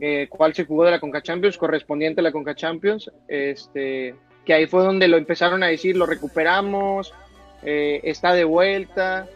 eh, 0.00 0.28
cual 0.28 0.54
se 0.54 0.64
jugó 0.64 0.84
de 0.84 0.92
la 0.92 1.00
Conca 1.00 1.22
Champions, 1.22 1.58
correspondiente 1.58 2.20
a 2.20 2.24
la 2.24 2.32
Conca 2.32 2.54
Champions, 2.54 3.10
este, 3.26 4.14
que 4.44 4.54
ahí 4.54 4.66
fue 4.66 4.84
donde 4.84 5.08
lo 5.08 5.16
empezaron 5.16 5.62
a 5.64 5.66
decir, 5.66 5.96
lo 5.96 6.06
recuperamos, 6.06 7.12
eh, 7.64 8.00
está 8.04 8.32
de 8.32 8.44
vuelta, 8.44 9.26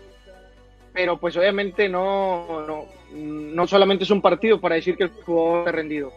pero 0.93 1.19
pues 1.19 1.37
obviamente 1.37 1.89
no, 1.89 2.65
no, 2.67 2.87
no 3.13 3.67
solamente 3.67 4.05
es 4.05 4.11
un 4.11 4.23
partido 4.23 4.61
para 4.61 4.77
decir 4.77 4.97
que 4.97 5.05
el 5.05 5.11
jugador 5.11 5.59
está 5.61 5.73
rendido. 5.73 6.13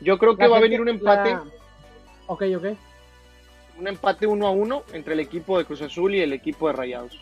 Yo 0.00 0.18
creo 0.18 0.36
que 0.36 0.42
La 0.44 0.48
va 0.48 0.56
a 0.58 0.60
venir 0.60 0.80
un 0.80 0.88
empate, 0.88 1.30
la- 1.30 1.44
Ok, 2.26 2.42
ok. 2.56 2.64
Un 3.78 3.88
empate 3.88 4.26
uno 4.26 4.46
a 4.46 4.50
uno 4.50 4.82
entre 4.92 5.14
el 5.14 5.20
equipo 5.20 5.58
de 5.58 5.64
Cruz 5.64 5.82
Azul 5.82 6.14
y 6.14 6.20
el 6.20 6.32
equipo 6.32 6.66
de 6.66 6.72
Rayados. 6.72 7.20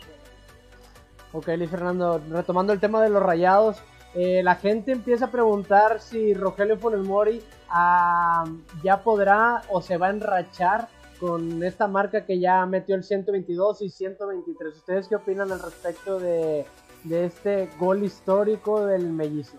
Ok, 1.33 1.49
Luis 1.57 1.69
Fernando, 1.69 2.21
retomando 2.29 2.73
el 2.73 2.79
tema 2.79 3.01
de 3.01 3.09
los 3.09 3.21
rayados, 3.21 3.77
eh, 4.15 4.41
la 4.43 4.55
gente 4.55 4.91
empieza 4.93 5.25
a 5.25 5.31
preguntar 5.31 5.99
si 5.99 6.33
Rogelio 6.33 6.77
Funes 6.77 7.01
Mori 7.01 7.41
ah, 7.69 8.45
ya 8.81 9.03
podrá 9.03 9.61
o 9.69 9.81
se 9.81 9.97
va 9.97 10.07
a 10.07 10.11
enrachar 10.11 10.87
con 11.19 11.61
esta 11.63 11.87
marca 11.87 12.25
que 12.25 12.39
ya 12.39 12.65
metió 12.65 12.95
el 12.95 13.03
122 13.03 13.81
y 13.81 13.89
123. 13.89 14.75
¿Ustedes 14.75 15.07
qué 15.07 15.15
opinan 15.15 15.51
al 15.51 15.61
respecto 15.61 16.19
de, 16.19 16.65
de 17.03 17.25
este 17.25 17.69
gol 17.77 18.03
histórico 18.03 18.85
del 18.85 19.11
mellizo? 19.11 19.57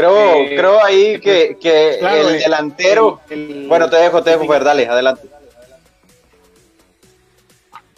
Creo, 0.00 0.34
Eh, 0.36 0.56
creo 0.56 0.82
ahí 0.82 1.20
que, 1.20 1.58
que 1.60 1.96
claro, 1.98 2.28
el 2.30 2.38
delantero. 2.38 3.20
el- 3.28 3.50
el- 3.50 3.68
bueno, 3.68 3.90
te 3.90 3.96
dejo, 3.96 4.22
te 4.22 4.30
dejo, 4.30 4.46
Fer, 4.46 4.64
dale, 4.64 4.86
adelante. 4.86 5.28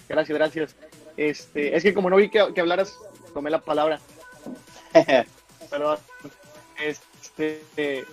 Gracias, 0.08 0.36
gracias. 0.38 0.76
Este, 1.16 1.76
es 1.76 1.82
que 1.82 1.94
como 1.94 2.10
no 2.10 2.16
vi 2.16 2.28
que, 2.28 2.52
que 2.54 2.60
hablaras, 2.60 2.98
tomé 3.32 3.50
la 3.50 3.60
palabra. 3.60 4.00
Perdón. 5.70 5.98
Este, 6.84 8.04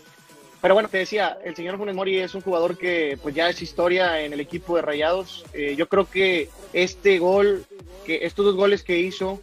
pero 0.62 0.74
bueno, 0.76 0.88
te 0.90 1.00
decía, 1.00 1.38
el 1.44 1.56
señor 1.56 1.78
Funes 1.78 1.96
Mori 1.96 2.20
es 2.20 2.36
un 2.36 2.42
jugador 2.42 2.78
que 2.78 3.18
pues 3.22 3.34
ya 3.34 3.50
es 3.50 3.62
historia 3.62 4.22
en 4.22 4.34
el 4.34 4.40
equipo 4.40 4.76
de 4.76 4.82
Rayados. 4.84 5.46
Eh, 5.54 5.76
yo 5.76 5.90
creo 5.90 6.10
que 6.10 6.50
este 6.74 7.18
gol, 7.18 7.66
que 8.06 8.26
estos 8.26 8.46
dos 8.46 8.56
goles 8.56 8.84
que 8.84 8.98
hizo, 9.00 9.40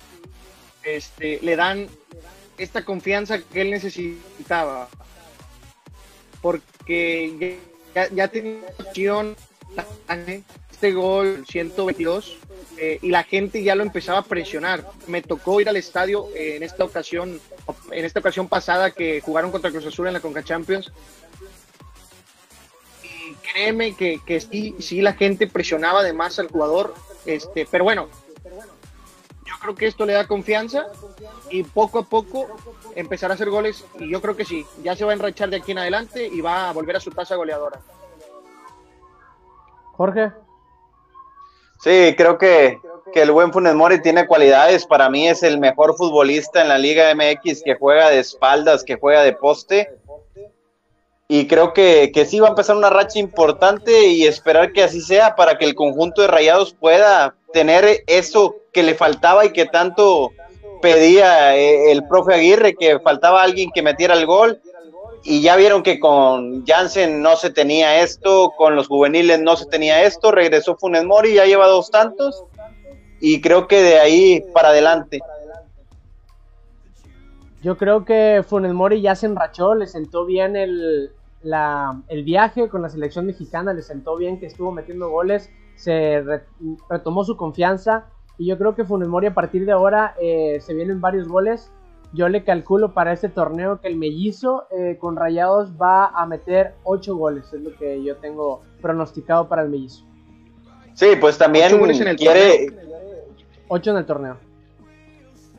este, 0.84 1.40
le 1.42 1.56
dan 1.56 1.88
esta 2.58 2.84
confianza 2.84 3.38
que 3.40 3.62
él 3.62 3.70
necesitaba. 3.70 4.88
Porque 6.40 7.58
ya, 7.94 8.08
ya 8.10 8.28
tenía 8.28 8.60
opción 8.78 9.36
este 10.70 10.92
gol 10.92 11.44
122 11.48 12.38
eh, 12.76 12.98
y 13.00 13.08
la 13.08 13.24
gente 13.24 13.62
ya 13.62 13.74
lo 13.74 13.82
empezaba 13.82 14.18
a 14.18 14.24
presionar. 14.24 14.86
Me 15.06 15.22
tocó 15.22 15.60
ir 15.60 15.68
al 15.68 15.76
estadio 15.76 16.28
eh, 16.34 16.56
en 16.56 16.62
esta 16.62 16.84
ocasión, 16.84 17.40
en 17.90 18.04
esta 18.04 18.20
ocasión 18.20 18.48
pasada 18.48 18.90
que 18.90 19.20
jugaron 19.22 19.50
contra 19.50 19.70
Cruz 19.70 19.86
Azul 19.86 20.06
en 20.06 20.12
la 20.12 20.20
Conca 20.20 20.42
Champions. 20.42 20.92
Y 23.02 23.34
créeme 23.36 23.96
que, 23.96 24.20
que 24.24 24.40
sí, 24.40 24.74
sí 24.78 25.00
la 25.00 25.14
gente 25.14 25.46
presionaba 25.46 26.02
de 26.02 26.12
más 26.12 26.38
al 26.38 26.48
jugador, 26.48 26.94
este, 27.24 27.66
pero 27.70 27.84
bueno, 27.84 28.08
yo 29.56 29.60
creo 29.60 29.74
que 29.74 29.86
esto 29.86 30.04
le 30.04 30.12
da 30.12 30.26
confianza 30.26 30.86
y 31.50 31.62
poco 31.62 32.00
a 32.00 32.02
poco 32.02 32.46
empezará 32.94 33.32
a 33.32 33.36
hacer 33.36 33.50
goles 33.50 33.84
y 33.98 34.10
yo 34.10 34.20
creo 34.20 34.36
que 34.36 34.44
sí, 34.44 34.66
ya 34.82 34.94
se 34.94 35.04
va 35.04 35.12
a 35.12 35.14
enrachar 35.14 35.48
de 35.48 35.56
aquí 35.56 35.72
en 35.72 35.78
adelante 35.78 36.26
y 36.26 36.40
va 36.40 36.68
a 36.68 36.72
volver 36.72 36.96
a 36.96 37.00
su 37.00 37.10
tasa 37.10 37.36
goleadora. 37.36 37.80
Jorge. 39.92 40.30
Sí, 41.80 42.14
creo 42.16 42.36
que, 42.36 42.78
que 43.12 43.22
el 43.22 43.32
buen 43.32 43.52
Funes 43.52 43.74
Mori 43.74 44.00
tiene 44.02 44.26
cualidades. 44.26 44.86
Para 44.86 45.08
mí 45.08 45.26
es 45.28 45.42
el 45.42 45.58
mejor 45.58 45.96
futbolista 45.96 46.60
en 46.60 46.68
la 46.68 46.78
Liga 46.78 47.14
MX 47.14 47.62
que 47.62 47.76
juega 47.76 48.10
de 48.10 48.18
espaldas, 48.18 48.84
que 48.84 48.96
juega 48.96 49.22
de 49.22 49.32
poste. 49.32 49.88
Y 51.28 51.48
creo 51.48 51.72
que, 51.72 52.12
que 52.14 52.24
sí 52.24 52.38
va 52.38 52.46
a 52.46 52.50
empezar 52.50 52.76
una 52.76 52.90
racha 52.90 53.18
importante 53.18 54.06
y 54.06 54.26
esperar 54.26 54.72
que 54.72 54.84
así 54.84 55.00
sea 55.00 55.34
para 55.34 55.58
que 55.58 55.64
el 55.64 55.74
conjunto 55.74 56.22
de 56.22 56.28
Rayados 56.28 56.74
pueda 56.74 57.34
tener 57.52 58.04
eso 58.06 58.54
que 58.72 58.82
le 58.82 58.94
faltaba 58.94 59.44
y 59.44 59.52
que 59.52 59.66
tanto 59.66 60.30
pedía 60.80 61.56
eh, 61.56 61.90
el 61.90 62.06
profe 62.06 62.34
Aguirre, 62.34 62.74
que 62.74 63.00
faltaba 63.00 63.42
alguien 63.42 63.70
que 63.74 63.82
metiera 63.82 64.14
el 64.14 64.26
gol. 64.26 64.60
Y 65.24 65.40
ya 65.40 65.56
vieron 65.56 65.82
que 65.82 65.98
con 65.98 66.64
Jansen 66.64 67.20
no 67.20 67.34
se 67.36 67.50
tenía 67.50 68.00
esto, 68.02 68.52
con 68.56 68.76
los 68.76 68.86
juveniles 68.86 69.40
no 69.40 69.56
se 69.56 69.66
tenía 69.66 70.04
esto, 70.04 70.30
regresó 70.30 70.76
Funes 70.76 71.04
Mori, 71.04 71.34
ya 71.34 71.46
lleva 71.46 71.66
dos 71.66 71.90
tantos 71.90 72.44
y 73.20 73.40
creo 73.40 73.66
que 73.66 73.82
de 73.82 73.98
ahí 73.98 74.42
para 74.52 74.68
adelante. 74.68 75.20
Yo 77.66 77.76
creo 77.76 78.04
que 78.04 78.44
Funes 78.46 78.72
Mori 78.72 79.00
ya 79.00 79.16
se 79.16 79.26
enrachó, 79.26 79.74
le 79.74 79.88
sentó 79.88 80.24
bien 80.24 80.54
el, 80.54 81.10
la- 81.42 82.00
el 82.06 82.22
viaje 82.22 82.68
con 82.68 82.80
la 82.80 82.88
selección 82.88 83.26
mexicana, 83.26 83.72
le 83.72 83.82
sentó 83.82 84.16
bien 84.16 84.38
que 84.38 84.46
estuvo 84.46 84.70
metiendo 84.70 85.10
goles, 85.10 85.50
se 85.74 86.22
re- 86.24 86.44
retomó 86.88 87.24
su 87.24 87.36
confianza 87.36 88.06
y 88.38 88.46
yo 88.46 88.56
creo 88.56 88.76
que 88.76 88.84
Funes 88.84 89.08
Mori 89.08 89.26
a 89.26 89.34
partir 89.34 89.66
de 89.66 89.72
ahora 89.72 90.14
eh, 90.20 90.58
se 90.60 90.74
vienen 90.74 91.00
varios 91.00 91.26
goles. 91.26 91.72
Yo 92.12 92.28
le 92.28 92.44
calculo 92.44 92.94
para 92.94 93.12
este 93.12 93.28
torneo 93.28 93.80
que 93.80 93.88
el 93.88 93.96
mellizo 93.96 94.68
eh, 94.70 94.96
con 95.00 95.16
Rayados 95.16 95.72
va 95.72 96.06
a 96.06 96.24
meter 96.24 96.74
8 96.84 97.16
goles, 97.16 97.52
es 97.52 97.62
lo 97.62 97.74
que 97.76 98.00
yo 98.00 98.14
tengo 98.18 98.62
pronosticado 98.80 99.48
para 99.48 99.62
el 99.62 99.70
mellizo. 99.70 100.04
Sí, 100.94 101.06
pues 101.20 101.36
también 101.36 101.66
Ocho 101.66 101.78
goles 101.80 102.00
en 102.00 102.06
el 102.06 102.16
quiere, 102.16 102.68
8 103.66 103.90
en 103.90 103.96
el 103.96 104.06
torneo. 104.06 104.36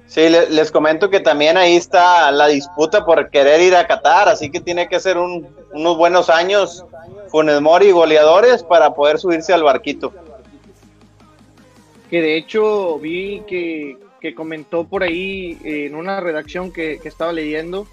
Sí, 0.07 0.29
le- 0.29 0.49
les 0.49 0.71
comento 0.71 1.09
que 1.09 1.19
también 1.19 1.57
ahí 1.57 1.75
está 1.75 2.31
la 2.31 2.47
disputa 2.47 3.05
por 3.05 3.29
querer 3.29 3.61
ir 3.61 3.75
a 3.75 3.85
Qatar, 3.87 4.27
así 4.29 4.49
que 4.49 4.59
tiene 4.59 4.87
que 4.87 4.99
ser 4.99 5.17
un- 5.17 5.47
unos 5.73 5.97
buenos 5.97 6.29
años 6.29 6.85
Funes 7.29 7.59
Mori 7.61 7.91
goleadores 7.91 8.63
para 8.63 8.93
poder 8.93 9.19
subirse 9.19 9.53
al 9.53 9.63
barquito. 9.63 10.13
que 12.09 12.21
de 12.21 12.37
hecho 12.37 12.97
vi 12.99 13.41
que, 13.47 13.97
que 14.21 14.33
comentó 14.33 14.85
por 14.85 15.03
ahí 15.03 15.57
eh, 15.65 15.87
en 15.87 15.95
una 15.95 16.21
redacción 16.21 16.71
que, 16.71 16.99
que 17.01 17.09
estaba 17.09 17.33
leyendo 17.33 17.85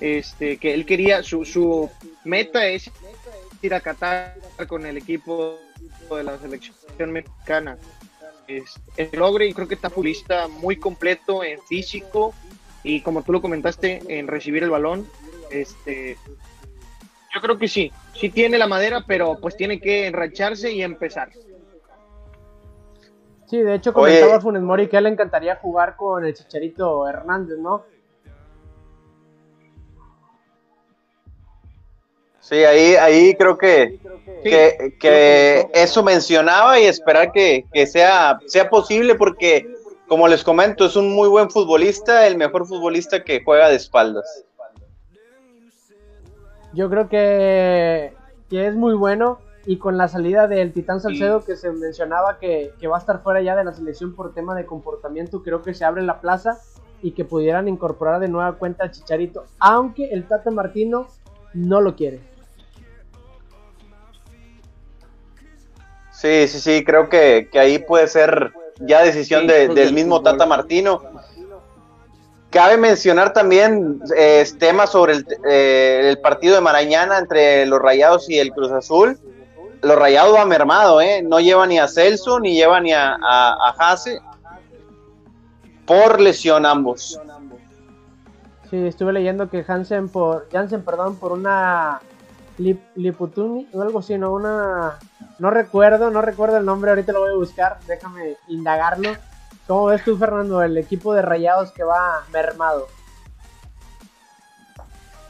este 0.00 0.56
que 0.58 0.72
él 0.74 0.86
quería 0.86 1.22
su, 1.24 1.44
su 1.44 1.90
meta 2.24 2.64
es 2.66 2.90
ir 3.60 3.74
a 3.74 3.80
Qatar 3.80 4.36
con 4.68 4.86
el 4.86 4.96
equipo 4.98 5.56
de 6.14 6.22
la 6.22 6.38
selección 6.38 7.10
mexicana 7.10 7.76
este, 8.48 9.10
el 9.12 9.18
logre 9.18 9.46
y 9.46 9.52
creo 9.52 9.68
que 9.68 9.74
está 9.74 9.90
futbolista 9.90 10.48
muy 10.48 10.76
completo 10.76 11.44
en 11.44 11.60
físico 11.62 12.34
y 12.82 13.02
como 13.02 13.22
tú 13.22 13.32
lo 13.32 13.40
comentaste 13.40 14.00
en 14.08 14.26
recibir 14.26 14.62
el 14.62 14.70
balón 14.70 15.06
este 15.50 16.16
yo 17.34 17.40
creo 17.40 17.58
que 17.58 17.68
sí 17.68 17.92
sí 18.14 18.30
tiene 18.30 18.58
la 18.58 18.66
madera 18.66 19.04
pero 19.06 19.38
pues 19.40 19.56
tiene 19.56 19.80
que 19.80 20.06
enracharse 20.06 20.72
y 20.72 20.82
empezar 20.82 21.30
Sí, 23.48 23.62
de 23.62 23.76
hecho 23.76 23.92
Oye. 23.94 24.20
comentaba 24.20 24.40
Funes 24.42 24.62
Mori 24.62 24.88
que 24.88 24.96
a 24.96 24.98
él 24.98 25.04
le 25.04 25.10
encantaría 25.10 25.56
jugar 25.56 25.96
con 25.96 26.22
el 26.22 26.34
Chicharito 26.34 27.08
Hernández, 27.08 27.58
¿no? 27.58 27.84
Sí, 32.48 32.56
ahí, 32.64 32.94
ahí 32.94 33.34
creo 33.34 33.58
que, 33.58 33.98
Sí, 34.42 34.50
que, 34.50 34.96
que 35.00 35.68
eso 35.74 36.02
mencionaba 36.02 36.78
y 36.78 36.84
esperar 36.84 37.32
que, 37.32 37.66
que 37.72 37.86
sea, 37.86 38.38
sea 38.46 38.70
posible 38.70 39.16
porque, 39.16 39.74
como 40.06 40.28
les 40.28 40.44
comento, 40.44 40.86
es 40.86 40.96
un 40.96 41.12
muy 41.12 41.28
buen 41.28 41.50
futbolista, 41.50 42.26
el 42.26 42.36
mejor 42.36 42.66
futbolista 42.66 43.24
que 43.24 43.42
juega 43.44 43.68
de 43.68 43.76
espaldas. 43.76 44.44
Yo 46.72 46.88
creo 46.88 47.08
que, 47.08 48.14
que 48.48 48.66
es 48.66 48.74
muy 48.74 48.94
bueno. 48.94 49.40
y 49.66 49.76
con 49.76 49.98
la 49.98 50.08
salida 50.08 50.46
del 50.46 50.72
Titán 50.72 51.00
Salcedo 51.00 51.44
que 51.44 51.56
se 51.56 51.70
mencionaba 51.70 52.38
que, 52.38 52.72
va 52.90 52.96
a 52.96 53.00
estar 53.00 53.22
fuera 53.22 53.42
ya 53.42 53.56
de 53.56 53.64
la 53.64 53.74
selección 53.74 54.14
por 54.14 54.32
tema 54.32 54.54
de 54.54 54.64
comportamiento, 54.64 55.42
creo 55.42 55.60
que 55.60 55.74
se 55.74 55.84
abre 55.84 56.02
la 56.02 56.20
plaza 56.22 56.58
y 57.02 57.10
que 57.10 57.24
pudieran 57.26 57.68
incorporar 57.68 58.20
de 58.20 58.28
nueva 58.28 58.54
cuenta 58.54 58.84
a 58.84 58.90
Chicharito, 58.90 59.44
aunque 59.58 60.10
el 60.10 60.26
Tata 60.26 60.50
Martino 60.50 61.08
no 61.52 61.80
lo 61.80 61.96
quiere. 61.96 62.20
Sí, 66.20 66.48
sí, 66.48 66.60
sí, 66.60 66.84
creo 66.84 67.08
que, 67.08 67.48
ahí 67.54 67.78
puede 67.78 68.08
ser 68.08 68.52
ya 68.80 69.02
decisión 69.02 69.46
del 69.46 69.92
mismo 69.92 70.22
Tata 70.22 70.46
Martino. 70.46 71.02
Cabe 72.50 72.76
mencionar 72.78 73.32
también 73.32 74.00
eh, 74.16 74.46
temas 74.58 74.90
sobre 74.90 75.14
el, 75.14 75.26
eh, 75.48 76.08
el, 76.08 76.18
partido 76.18 76.54
de 76.54 76.62
Marañana 76.62 77.18
entre 77.18 77.66
los 77.66 77.78
Rayados 77.80 78.30
y 78.30 78.38
el 78.38 78.52
Cruz 78.52 78.72
Azul 78.72 79.18
los 79.82 79.96
Rayados 79.96 80.38
han 80.38 80.48
mermado, 80.48 81.00
¿eh? 81.00 81.22
No 81.22 81.40
lleva 81.40 81.66
ni 81.66 81.78
a 81.78 81.88
Celso 81.88 82.40
ni 82.40 82.54
lleva 82.54 82.80
ni 82.80 82.92
a, 82.92 83.14
a, 83.14 83.74
Hase 83.78 84.20
por 85.86 86.20
lesión 86.20 86.66
ambos. 86.66 87.20
Sí, 88.70 88.76
estuve 88.76 89.12
leyendo 89.12 89.48
que 89.48 89.64
Hansen 89.66 90.08
por 90.08 90.48
Jansen, 90.50 90.82
perdón, 90.82 91.16
por 91.16 91.32
una 91.32 92.00
lip, 92.58 92.80
liputumi 92.96 93.66
o 93.72 93.80
algo 93.80 94.00
así, 94.00 94.18
no 94.18 94.34
una 94.34 94.98
no 95.38 95.50
recuerdo, 95.50 96.10
no 96.10 96.22
recuerdo 96.22 96.58
el 96.58 96.64
nombre, 96.64 96.90
ahorita 96.90 97.12
lo 97.12 97.20
voy 97.20 97.30
a 97.30 97.36
buscar, 97.36 97.78
déjame 97.86 98.36
indagarlo. 98.48 99.16
¿Cómo 99.66 99.86
ves 99.86 100.02
tú, 100.02 100.16
Fernando, 100.16 100.62
el 100.62 100.76
equipo 100.78 101.14
de 101.14 101.22
Rayados 101.22 101.72
que 101.72 101.84
va 101.84 102.24
mermado? 102.32 102.88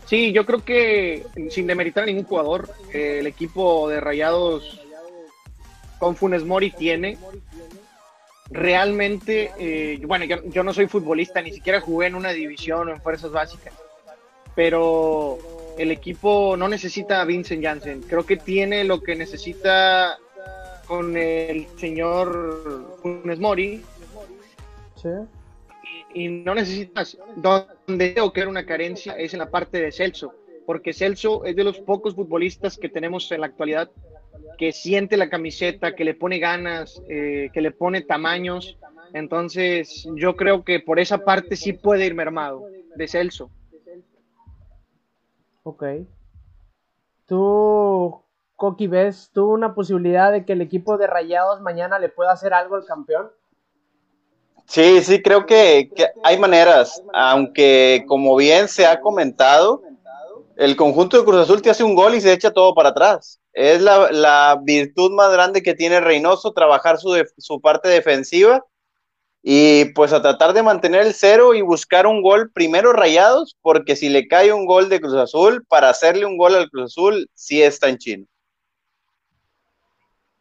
Sí, 0.06 0.32
yo 0.32 0.46
creo 0.46 0.64
que 0.64 1.26
sin 1.50 1.66
demeritar 1.66 2.04
a 2.04 2.06
ningún 2.06 2.24
jugador, 2.24 2.70
el 2.92 3.26
equipo 3.26 3.88
de 3.90 4.00
Rayados 4.00 4.80
con 5.98 6.16
Funes 6.16 6.44
Mori 6.44 6.70
tiene. 6.70 7.18
Realmente, 8.50 9.52
eh, 9.58 10.00
bueno, 10.06 10.24
yo, 10.24 10.62
no 10.62 10.72
soy 10.72 10.86
futbolista, 10.86 11.42
ni 11.42 11.52
siquiera 11.52 11.82
jugué 11.82 12.06
en 12.06 12.14
una 12.14 12.30
división 12.30 12.88
o 12.88 12.92
en 12.92 13.02
fuerzas 13.02 13.30
básicas, 13.30 13.74
pero 14.54 15.38
el 15.78 15.90
equipo 15.90 16.56
no 16.56 16.68
necesita 16.68 17.20
a 17.20 17.24
Vincent 17.24 17.62
Janssen. 17.62 18.02
Creo 18.02 18.26
que 18.26 18.36
tiene 18.36 18.84
lo 18.84 19.02
que 19.02 19.16
necesita 19.16 20.18
con 20.86 21.16
el 21.16 21.66
señor 21.76 22.98
Funes 23.02 23.38
Mori. 23.38 23.82
Sí 24.96 25.08
y 26.14 26.28
no 26.28 26.54
necesitas. 26.54 27.18
Donde 27.36 28.10
tengo 28.10 28.32
que 28.32 28.40
ver 28.40 28.48
una 28.48 28.66
carencia 28.66 29.14
es 29.14 29.32
en 29.32 29.40
la 29.40 29.50
parte 29.50 29.80
de 29.80 29.92
Celso, 29.92 30.34
porque 30.66 30.92
Celso 30.92 31.44
es 31.44 31.56
de 31.56 31.64
los 31.64 31.78
pocos 31.78 32.14
futbolistas 32.14 32.76
que 32.76 32.88
tenemos 32.88 33.30
en 33.32 33.40
la 33.40 33.46
actualidad 33.46 33.90
que 34.56 34.72
siente 34.72 35.16
la 35.16 35.30
camiseta, 35.30 35.94
que 35.94 36.04
le 36.04 36.14
pone 36.14 36.38
ganas, 36.38 37.00
eh, 37.08 37.50
que 37.52 37.60
le 37.60 37.70
pone 37.70 38.02
tamaños. 38.02 38.76
Entonces, 39.14 40.06
yo 40.16 40.36
creo 40.36 40.64
que 40.64 40.80
por 40.80 40.98
esa 40.98 41.24
parte 41.24 41.54
sí 41.54 41.72
puede 41.72 42.06
ir 42.06 42.14
mermado 42.14 42.64
de 42.96 43.08
Celso. 43.08 43.50
Ok. 45.68 45.84
¿Tú, 47.26 48.22
Coqui, 48.56 48.86
ves 48.86 49.30
tú 49.34 49.50
una 49.52 49.74
posibilidad 49.74 50.32
de 50.32 50.46
que 50.46 50.54
el 50.54 50.62
equipo 50.62 50.96
de 50.96 51.06
Rayados 51.06 51.60
mañana 51.60 51.98
le 51.98 52.08
pueda 52.08 52.32
hacer 52.32 52.54
algo 52.54 52.76
al 52.76 52.86
campeón? 52.86 53.30
Sí, 54.64 55.02
sí, 55.02 55.20
creo 55.20 55.44
que, 55.44 55.90
hay 56.24 56.38
maneras, 56.38 57.02
aunque 57.12 58.06
como 58.08 58.34
bien 58.36 58.66
se 58.66 58.86
ha 58.86 58.98
comentado, 59.02 59.82
el 60.56 60.74
conjunto 60.74 61.18
de 61.18 61.24
Cruz 61.24 61.42
Azul 61.42 61.60
te 61.60 61.68
hace 61.68 61.84
un 61.84 61.94
gol 61.94 62.14
y 62.14 62.22
se 62.22 62.32
echa 62.32 62.50
todo 62.50 62.74
para 62.74 62.88
atrás. 62.88 63.38
Es 63.52 63.82
la, 63.82 64.58
virtud 64.62 65.10
más 65.10 65.30
grande 65.30 65.62
que 65.62 65.74
tiene 65.74 66.00
Reynoso, 66.00 66.54
trabajar 66.54 66.96
su, 66.96 67.14
su 67.36 67.60
parte 67.60 67.90
defensiva 67.90 68.64
y 69.42 69.86
pues 69.92 70.12
a 70.12 70.20
tratar 70.20 70.52
de 70.52 70.62
mantener 70.62 71.06
el 71.06 71.14
cero 71.14 71.54
y 71.54 71.62
buscar 71.62 72.06
un 72.06 72.22
gol 72.22 72.50
primero 72.50 72.92
rayados, 72.92 73.56
porque 73.62 73.96
si 73.96 74.08
le 74.08 74.28
cae 74.28 74.52
un 74.52 74.66
gol 74.66 74.88
de 74.88 75.00
Cruz 75.00 75.14
Azul, 75.14 75.64
para 75.68 75.90
hacerle 75.90 76.26
un 76.26 76.36
gol 76.36 76.54
al 76.54 76.68
Cruz 76.70 76.92
Azul, 76.92 77.28
sí 77.34 77.62
está 77.62 77.88
en 77.88 77.98
chino. 77.98 78.26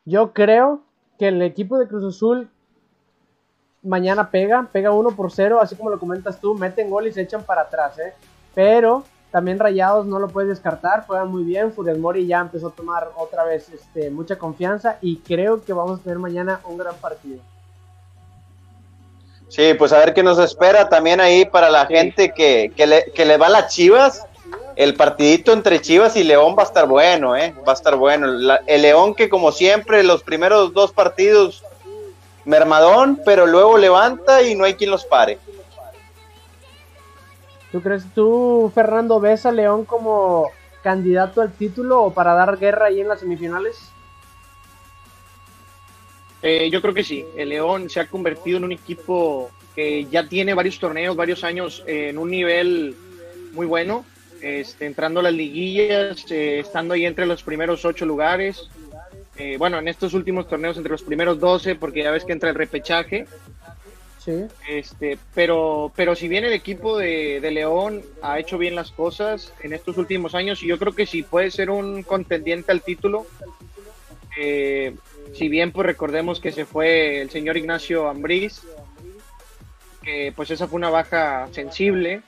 Yo 0.05 0.33
creo 0.33 0.81
que 1.19 1.27
el 1.27 1.41
equipo 1.41 1.77
de 1.77 1.87
Cruz 1.87 2.15
Azul 2.15 2.49
mañana 3.83 4.31
pega, 4.31 4.67
pega 4.71 4.91
uno 4.91 5.15
por 5.15 5.31
cero, 5.31 5.59
así 5.61 5.75
como 5.75 5.89
lo 5.89 5.99
comentas 5.99 6.39
tú, 6.39 6.55
meten 6.55 6.89
gol 6.89 7.07
y 7.07 7.13
se 7.13 7.21
echan 7.21 7.43
para 7.43 7.61
atrás, 7.61 7.97
¿eh? 7.99 8.13
Pero 8.53 9.03
también 9.31 9.59
Rayados 9.59 10.05
no 10.05 10.19
lo 10.19 10.29
puedes 10.29 10.49
descartar, 10.49 11.05
juegan 11.05 11.29
muy 11.29 11.43
bien, 11.43 11.71
Furias 11.71 11.97
Mori 11.97 12.25
ya 12.25 12.39
empezó 12.39 12.67
a 12.67 12.71
tomar 12.71 13.09
otra 13.17 13.43
vez 13.43 13.69
este, 13.69 14.09
mucha 14.09 14.37
confianza 14.37 14.97
y 15.01 15.17
creo 15.17 15.63
que 15.63 15.73
vamos 15.73 15.99
a 15.99 16.03
tener 16.03 16.19
mañana 16.19 16.61
un 16.65 16.77
gran 16.77 16.95
partido. 16.95 17.39
Sí, 19.49 19.73
pues 19.75 19.93
a 19.93 19.99
ver 19.99 20.13
qué 20.13 20.23
nos 20.23 20.39
espera 20.39 20.89
también 20.89 21.21
ahí 21.21 21.45
para 21.45 21.69
la 21.69 21.85
gente 21.85 22.33
que, 22.33 22.71
le, 22.75 23.11
que 23.13 23.25
le 23.25 23.37
va 23.37 23.47
a 23.47 23.49
las 23.49 23.73
Chivas. 23.73 24.25
El 24.75 24.93
partidito 24.93 25.53
entre 25.53 25.81
Chivas 25.81 26.15
y 26.15 26.23
León 26.23 26.55
va 26.57 26.63
a 26.63 26.65
estar 26.65 26.85
bueno, 26.85 27.35
¿eh? 27.35 27.55
Va 27.67 27.71
a 27.71 27.75
estar 27.75 27.95
bueno. 27.95 28.27
el 28.67 28.81
León 28.81 29.15
que 29.15 29.29
como 29.29 29.51
siempre 29.51 30.03
los 30.03 30.21
primeros 30.21 30.73
dos 30.73 30.91
partidos 30.91 31.63
mermadón, 32.47 33.21
pero 33.25 33.45
luego 33.45 33.77
levanta 33.77 34.41
y 34.41 34.55
no 34.55 34.63
hay 34.63 34.75
quien 34.75 34.89
los 34.89 35.05
pare. 35.05 35.37
¿Tú 37.71 37.81
crees 37.81 38.03
tú, 38.15 38.71
Fernando, 38.73 39.19
ves 39.19 39.45
a 39.45 39.51
León 39.51 39.83
como 39.83 40.49
candidato 40.81 41.41
al 41.41 41.51
título 41.51 42.01
o 42.03 42.13
para 42.13 42.33
dar 42.33 42.57
guerra 42.57 42.85
ahí 42.85 43.01
en 43.01 43.09
las 43.09 43.19
semifinales? 43.19 43.77
Eh, 46.41 46.69
yo 46.69 46.81
creo 46.81 46.93
que 46.93 47.03
sí. 47.03 47.25
El 47.35 47.49
León 47.49 47.89
se 47.89 47.99
ha 47.99 48.07
convertido 48.07 48.57
en 48.57 48.63
un 48.65 48.71
equipo 48.71 49.51
que 49.75 50.05
ya 50.05 50.27
tiene 50.27 50.53
varios 50.53 50.79
torneos, 50.79 51.15
varios 51.15 51.43
años 51.43 51.83
en 51.85 52.17
un 52.17 52.31
nivel 52.31 52.95
muy 53.53 53.65
bueno, 53.65 54.05
este, 54.41 54.85
entrando 54.85 55.19
a 55.19 55.23
las 55.23 55.33
liguillas, 55.33 56.29
eh, 56.31 56.59
estando 56.59 56.93
ahí 56.93 57.05
entre 57.05 57.25
los 57.25 57.43
primeros 57.43 57.85
ocho 57.85 58.05
lugares. 58.05 58.69
Eh, 59.37 59.57
bueno, 59.57 59.77
en 59.77 59.87
estos 59.87 60.13
últimos 60.13 60.47
torneos 60.47 60.77
entre 60.77 60.91
los 60.91 61.03
primeros 61.03 61.39
12, 61.39 61.75
porque 61.75 62.03
ya 62.03 62.11
ves 62.11 62.25
que 62.25 62.33
entra 62.33 62.49
el 62.49 62.55
repechaje. 62.55 63.25
Sí. 64.23 64.45
Este, 64.67 65.17
pero, 65.33 65.91
pero 65.95 66.15
si 66.15 66.27
bien 66.27 66.43
el 66.43 66.53
equipo 66.53 66.97
de, 66.97 67.39
León 67.51 68.01
ha 68.21 68.39
hecho 68.39 68.57
bien 68.57 68.75
las 68.75 68.91
cosas 68.91 69.53
en 69.61 69.73
estos 69.73 69.97
últimos 69.97 70.35
años, 70.35 70.61
y 70.63 70.67
yo 70.67 70.77
creo 70.77 70.93
que 70.93 71.05
sí 71.05 71.23
puede 71.23 71.51
ser 71.51 71.69
un 71.69 72.03
contendiente 72.03 72.71
al 72.71 72.81
título. 72.81 73.25
Eh, 74.39 74.93
si 75.33 75.49
bien 75.49 75.71
pues 75.71 75.85
recordemos 75.85 76.39
que 76.39 76.51
se 76.51 76.65
fue 76.65 77.21
el 77.21 77.29
señor 77.29 77.57
Ignacio 77.57 78.07
Ambriz, 78.07 78.61
que 80.03 80.33
pues 80.35 80.51
esa 80.51 80.67
fue 80.67 80.77
una 80.77 80.89
baja 80.89 81.47
sensible, 81.51 82.21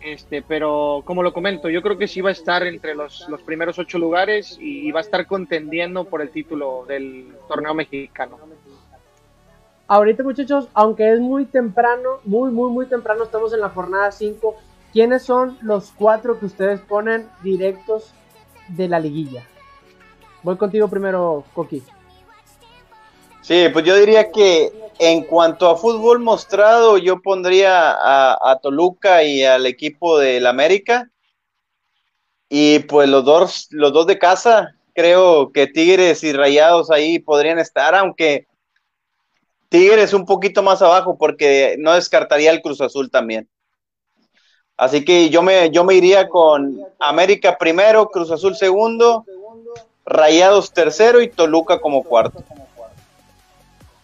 este, 0.00 0.42
pero 0.42 1.02
como 1.04 1.22
lo 1.22 1.32
comento, 1.32 1.68
yo 1.68 1.82
creo 1.82 1.98
que 1.98 2.06
sí 2.06 2.20
va 2.20 2.30
a 2.30 2.32
estar 2.32 2.66
entre 2.66 2.94
los, 2.94 3.26
primeros 3.44 3.78
ocho 3.78 3.98
lugares 3.98 4.56
y 4.60 4.90
va 4.92 5.00
a 5.00 5.02
estar 5.02 5.26
contendiendo 5.26 6.04
por 6.04 6.22
el 6.22 6.30
título 6.30 6.84
del 6.86 7.34
torneo 7.48 7.74
mexicano. 7.74 8.38
Ahorita 9.88 10.22
muchachos, 10.22 10.68
aunque 10.74 11.12
es 11.12 11.18
muy 11.18 11.46
temprano, 11.46 12.20
muy, 12.24 12.50
muy, 12.50 12.70
muy 12.70 12.86
temprano, 12.86 13.24
estamos 13.24 13.52
en 13.52 13.60
la 13.60 13.70
jornada 13.70 14.12
5, 14.12 14.54
¿quiénes 14.92 15.22
son 15.22 15.58
los 15.62 15.90
cuatro 15.90 16.38
que 16.38 16.46
ustedes 16.46 16.80
ponen 16.80 17.26
directos 17.42 18.12
de 18.68 18.86
la 18.86 19.00
liguilla? 19.00 19.44
Voy 20.42 20.56
contigo 20.56 20.88
primero, 20.88 21.44
Coqui. 21.54 21.82
Sí, 23.42 23.68
pues 23.72 23.84
yo 23.84 23.96
diría 23.96 24.30
que 24.30 24.72
en 24.98 25.22
cuanto 25.22 25.70
a 25.70 25.76
fútbol 25.76 26.18
mostrado, 26.18 26.98
yo 26.98 27.22
pondría 27.22 27.96
a, 27.98 28.58
Toluca 28.60 29.22
y 29.22 29.44
al 29.44 29.64
equipo 29.66 30.18
del 30.18 30.46
América. 30.46 31.10
Y 32.48 32.80
pues 32.80 33.08
los 33.08 33.24
dos, 33.24 33.68
los 33.70 33.92
dos 33.92 34.06
de 34.06 34.18
casa, 34.18 34.74
creo 34.94 35.52
que 35.52 35.66
Tigres 35.66 36.24
y 36.24 36.32
Rayados 36.32 36.90
ahí 36.90 37.18
podrían 37.18 37.58
estar, 37.58 37.94
aunque 37.94 38.46
Tigres 39.68 40.12
un 40.14 40.24
poquito 40.24 40.62
más 40.62 40.82
abajo, 40.82 41.16
porque 41.18 41.76
no 41.78 41.94
descartaría 41.94 42.50
el 42.50 42.62
Cruz 42.62 42.80
Azul 42.80 43.10
también. 43.10 43.48
Así 44.76 45.04
que 45.04 45.28
yo 45.28 45.42
me, 45.42 45.70
yo 45.70 45.84
me 45.84 45.94
iría 45.94 46.28
con 46.28 46.80
América 46.98 47.56
primero, 47.58 48.08
Cruz 48.08 48.30
Azul 48.30 48.56
segundo, 48.56 49.24
Rayados 50.08 50.72
tercero 50.72 51.20
y 51.20 51.28
Toluca 51.28 51.80
como 51.80 52.02
cuarto. 52.02 52.42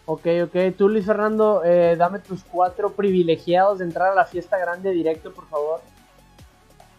Ok, 0.07 0.27
ok. 0.45 0.77
Tú, 0.77 0.89
Luis 0.91 1.07
Fernando, 1.07 1.63
eh, 1.65 1.97
dame 1.97 2.19
tus 2.19 2.45
cuatro 2.45 2.93
privilegiados 2.93 3.79
de 3.79 3.87
entrar 3.87 4.13
a 4.13 4.15
la 4.15 4.27
fiesta 4.27 4.59
grande 4.59 4.91
directo, 4.91 5.33
por 5.33 5.49
favor. 5.49 5.81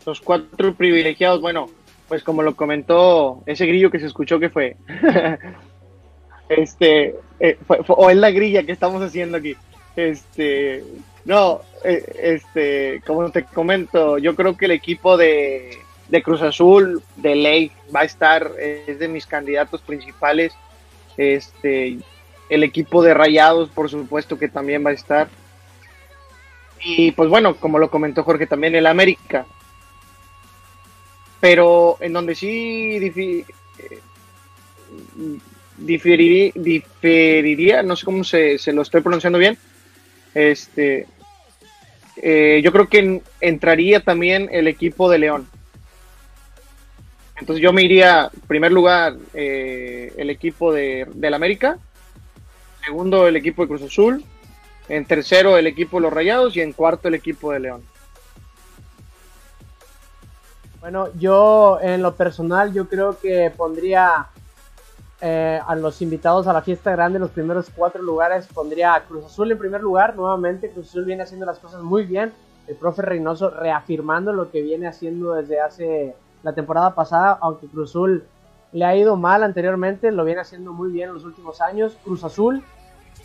Los 0.06 0.22
cuatro 0.22 0.74
privilegiados, 0.74 1.40
bueno, 1.40 1.68
pues 2.08 2.24
como 2.24 2.42
lo 2.42 2.56
comentó 2.56 3.44
ese 3.46 3.68
grillo 3.68 3.92
que 3.92 4.00
se 4.00 4.08
escuchó 4.08 4.40
que 4.40 4.50
fue. 4.50 4.76
este, 6.50 7.16
eh, 7.40 7.60
o 7.88 8.10
es 8.10 8.18
la 8.18 8.32
grilla 8.32 8.64
que 8.64 8.72
estamos 8.72 9.04
haciendo 9.04 9.38
aquí. 9.38 9.56
Este, 9.96 10.84
no, 11.26 11.62
eh, 11.84 12.04
este, 12.22 13.02
como 13.06 13.30
te 13.30 13.44
comento, 13.44 14.18
yo 14.18 14.36
creo 14.36 14.58
que 14.58 14.66
el 14.66 14.72
equipo 14.72 15.16
de, 15.16 15.85
de 16.10 16.22
Cruz 16.22 16.42
Azul, 16.42 17.02
de 17.16 17.36
ley, 17.36 17.72
va 17.94 18.02
a 18.02 18.06
estar, 18.06 18.52
es 18.60 19.00
de 19.00 19.08
mis 19.08 19.26
candidatos 19.26 19.82
principales. 19.82 20.54
Este, 21.18 21.98
el 22.50 22.64
equipo 22.64 23.02
de 23.02 23.14
Rayados, 23.14 23.70
por 23.70 23.90
supuesto 23.90 24.38
que 24.38 24.50
también 24.50 24.86
va 24.86 24.92
a 24.92 24.94
estar. 24.94 25.30
Y 26.84 27.12
pues 27.12 27.30
bueno, 27.30 27.56
como 27.56 27.80
lo 27.80 27.90
comentó 27.90 28.24
Jorge, 28.24 28.46
también 28.46 28.76
el 28.76 28.86
América. 28.86 29.46
Pero 31.40 31.98
en 32.00 32.14
donde 32.14 32.36
sí 32.36 32.98
eh, 32.98 33.46
diferiría, 35.78 37.84
no 37.84 37.96
sé 37.96 38.06
cómo 38.06 38.24
se, 38.24 38.58
se, 38.58 38.74
lo 38.74 38.84
estoy 38.84 39.02
pronunciando 39.02 39.40
bien, 39.40 39.58
este, 40.34 41.08
eh, 42.18 42.62
yo 42.64 42.72
creo 42.72 42.88
que 42.88 43.22
entraría 43.42 44.00
también 44.00 44.50
el 44.52 44.68
equipo 44.68 45.10
de 45.10 45.20
León. 45.20 45.48
Entonces 47.38 47.62
yo 47.62 47.74
me 47.74 47.84
iría, 47.84 48.32
primer 48.48 48.72
lugar, 48.72 49.16
eh, 49.34 50.14
el 50.18 50.30
equipo 50.30 50.72
de, 50.72 51.06
del 51.14 51.34
América, 51.34 51.78
segundo 52.84 53.28
el 53.28 53.36
equipo 53.36 53.62
de 53.64 53.68
Cruz 53.68 53.82
Azul, 53.82 54.24
en 54.88 55.06
tercero 55.06 55.58
el 55.58 55.68
equipo 55.68 55.98
de 55.98 56.02
los 56.04 56.14
Rayados. 56.14 56.56
Y 56.56 56.62
en 56.62 56.72
cuarto 56.72 57.08
el 57.08 57.16
equipo 57.16 57.52
de 57.52 57.60
León. 57.60 57.84
Bueno, 60.80 61.10
yo 61.18 61.80
en 61.82 62.04
lo 62.04 62.16
personal 62.16 62.72
yo 62.72 62.88
creo 62.88 63.18
que 63.20 63.52
pondría 63.56 64.28
eh, 65.20 65.60
a 65.66 65.76
los 65.76 66.02
invitados 66.04 66.46
a 66.46 66.54
la 66.54 66.62
fiesta 66.62 66.92
grande 66.92 67.18
los 67.18 67.32
primeros 67.32 67.72
cuatro 67.76 68.04
lugares, 68.04 68.48
pondría 68.54 68.94
a 68.94 69.04
Cruz 69.04 69.26
Azul 69.26 69.52
en 69.52 69.58
primer 69.58 69.82
lugar, 69.82 70.16
nuevamente. 70.16 70.70
Cruz 70.70 70.90
Azul 70.90 71.06
viene 71.06 71.24
haciendo 71.24 71.46
las 71.46 71.58
cosas 71.58 71.82
muy 71.82 72.04
bien, 72.04 72.32
el 72.68 72.76
profe 72.76 73.02
Reynoso 73.02 73.50
reafirmando 73.50 74.32
lo 74.32 74.52
que 74.52 74.62
viene 74.62 74.88
haciendo 74.88 75.34
desde 75.34 75.60
hace 75.60 76.16
la 76.46 76.54
temporada 76.54 76.94
pasada, 76.94 77.40
aunque 77.42 77.66
Cruz 77.66 77.90
Azul 77.90 78.24
le 78.72 78.86
ha 78.86 78.96
ido 78.96 79.18
mal 79.18 79.42
anteriormente, 79.42 80.12
lo 80.12 80.24
viene 80.24 80.42
haciendo 80.42 80.74
muy 80.74 80.92
bien 80.92 81.10
en 81.10 81.16
los 81.16 81.26
últimos 81.26 81.60
años, 81.60 81.98
Cruz 82.04 82.24
Azul, 82.24 82.64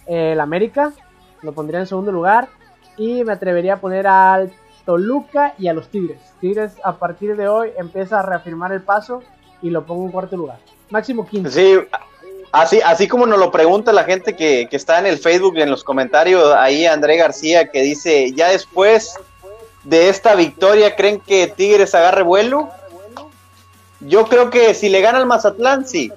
eh, 0.07 0.33
el 0.33 0.41
América, 0.41 0.95
lo 1.43 1.53
pondría 1.53 1.81
en 1.81 1.87
segundo 1.87 2.13
lugar. 2.13 2.49
Y 2.97 3.23
me 3.25 3.35
atrevería 3.35 3.75
a 3.75 3.77
poner 3.77 4.07
al 4.07 4.51
Toluca 4.87 5.55
y 5.59 5.69
a 5.69 5.75
los 5.75 5.89
Tigres. 5.89 6.19
Tigres 6.41 6.73
a 6.83 6.97
partir 6.97 7.37
de 7.37 7.47
hoy 7.47 7.73
empieza 7.77 8.21
a 8.21 8.23
reafirmar 8.23 8.73
el 8.73 8.81
paso 8.81 9.23
y 9.61 9.69
lo 9.69 9.85
pongo 9.85 10.07
en 10.07 10.13
cuarto 10.13 10.39
lugar. 10.39 10.59
Máximo 10.89 11.27
quinto. 11.27 11.51
Sí, 11.51 11.79
así, 12.53 12.81
así 12.83 13.07
como 13.07 13.27
nos 13.27 13.39
lo 13.39 13.51
pregunta 13.51 13.93
la 13.93 14.05
gente 14.05 14.35
que, 14.35 14.67
que 14.71 14.77
está 14.77 14.99
en 14.99 15.05
el 15.05 15.19
Facebook 15.19 15.59
y 15.59 15.63
en 15.63 15.71
los 15.71 15.85
comentarios, 15.85 16.55
ahí 16.55 16.87
André 16.87 17.19
García 17.19 17.71
que 17.71 17.83
dice, 17.83 18.33
ya 18.33 18.49
después 18.49 19.15
de 19.85 20.09
esta 20.09 20.35
victoria, 20.35 20.97
¿creen 20.97 21.21
que 21.21 21.49
Tigres 21.49 21.95
agarre 21.95 22.23
vuelo? 22.23 22.71
Yo 24.01 24.27
creo 24.27 24.51
que 24.51 24.75
si 24.75 24.89
le 24.89 25.01
gana 25.01 25.19
al 25.19 25.27
Mazatlán, 25.27 25.87
sí. 25.87 26.11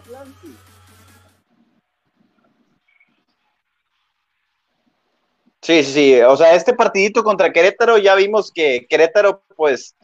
Sí, 5.62 5.84
sí. 5.84 6.22
O 6.22 6.36
sea, 6.36 6.56
este 6.56 6.74
partidito 6.74 7.24
contra 7.24 7.54
Querétaro 7.54 7.98
ya 7.98 8.16
vimos 8.16 8.52
que 8.52 8.86
Querétaro, 8.90 9.44
pues, 9.56 9.96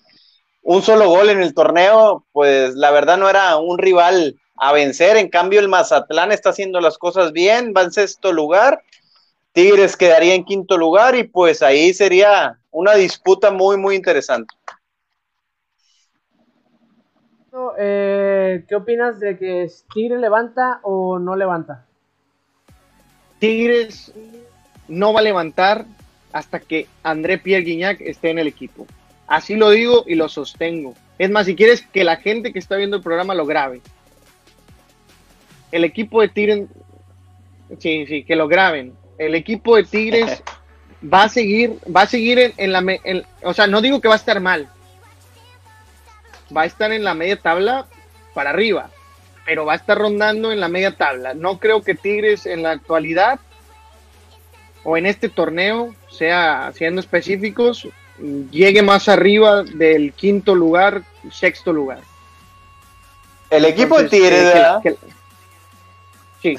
un 0.63 0.81
solo 0.81 1.09
gol 1.09 1.29
en 1.29 1.41
el 1.41 1.53
torneo, 1.53 2.25
pues 2.31 2.75
la 2.75 2.91
verdad 2.91 3.17
no 3.17 3.29
era 3.29 3.57
un 3.57 3.77
rival 3.77 4.39
a 4.55 4.71
vencer. 4.73 5.17
En 5.17 5.29
cambio, 5.29 5.59
el 5.59 5.67
Mazatlán 5.67 6.31
está 6.31 6.51
haciendo 6.51 6.81
las 6.81 6.97
cosas 6.97 7.31
bien, 7.33 7.73
va 7.75 7.83
en 7.83 7.91
sexto 7.91 8.31
lugar. 8.31 8.83
Tigres 9.53 9.97
quedaría 9.97 10.35
en 10.35 10.45
quinto 10.45 10.77
lugar 10.77 11.15
y 11.15 11.23
pues 11.23 11.61
ahí 11.61 11.93
sería 11.93 12.59
una 12.71 12.95
disputa 12.95 13.51
muy, 13.51 13.77
muy 13.77 13.95
interesante. 13.95 14.53
Eh, 17.77 18.63
¿Qué 18.67 18.75
opinas 18.75 19.19
de 19.19 19.37
que 19.37 19.67
Tigres 19.93 20.19
levanta 20.19 20.79
o 20.83 21.19
no 21.19 21.35
levanta? 21.35 21.85
Tigres 23.39 24.13
no 24.87 25.13
va 25.13 25.21
a 25.21 25.23
levantar 25.23 25.85
hasta 26.31 26.59
que 26.59 26.87
André 27.03 27.37
Pierre 27.37 27.63
Guignac 27.63 28.01
esté 28.01 28.29
en 28.29 28.39
el 28.39 28.47
equipo. 28.47 28.85
Así 29.27 29.55
lo 29.55 29.69
digo 29.69 30.03
y 30.07 30.15
lo 30.15 30.29
sostengo. 30.29 30.95
Es 31.17 31.29
más, 31.29 31.45
si 31.45 31.55
quieres 31.55 31.81
que 31.81 32.03
la 32.03 32.17
gente 32.17 32.51
que 32.51 32.59
está 32.59 32.75
viendo 32.75 32.97
el 32.97 33.03
programa 33.03 33.35
lo 33.35 33.45
grabe. 33.45 33.81
El 35.71 35.83
equipo 35.83 36.21
de 36.21 36.29
Tigres, 36.29 36.67
sí, 37.77 38.05
sí, 38.07 38.23
que 38.23 38.35
lo 38.35 38.47
graben. 38.47 38.93
El 39.17 39.35
equipo 39.35 39.75
de 39.75 39.83
Tigres 39.83 40.43
va 41.13 41.23
a 41.23 41.29
seguir, 41.29 41.77
va 41.95 42.01
a 42.01 42.07
seguir 42.07 42.53
en, 42.57 42.71
la, 42.71 42.83
o 43.43 43.53
sea, 43.53 43.67
no 43.67 43.81
digo 43.81 44.01
que 44.01 44.07
va 44.07 44.15
a 44.15 44.17
estar 44.17 44.39
mal. 44.39 44.67
Va 46.55 46.63
a 46.63 46.65
estar 46.65 46.91
en 46.91 47.03
la 47.03 47.13
media 47.13 47.37
tabla 47.37 47.85
para 48.33 48.51
arriba, 48.51 48.89
pero 49.45 49.65
va 49.65 49.73
a 49.73 49.77
estar 49.77 49.97
rondando 49.97 50.51
en 50.51 50.59
la 50.59 50.67
media 50.67 50.95
tabla. 50.95 51.33
No 51.33 51.59
creo 51.59 51.81
que 51.81 51.95
Tigres 51.95 52.45
en 52.45 52.63
la 52.63 52.71
actualidad 52.71 53.39
o 54.83 54.97
en 54.97 55.05
este 55.05 55.29
torneo, 55.29 55.93
sea 56.09 56.71
siendo 56.73 57.01
específicos, 57.01 57.87
llegue 58.51 58.81
más 58.81 59.09
arriba 59.09 59.63
del 59.63 60.13
quinto 60.13 60.55
lugar, 60.55 61.03
sexto 61.31 61.73
lugar. 61.73 61.99
El 63.49 63.65
equipo 63.65 64.01
de 64.01 64.09
Tigres, 64.09 64.53
sí, 66.41 66.57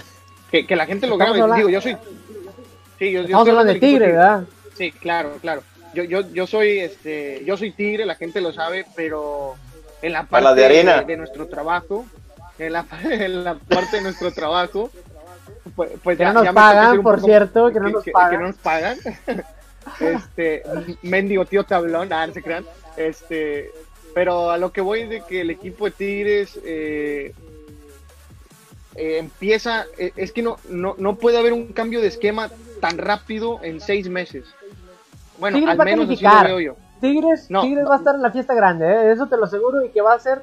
que, 0.50 0.76
la 0.76 0.86
gente 0.86 1.06
lo 1.06 1.16
grabe. 1.16 1.40
Digo, 1.56 1.68
yo 1.68 1.80
soy. 1.80 1.96
Sí, 2.98 3.12
yo, 3.12 3.22
yo 3.22 3.64
de 3.64 3.74
Tigre, 3.76 4.06
¿verdad? 4.08 4.44
Sí, 4.76 4.90
claro, 4.92 5.38
claro. 5.40 5.62
Yo, 5.94 6.04
yo, 6.04 6.20
yo 6.32 6.46
soy 6.46 6.78
este, 6.78 7.42
yo 7.44 7.56
soy 7.56 7.72
Tigre, 7.72 8.04
la 8.04 8.14
gente 8.14 8.40
lo 8.40 8.52
sabe, 8.52 8.86
pero 8.94 9.56
en 10.02 10.12
la 10.12 10.24
parte 10.24 10.54
de, 10.54 10.64
arena. 10.64 11.02
de, 11.02 11.16
nuestro 11.16 11.46
trabajo, 11.46 12.06
en 12.58 12.72
la, 12.72 12.86
en 13.04 13.44
la 13.44 13.54
parte 13.54 13.96
de 13.96 14.02
nuestro 14.02 14.32
trabajo, 14.32 14.90
pues, 15.74 15.92
pues 16.02 16.18
que 16.18 16.24
no 16.24 16.32
nos 16.32 16.54
pagan, 16.54 17.02
por 17.02 17.20
cierto, 17.20 17.72
que 17.72 17.80
no 17.80 17.90
nos 17.90 18.04
pagan. 18.04 18.30
Que 18.30 18.38
no 18.38 18.46
nos 18.48 18.56
pagan. 18.56 18.98
este, 20.00 20.62
mendigo 21.02 21.44
tío 21.44 21.64
tablón, 21.64 22.08
nada, 22.08 22.26
no 22.26 22.34
se 22.34 22.42
crean. 22.42 22.64
Este, 22.96 23.70
pero 24.14 24.50
a 24.50 24.58
lo 24.58 24.72
que 24.72 24.80
voy 24.80 25.06
de 25.06 25.22
que 25.22 25.42
el 25.42 25.50
equipo 25.50 25.86
de 25.86 25.90
Tigres 25.92 26.58
eh, 26.64 27.32
eh, 28.96 29.18
empieza, 29.18 29.86
eh, 29.98 30.12
es 30.16 30.32
que 30.32 30.42
no, 30.42 30.58
no, 30.68 30.94
no 30.98 31.16
puede 31.16 31.38
haber 31.38 31.52
un 31.52 31.72
cambio 31.72 32.00
de 32.00 32.08
esquema 32.08 32.50
tan 32.80 32.98
rápido 32.98 33.60
en 33.62 33.80
seis 33.80 34.08
meses. 34.08 34.44
Bueno, 35.38 35.70
al 35.70 35.78
menos 35.78 36.10
así 36.10 36.24
lo 36.24 36.44
veo 36.44 36.60
yo. 36.60 36.76
Tigres, 37.00 37.48
Tigres 37.48 37.88
va 37.88 37.94
a 37.94 37.98
estar 37.98 38.14
en 38.14 38.22
la 38.22 38.30
fiesta 38.30 38.54
grande, 38.54 39.12
eso 39.12 39.26
te 39.26 39.36
lo 39.36 39.44
aseguro, 39.44 39.84
y 39.84 39.90
que 39.90 40.02
va 40.02 40.14
a 40.14 40.18
ser 40.18 40.42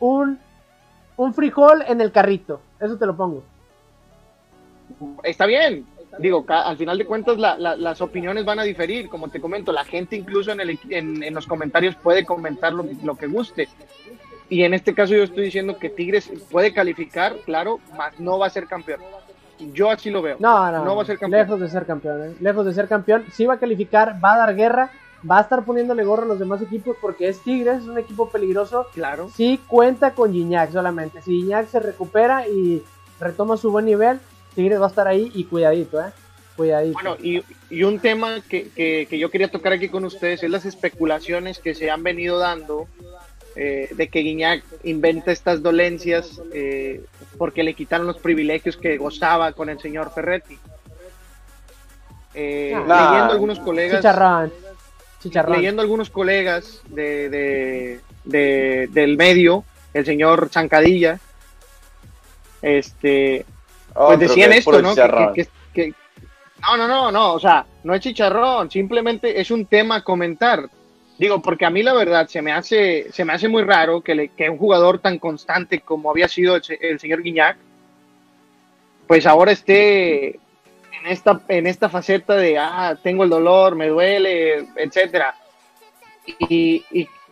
un, 0.00 0.38
un 1.16 1.34
frijol 1.34 1.82
en 1.86 2.00
el 2.00 2.12
carrito, 2.12 2.60
eso 2.80 2.96
te 2.96 3.06
lo 3.06 3.16
pongo 3.16 3.42
está 5.22 5.46
bien. 5.46 5.86
Digo, 6.18 6.44
al 6.48 6.76
final 6.76 6.96
de 6.96 7.06
cuentas 7.06 7.36
las 7.36 8.00
opiniones 8.00 8.44
van 8.44 8.60
a 8.60 8.62
diferir, 8.62 9.08
como 9.08 9.28
te 9.28 9.40
comento, 9.40 9.72
la 9.72 9.84
gente 9.84 10.14
incluso 10.14 10.52
en, 10.52 10.60
el, 10.60 10.78
en, 10.88 11.34
los 11.34 11.46
comentarios 11.46 11.96
puede 11.96 12.24
comentar 12.24 12.72
lo, 12.72 13.16
que 13.16 13.26
guste. 13.26 13.68
Y 14.48 14.62
en 14.62 14.74
este 14.74 14.94
caso 14.94 15.14
yo 15.14 15.24
estoy 15.24 15.44
diciendo 15.44 15.76
que 15.76 15.90
Tigres 15.90 16.30
puede 16.52 16.72
calificar, 16.72 17.34
claro, 17.44 17.80
mas 17.96 18.18
no 18.20 18.38
va 18.38 18.46
a 18.46 18.50
ser 18.50 18.66
campeón. 18.66 19.00
Yo 19.72 19.90
así 19.90 20.10
lo 20.10 20.22
veo. 20.22 20.36
No, 20.38 20.70
no, 20.70 20.84
no 20.84 20.94
va 20.94 21.02
a 21.02 21.06
ser 21.06 21.18
campeón. 21.18 21.42
Lejos 21.42 21.60
de 21.60 21.68
ser 21.68 21.86
campeón, 21.86 22.22
¿eh? 22.22 22.36
lejos 22.40 22.64
de 22.64 22.74
ser 22.74 22.86
campeón. 22.86 23.24
Sí 23.32 23.46
va 23.46 23.54
a 23.54 23.58
calificar, 23.58 24.16
va 24.24 24.34
a 24.34 24.38
dar 24.38 24.54
guerra, 24.54 24.90
va 25.28 25.38
a 25.38 25.42
estar 25.42 25.64
poniéndole 25.64 26.04
gorro 26.04 26.24
a 26.24 26.26
los 26.26 26.38
demás 26.38 26.62
equipos 26.62 26.96
porque 27.00 27.28
es 27.28 27.40
Tigres, 27.40 27.82
es 27.82 27.88
un 27.88 27.98
equipo 27.98 28.28
peligroso. 28.28 28.86
Claro. 28.94 29.30
Sí 29.34 29.60
cuenta 29.66 30.14
con 30.14 30.32
Gignac 30.32 30.72
solamente. 30.72 31.22
Si 31.22 31.32
Gignac 31.32 31.68
se 31.68 31.80
recupera 31.80 32.46
y 32.46 32.82
retoma 33.20 33.56
su 33.56 33.70
buen 33.70 33.86
nivel, 33.86 34.20
Tigres 34.54 34.80
va 34.80 34.86
a 34.86 34.88
estar 34.88 35.08
ahí 35.08 35.30
y 35.34 35.44
cuidadito, 35.44 36.00
¿eh? 36.00 36.10
Cuidadito. 36.56 36.98
Bueno, 37.02 37.16
y, 37.20 37.82
un 37.82 37.98
tema 37.98 38.40
que, 38.48 39.08
yo 39.10 39.30
quería 39.30 39.50
tocar 39.50 39.72
aquí 39.72 39.88
con 39.88 40.04
ustedes 40.04 40.42
es 40.42 40.50
las 40.50 40.64
especulaciones 40.64 41.58
que 41.58 41.74
se 41.74 41.90
han 41.90 42.04
venido 42.04 42.38
dando 42.38 42.86
eh, 43.56 43.88
de 43.92 44.08
que 44.08 44.20
Guiñac 44.20 44.62
inventa 44.84 45.32
estas 45.32 45.62
dolencias 45.62 46.40
eh, 46.52 47.04
porque 47.38 47.64
le 47.64 47.74
quitaron 47.74 48.06
los 48.06 48.18
privilegios 48.18 48.76
que 48.76 48.96
gozaba 48.98 49.52
con 49.52 49.68
el 49.68 49.80
señor 49.80 50.12
Ferretti. 50.14 50.58
Eh, 52.34 52.72
ah. 52.74 53.10
leyendo 53.10 53.32
algunos 53.32 53.58
colegas. 53.60 54.04
Chicharrón. 55.24 55.56
Leyendo 55.56 55.82
algunos 55.82 56.10
colegas 56.10 56.82
de, 56.88 58.00
del 58.24 59.16
medio, 59.16 59.64
el 59.92 60.04
señor 60.04 60.50
Zancadilla, 60.50 61.18
este, 62.62 63.44
pues 63.94 64.18
decían 64.18 64.52
esto, 64.52 64.80
¿no? 64.82 64.94
Que, 64.94 65.94
no, 66.62 66.76
no, 66.76 66.86
no, 66.86 67.10
no, 67.10 67.32
o 67.34 67.40
sea, 67.40 67.66
no 67.82 67.94
es 67.94 68.00
chicharrón, 68.00 68.70
simplemente 68.70 69.40
es 69.40 69.50
un 69.50 69.66
tema 69.66 69.96
a 69.96 70.04
comentar. 70.04 70.68
Digo, 71.18 71.40
porque 71.40 71.64
a 71.64 71.70
mí 71.70 71.82
la 71.82 71.94
verdad 71.94 72.26
se 72.26 72.42
me 72.42 72.52
hace, 72.52 73.12
se 73.12 73.24
me 73.24 73.32
hace 73.32 73.48
muy 73.48 73.62
raro 73.62 74.00
que, 74.00 74.30
que 74.36 74.50
un 74.50 74.58
jugador 74.58 74.98
tan 74.98 75.18
constante 75.18 75.80
como 75.80 76.10
había 76.10 76.26
sido 76.28 76.56
el, 76.56 76.98
señor 77.00 77.22
Guiñac, 77.22 77.56
pues 79.06 79.26
ahora 79.26 79.52
esté 79.52 80.40
esta, 81.06 81.40
en 81.48 81.66
esta 81.66 81.88
faceta 81.88 82.34
de, 82.36 82.58
ah, 82.58 82.96
tengo 83.02 83.24
el 83.24 83.30
dolor, 83.30 83.74
me 83.74 83.88
duele, 83.88 84.66
etcétera. 84.76 85.34
Y, 86.48 86.84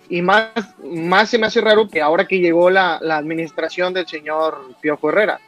y 0.08 0.20
más, 0.20 0.50
más 0.82 1.30
se 1.30 1.38
me 1.38 1.46
hace 1.46 1.62
raro 1.62 1.88
que 1.88 2.02
ahora 2.02 2.26
que 2.26 2.38
llegó 2.38 2.68
la, 2.68 2.98
la 3.00 3.16
administración 3.16 3.94
del 3.94 4.06
señor 4.06 4.74
Piojo 4.80 5.08
Herrera. 5.08 5.40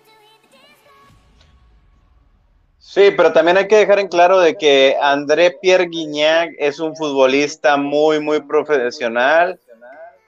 Sí, 2.79 3.12
pero 3.16 3.33
también 3.33 3.57
hay 3.57 3.68
que 3.68 3.77
dejar 3.77 3.99
en 3.99 4.09
claro 4.09 4.41
de 4.41 4.57
que 4.57 4.97
André 5.03 5.59
Pierre 5.61 5.89
Guignac 5.89 6.53
es 6.59 6.79
un 6.79 6.97
futbolista 6.97 7.77
muy, 7.77 8.20
muy 8.20 8.41
profesional. 8.41 9.59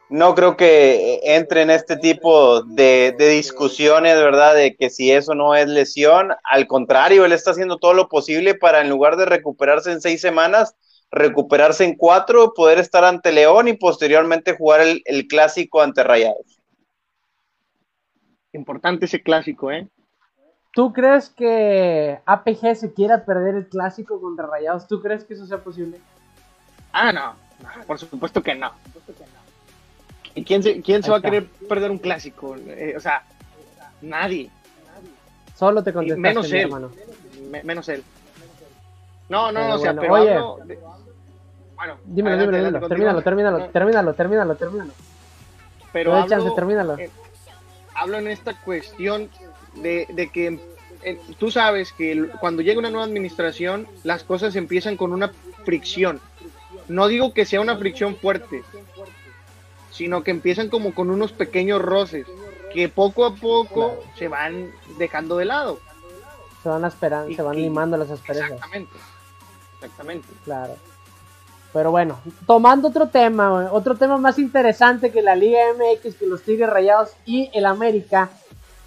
No 0.08 0.36
creo 0.36 0.56
que 0.56 1.20
entre 1.24 1.62
en 1.62 1.70
este 1.70 1.96
tipo 1.96 2.62
de, 2.62 3.14
de 3.18 3.28
discusiones, 3.30 4.14
¿verdad? 4.16 4.54
De 4.54 4.76
que 4.76 4.88
si 4.88 5.10
eso 5.10 5.34
no 5.34 5.56
es 5.56 5.66
lesión. 5.66 6.32
Al 6.44 6.68
contrario, 6.68 7.24
él 7.24 7.32
está 7.32 7.50
haciendo 7.50 7.78
todo 7.78 7.92
lo 7.92 8.08
posible 8.08 8.54
para, 8.54 8.80
en 8.80 8.88
lugar 8.88 9.16
de 9.16 9.26
recuperarse 9.26 9.90
en 9.90 10.00
seis 10.00 10.20
semanas, 10.20 10.76
recuperarse 11.10 11.84
en 11.84 11.96
cuatro, 11.96 12.54
poder 12.54 12.78
estar 12.78 13.04
ante 13.04 13.32
León 13.32 13.66
y 13.66 13.72
posteriormente 13.72 14.56
jugar 14.56 14.80
el, 14.80 15.02
el 15.06 15.26
clásico 15.26 15.82
ante 15.82 16.04
Rayados. 16.04 16.60
Importante 18.52 19.06
ese 19.06 19.22
clásico, 19.22 19.72
¿eh? 19.72 19.88
¿Tú 20.72 20.92
crees 20.92 21.30
que 21.30 22.20
APG 22.26 22.76
se 22.76 22.92
quiera 22.92 23.24
perder 23.24 23.54
el 23.54 23.68
clásico 23.68 24.20
contra 24.20 24.46
Rayados? 24.46 24.86
¿Tú 24.86 25.00
crees 25.00 25.24
que 25.24 25.34
eso 25.34 25.46
sea 25.46 25.58
posible? 25.58 25.98
Ah, 26.92 27.12
no, 27.12 27.34
no 27.60 27.84
por 27.86 27.98
supuesto 27.98 28.42
que 28.42 28.54
no. 28.54 28.70
¿Y 30.36 30.44
quién 30.44 30.62
se, 30.62 30.80
quién 30.82 31.02
se 31.02 31.10
va 31.10 31.16
a 31.16 31.22
querer 31.22 31.46
perder 31.68 31.90
un 31.90 31.98
clásico? 31.98 32.54
Eh, 32.68 32.94
o 32.96 33.00
sea, 33.00 33.22
nadie. 34.02 34.50
Solo 35.56 35.82
te 35.82 35.92
contestaste, 35.92 36.20
menos 36.20 36.52
él. 36.52 36.60
hermano. 36.60 36.92
Me- 37.50 37.62
menos 37.64 37.88
él. 37.88 38.04
No, 39.28 39.50
no, 39.50 39.60
Pero 39.60 39.74
o 39.74 39.78
sea, 39.78 39.92
bueno, 39.92 40.00
pero 40.02 40.14
oye. 40.14 40.30
hablo 40.34 40.58
de- 40.66 40.78
bueno, 41.74 41.96
Dímelo, 42.04 42.36
adelante, 42.36 42.56
dímelo, 42.56 42.56
adelante, 42.56 42.56
dímelo. 42.56 42.88
Termínalo, 42.88 43.22
termínalo, 43.22 43.58
No, 43.58 43.64
termínalo, 43.72 44.14
termínalo, 44.14 44.54
termínalo. 44.56 44.92
Pero 45.92 46.10
No 46.10 46.16
hablo, 46.18 46.28
chance, 46.28 46.50
termínalo. 46.54 46.98
eh, 46.98 47.10
hablo 47.94 48.18
en 48.18 48.26
esta 48.28 48.60
cuestión 48.60 49.30
de, 49.82 50.06
de 50.10 50.28
que 50.28 50.60
eh, 51.02 51.20
tú 51.38 51.50
sabes 51.50 51.92
que 51.92 52.28
cuando 52.40 52.60
llega 52.62 52.78
una 52.78 52.90
nueva 52.90 53.06
administración, 53.06 53.86
las 54.04 54.22
cosas 54.22 54.54
empiezan 54.56 54.96
con 54.98 55.12
una 55.12 55.32
fricción. 55.64 56.20
No 56.88 57.08
digo 57.08 57.32
que 57.32 57.44
sea 57.46 57.60
una 57.60 57.76
fricción 57.78 58.16
fuerte, 58.16 58.62
sino 59.96 60.22
que 60.22 60.30
empiezan 60.30 60.68
como 60.68 60.94
con 60.94 61.10
unos 61.10 61.32
pequeños 61.32 61.80
roces 61.80 62.26
que 62.72 62.88
poco 62.88 63.24
a 63.24 63.34
poco 63.34 63.96
se 64.16 64.28
van 64.28 64.70
dejando 64.98 65.38
de 65.38 65.46
lado. 65.46 65.78
Se 66.62 66.68
van 66.68 66.84
esperando, 66.84 67.34
se 67.34 67.42
van 67.42 67.56
limando 67.56 67.96
las 67.96 68.10
asperezas. 68.10 68.52
Exactamente. 68.52 68.92
Exactamente. 69.74 70.28
Claro. 70.44 70.74
Pero 71.72 71.90
bueno, 71.90 72.18
tomando 72.46 72.88
otro 72.88 73.08
tema, 73.08 73.70
otro 73.72 73.96
tema 73.96 74.16
más 74.18 74.38
interesante 74.38 75.10
que 75.10 75.22
la 75.22 75.34
Liga 75.34 75.58
MX, 75.74 76.16
que 76.16 76.26
los 76.26 76.42
Tigres 76.42 76.70
Rayados 76.70 77.10
y 77.24 77.50
el 77.52 77.66
América, 77.66 78.30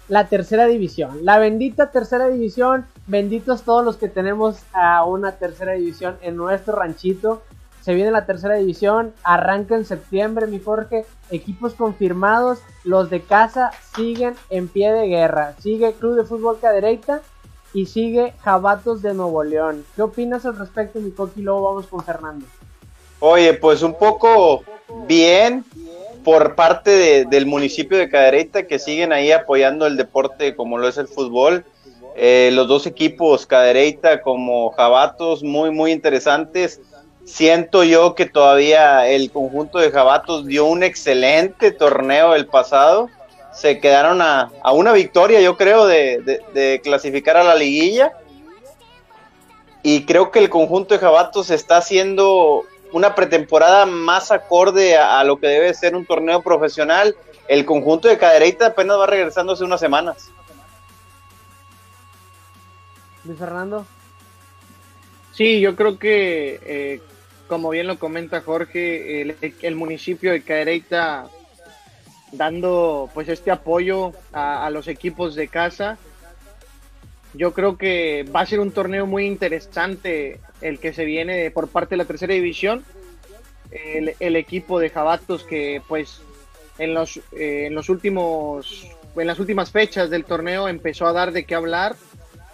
la 0.08 0.28
tercera 0.28 0.66
división. 0.66 1.24
La 1.24 1.38
bendita 1.38 1.90
tercera 1.90 2.28
división, 2.28 2.86
benditos 3.06 3.62
todos 3.62 3.84
los 3.84 3.96
que 3.96 4.08
tenemos 4.08 4.58
a 4.72 5.04
una 5.04 5.32
tercera 5.32 5.72
división 5.72 6.16
en 6.22 6.36
nuestro 6.36 6.76
ranchito. 6.76 7.42
Se 7.90 7.96
viene 7.96 8.12
la 8.12 8.24
tercera 8.24 8.54
división, 8.54 9.12
arranca 9.24 9.74
en 9.74 9.84
septiembre, 9.84 10.46
mi 10.46 10.60
Jorge. 10.60 11.04
Equipos 11.32 11.74
confirmados, 11.74 12.60
los 12.84 13.10
de 13.10 13.20
casa 13.20 13.72
siguen 13.96 14.36
en 14.48 14.68
pie 14.68 14.92
de 14.92 15.08
guerra. 15.08 15.56
Sigue 15.58 15.94
Club 15.94 16.14
de 16.14 16.22
Fútbol 16.22 16.60
Cadereyta 16.60 17.20
y 17.74 17.86
sigue 17.86 18.32
Jabatos 18.42 19.02
de 19.02 19.12
Nuevo 19.12 19.42
León. 19.42 19.84
¿Qué 19.96 20.02
opinas 20.02 20.46
al 20.46 20.56
respecto, 20.56 21.00
mi 21.00 21.10
Coqui? 21.10 21.42
Luego 21.42 21.62
vamos 21.62 21.88
con 21.88 22.04
Fernando. 22.04 22.46
Oye, 23.18 23.54
pues 23.54 23.82
un 23.82 23.94
poco 23.98 24.62
bien 25.08 25.64
por 26.22 26.54
parte 26.54 26.92
de- 26.92 27.24
del 27.24 27.44
municipio 27.46 27.98
de 27.98 28.08
Cadereyta 28.08 28.68
que 28.68 28.78
siguen 28.78 29.12
ahí 29.12 29.32
apoyando 29.32 29.88
el 29.88 29.96
deporte 29.96 30.54
como 30.54 30.78
lo 30.78 30.86
es 30.86 30.96
el 30.96 31.08
fútbol. 31.08 31.64
Eh, 32.14 32.50
los 32.52 32.68
dos 32.68 32.86
equipos, 32.86 33.46
Cadereyta 33.46 34.20
como 34.20 34.70
Jabatos, 34.70 35.42
muy, 35.42 35.72
muy 35.72 35.90
interesantes. 35.90 36.80
Siento 37.30 37.84
yo 37.84 38.14
que 38.16 38.26
todavía 38.26 39.06
el 39.08 39.30
conjunto 39.30 39.78
de 39.78 39.90
Jabatos 39.92 40.46
dio 40.46 40.64
un 40.64 40.82
excelente 40.82 41.70
torneo 41.70 42.34
el 42.34 42.46
pasado. 42.46 43.08
Se 43.52 43.78
quedaron 43.78 44.20
a, 44.20 44.50
a 44.62 44.72
una 44.72 44.92
victoria, 44.92 45.40
yo 45.40 45.56
creo, 45.56 45.86
de, 45.86 46.20
de- 46.22 46.42
de 46.52 46.80
clasificar 46.82 47.36
a 47.36 47.44
la 47.44 47.54
liguilla. 47.54 48.12
Y 49.82 50.04
creo 50.06 50.30
que 50.30 50.40
el 50.40 50.50
conjunto 50.50 50.92
de 50.94 51.00
Jabatos 51.00 51.50
está 51.50 51.76
haciendo 51.78 52.64
una 52.92 53.14
pretemporada 53.14 53.86
más 53.86 54.32
acorde 54.32 54.96
a, 54.96 55.20
a 55.20 55.24
lo 55.24 55.38
que 55.38 55.46
debe 55.46 55.72
ser 55.72 55.94
un 55.94 56.04
torneo 56.04 56.42
profesional. 56.42 57.16
El 57.48 57.64
conjunto 57.64 58.08
de 58.08 58.18
Cadereyta 58.18 58.66
apenas 58.66 58.98
va 58.98 59.06
regresando 59.06 59.52
hace 59.52 59.64
unas 59.64 59.80
semanas. 59.80 60.30
Luis 63.24 63.38
Fernando. 63.38 63.86
Sí, 65.32 65.60
yo 65.60 65.74
creo 65.76 65.98
que, 65.98 66.60
eh, 66.62 67.00
como 67.50 67.70
bien 67.70 67.88
lo 67.88 67.98
comenta 67.98 68.42
Jorge, 68.42 69.22
el, 69.22 69.74
municipio 69.74 70.30
de 70.30 70.40
Cadereyta 70.40 71.26
dando 72.30 73.10
pues 73.12 73.28
este 73.28 73.50
apoyo 73.50 74.12
a, 74.32 74.70
los 74.70 74.86
equipos 74.86 75.34
de 75.34 75.48
casa. 75.48 75.98
Yo 77.34 77.52
creo 77.52 77.76
que 77.76 78.24
va 78.24 78.42
a 78.42 78.46
ser 78.46 78.60
un 78.60 78.70
torneo 78.70 79.04
muy 79.04 79.26
interesante 79.26 80.38
el 80.60 80.78
que 80.78 80.92
se 80.92 81.04
viene 81.04 81.50
por 81.50 81.66
parte 81.66 81.94
de 81.94 81.96
la 81.96 82.04
tercera 82.04 82.34
división. 82.34 82.84
El, 83.72 84.14
el 84.20 84.36
equipo 84.36 84.78
de 84.78 84.90
Jabatos 84.90 85.42
que 85.42 85.82
pues 85.88 86.22
en 86.78 86.94
los, 86.94 87.16
eh, 87.32 87.66
en 87.66 87.74
los 87.74 87.88
últimos 87.88 88.86
en 89.16 89.26
las 89.26 89.40
últimas 89.40 89.72
fechas 89.72 90.08
del 90.08 90.24
torneo 90.24 90.68
empezó 90.68 91.08
a 91.08 91.12
dar 91.12 91.32
de 91.32 91.44
qué 91.44 91.56
hablar 91.56 91.96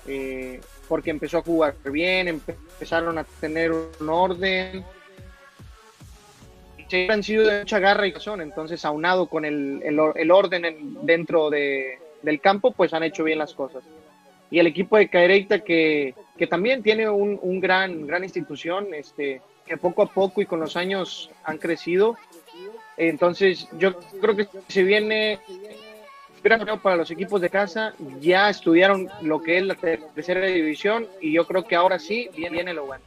eh, 0.07 0.61
porque 0.89 1.11
empezó 1.11 1.39
a 1.39 1.43
jugar 1.43 1.74
bien, 1.84 2.28
empe- 2.28 2.55
empezaron 2.74 3.18
a 3.18 3.24
tener 3.41 3.72
un 3.72 4.09
orden. 4.09 4.84
Siempre 6.89 7.14
han 7.14 7.22
sido 7.22 7.45
de 7.47 7.61
mucha 7.61 7.78
garra 7.80 8.07
y 8.07 8.12
razón, 8.12 8.41
entonces 8.41 8.84
aunado 8.84 9.26
con 9.26 9.45
el, 9.45 9.80
el 9.84 9.99
el 10.14 10.30
orden 10.30 10.64
en- 10.64 11.05
dentro 11.05 11.51
de- 11.51 11.99
del 12.22 12.41
campo, 12.41 12.70
pues 12.72 12.93
han 12.95 13.03
hecho 13.03 13.24
bien 13.24 13.39
las 13.39 13.55
cosas. 13.55 13.82
Y 14.51 14.61
el 14.61 14.68
equipo 14.68 14.97
de 14.97 15.09
Cadereyta 15.09 15.61
que, 15.61 16.14
que 16.39 16.47
también 16.47 16.82
tiene 16.82 17.09
un, 17.11 17.39
un 17.43 17.59
gran, 17.61 18.07
gran 18.07 18.22
institución, 18.22 18.95
este, 18.95 19.41
que 19.66 19.76
poco 19.76 20.03
a 20.03 20.07
poco 20.07 20.41
y 20.41 20.47
con 20.47 20.61
los 20.61 20.76
años 20.76 21.30
han 21.43 21.59
crecido. 21.59 22.16
Entonces 22.97 23.68
yo 23.78 23.99
creo 24.20 24.37
que 24.37 24.47
se 24.68 24.84
viene 24.84 25.41
gran 26.47 26.61
torneo 26.61 26.80
para 26.80 26.97
los 26.97 27.11
equipos 27.11 27.40
de 27.40 27.51
casa. 27.51 27.92
Ya 28.20 28.49
estudiaron 28.49 29.09
lo 29.22 29.40
que 29.42 29.59
es 29.59 29.66
la 29.66 29.74
tercera 29.74 30.47
división 30.47 31.07
y 31.20 31.32
yo 31.32 31.47
creo 31.47 31.64
que 31.64 31.76
ahora 31.76 31.99
sí 31.99 32.30
viene, 32.36 32.72
lo 32.72 32.86
bueno. 32.86 33.05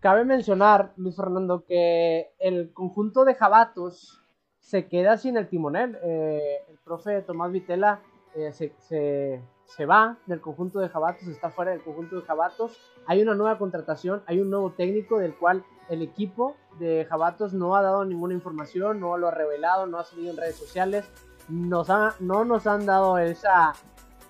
Cabe 0.00 0.24
mencionar, 0.24 0.92
Luis 0.96 1.16
Fernando, 1.16 1.64
que 1.66 2.30
el 2.38 2.72
conjunto 2.72 3.24
de 3.24 3.34
Jabatos 3.34 4.20
se 4.60 4.86
queda 4.86 5.16
sin 5.16 5.36
el 5.36 5.48
timonel. 5.48 5.98
Eh, 6.02 6.58
el 6.68 6.78
profe 6.84 7.22
Tomás 7.22 7.50
Vitela 7.50 8.00
eh, 8.34 8.52
se, 8.52 8.72
se- 8.78 9.40
se 9.64 9.84
va 9.84 10.16
del 10.26 10.40
conjunto 10.40 10.78
de 10.78 10.88
Jabatos, 10.88 11.26
está 11.26 11.50
fuera 11.50 11.72
del 11.72 11.82
conjunto 11.82 12.14
de 12.16 12.22
Jabatos. 12.22 12.78
Hay 13.08 13.20
una 13.20 13.34
nueva 13.34 13.58
contratación, 13.58 14.22
hay 14.26 14.38
un 14.40 14.48
nuevo 14.48 14.70
técnico 14.70 15.18
del 15.18 15.34
cual 15.34 15.64
el 15.88 16.02
equipo 16.02 16.54
de 16.78 17.04
Jabatos 17.08 17.52
no 17.52 17.74
ha 17.74 17.82
dado 17.82 18.04
ninguna 18.04 18.34
información, 18.34 19.00
no 19.00 19.16
lo 19.16 19.26
ha 19.26 19.32
revelado, 19.32 19.86
no 19.86 19.98
ha 19.98 20.04
salido 20.04 20.30
en 20.30 20.36
redes 20.36 20.54
sociales. 20.54 21.10
Nos 21.48 21.90
ha- 21.90 22.14
no 22.20 22.44
nos 22.44 22.66
han 22.66 22.86
dado 22.86 23.18
esa, 23.18 23.72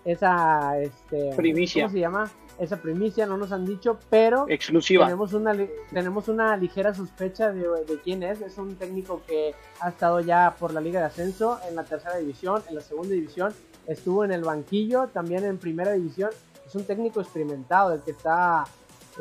esa 0.05 0.79
este, 0.81 1.33
Primicia. 1.37 1.85
¿cómo 1.85 1.93
se 1.93 2.01
llama? 2.01 2.31
Esa 2.59 2.79
primicia, 2.79 3.27
no 3.27 3.37
nos 3.37 3.53
han 3.53 3.67
dicho, 3.67 3.99
pero 4.09 4.47
Exclusiva. 4.49 5.05
tenemos 5.05 5.35
una, 5.35 5.55
tenemos 5.93 6.29
una 6.29 6.57
ligera 6.57 6.95
sospecha 6.95 7.53
de, 7.53 7.61
de 7.85 8.01
quién 8.03 8.23
es. 8.23 8.41
Es 8.41 8.57
un 8.57 8.77
técnico 8.77 9.21
que 9.27 9.55
ha 9.81 9.91
estado 9.91 10.21
ya 10.21 10.57
por 10.59 10.73
la 10.73 10.81
Liga 10.81 11.01
de 11.01 11.07
Ascenso 11.07 11.59
en 11.69 11.77
la 11.77 11.85
tercera 11.85 12.17
división, 12.17 12.63
en 12.71 12.77
la 12.77 12.81
segunda 12.81 13.13
división. 13.13 13.53
Estuvo 13.87 14.25
en 14.25 14.33
el 14.33 14.43
banquillo, 14.43 15.09
también 15.09 15.45
en 15.45 15.59
primera 15.59 15.93
división. 15.93 16.31
Es 16.67 16.75
un 16.75 16.85
técnico 16.85 17.21
experimentado, 17.21 17.93
el 17.93 18.01
que 18.01 18.13
está 18.13 18.65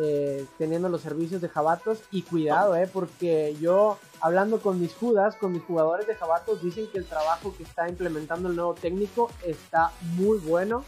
eh, 0.01 0.45
teniendo 0.57 0.87
los 0.87 1.01
servicios 1.01 1.41
de 1.41 1.49
Jabatos. 1.49 2.03
Y 2.11 2.21
cuidado, 2.21 2.73
eh, 2.77 2.87
porque 2.91 3.53
yo, 3.59 3.97
hablando 4.21 4.59
con 4.59 4.79
mis 4.79 4.93
judas, 4.93 5.35
con 5.35 5.51
mis 5.51 5.63
jugadores 5.63 6.07
de 6.07 6.15
Jabatos, 6.15 6.61
dicen 6.61 6.87
que 6.91 6.97
el 6.97 7.05
trabajo 7.05 7.53
que 7.55 7.63
está 7.63 7.89
implementando 7.89 8.49
el 8.49 8.55
nuevo 8.55 8.73
técnico 8.73 9.31
está 9.43 9.91
muy 10.15 10.37
bueno. 10.39 10.83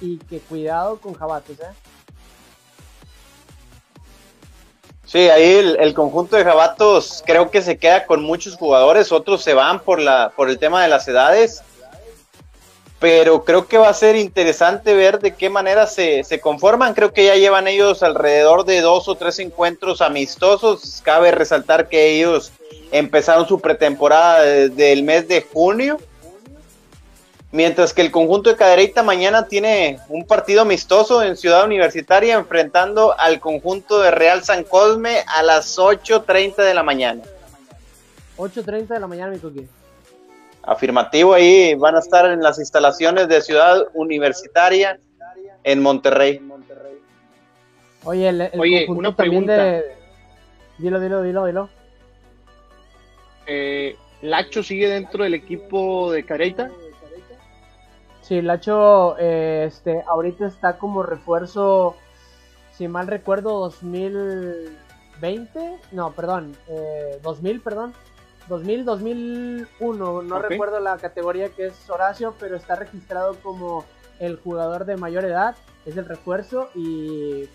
Y 0.00 0.18
que 0.18 0.40
cuidado 0.40 0.98
con 0.98 1.14
Jabatos, 1.14 1.60
eh. 1.60 1.72
Sí, 5.04 5.28
ahí 5.28 5.56
el, 5.56 5.76
el 5.78 5.94
conjunto 5.94 6.36
de 6.36 6.44
Jabatos 6.44 7.22
creo 7.26 7.50
que 7.50 7.60
se 7.60 7.76
queda 7.76 8.06
con 8.06 8.22
muchos 8.22 8.56
jugadores, 8.56 9.12
otros 9.12 9.42
se 9.42 9.52
van 9.52 9.80
por 9.80 10.00
la 10.00 10.32
por 10.34 10.48
el 10.48 10.58
tema 10.58 10.82
de 10.82 10.88
las 10.88 11.06
edades. 11.06 11.62
Pero 13.02 13.42
creo 13.42 13.66
que 13.66 13.78
va 13.78 13.88
a 13.88 13.94
ser 13.94 14.14
interesante 14.14 14.94
ver 14.94 15.18
de 15.18 15.34
qué 15.34 15.50
manera 15.50 15.88
se, 15.88 16.22
se, 16.22 16.38
conforman. 16.38 16.94
Creo 16.94 17.12
que 17.12 17.24
ya 17.24 17.34
llevan 17.34 17.66
ellos 17.66 18.04
alrededor 18.04 18.64
de 18.64 18.80
dos 18.80 19.08
o 19.08 19.16
tres 19.16 19.40
encuentros 19.40 20.00
amistosos. 20.00 21.02
Cabe 21.04 21.32
resaltar 21.32 21.88
que 21.88 22.16
ellos 22.16 22.52
empezaron 22.92 23.48
su 23.48 23.58
pretemporada 23.58 24.44
desde 24.44 24.92
el 24.92 25.02
mes 25.02 25.26
de 25.26 25.42
junio. 25.42 25.98
Mientras 27.50 27.92
que 27.92 28.02
el 28.02 28.12
conjunto 28.12 28.50
de 28.50 28.56
Cadereyta 28.56 29.02
mañana 29.02 29.48
tiene 29.48 29.98
un 30.08 30.24
partido 30.24 30.62
amistoso 30.62 31.24
en 31.24 31.36
Ciudad 31.36 31.64
Universitaria 31.64 32.34
enfrentando 32.34 33.18
al 33.18 33.40
conjunto 33.40 34.00
de 34.00 34.12
Real 34.12 34.44
San 34.44 34.62
Cosme 34.62 35.24
a 35.26 35.42
las 35.42 35.76
8.30 35.76 36.54
de 36.54 36.72
la 36.72 36.84
mañana. 36.84 37.22
8.30 38.36 38.86
de 38.86 39.00
la 39.00 39.08
mañana, 39.08 39.32
mi. 39.32 39.81
Afirmativo, 40.62 41.34
ahí 41.34 41.74
van 41.74 41.96
a 41.96 41.98
estar 41.98 42.26
en 42.26 42.40
las 42.40 42.58
instalaciones 42.58 43.28
de 43.28 43.42
Ciudad 43.42 43.88
Universitaria 43.94 44.98
en 45.64 45.82
Monterrey. 45.82 46.40
Oye, 48.04 48.28
el, 48.28 48.50
Oye 48.58 48.86
una 48.88 49.14
pregunta. 49.14 49.56
De... 49.56 49.96
Dilo, 50.78 51.00
dilo, 51.00 51.22
dilo, 51.22 51.46
dilo. 51.46 51.68
Eh, 53.46 53.96
¿Lacho 54.22 54.62
sigue 54.62 54.88
dentro 54.88 55.24
del 55.24 55.34
equipo 55.34 56.10
de 56.12 56.24
Careita? 56.24 56.70
Sí, 58.22 58.40
Lacho 58.40 59.18
eh, 59.18 59.64
este, 59.66 60.02
ahorita 60.06 60.46
está 60.46 60.78
como 60.78 61.02
refuerzo, 61.02 61.96
si 62.72 62.86
mal 62.86 63.08
recuerdo, 63.08 63.58
2020. 63.58 65.78
No, 65.90 66.12
perdón, 66.12 66.56
eh, 66.68 67.18
2000, 67.22 67.60
perdón. 67.60 67.92
2000, 68.48 68.84
2001, 68.84 70.22
no 70.22 70.38
recuerdo 70.38 70.80
la 70.80 70.96
categoría 70.96 71.50
que 71.50 71.66
es 71.66 71.90
Horacio, 71.90 72.34
pero 72.38 72.56
está 72.56 72.76
registrado 72.76 73.36
como 73.42 73.84
el 74.18 74.36
jugador 74.36 74.84
de 74.84 74.96
mayor 74.96 75.24
edad, 75.24 75.56
es 75.84 75.96
el 75.96 76.04
refuerzo 76.04 76.70
y 76.74 77.48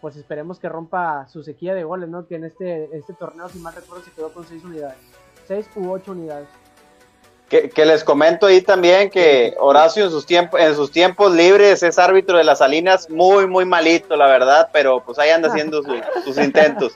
pues 0.00 0.16
esperemos 0.16 0.58
que 0.58 0.68
rompa 0.68 1.26
su 1.28 1.42
sequía 1.42 1.74
de 1.74 1.84
goles, 1.84 2.08
¿no? 2.08 2.26
Que 2.26 2.34
en 2.34 2.44
este, 2.44 2.90
este 2.92 3.14
torneo, 3.14 3.48
si 3.48 3.58
mal 3.58 3.74
recuerdo, 3.74 4.04
se 4.04 4.10
quedó 4.10 4.32
con 4.32 4.46
6 4.46 4.64
unidades, 4.64 4.98
6 5.48 5.66
u 5.76 5.90
8 5.90 6.12
unidades. 6.12 6.48
Que, 7.48 7.70
que, 7.70 7.86
les 7.86 8.02
comento 8.04 8.46
ahí 8.46 8.60
también 8.60 9.10
que 9.10 9.54
Horacio 9.58 10.04
en 10.04 10.10
sus, 10.10 10.26
tiempos 10.26 10.60
en 10.60 10.74
sus 10.74 10.90
tiempos 10.90 11.32
libres 11.32 11.82
es 11.82 11.98
árbitro 11.98 12.36
de 12.38 12.44
las 12.44 12.58
Salinas, 12.58 13.08
muy, 13.08 13.46
muy 13.46 13.64
malito, 13.64 14.16
la 14.16 14.26
verdad, 14.26 14.70
pero 14.72 15.02
pues 15.04 15.18
ahí 15.18 15.30
anda 15.30 15.48
haciendo 15.48 15.82
sus 16.24 16.38
intentos. 16.38 16.92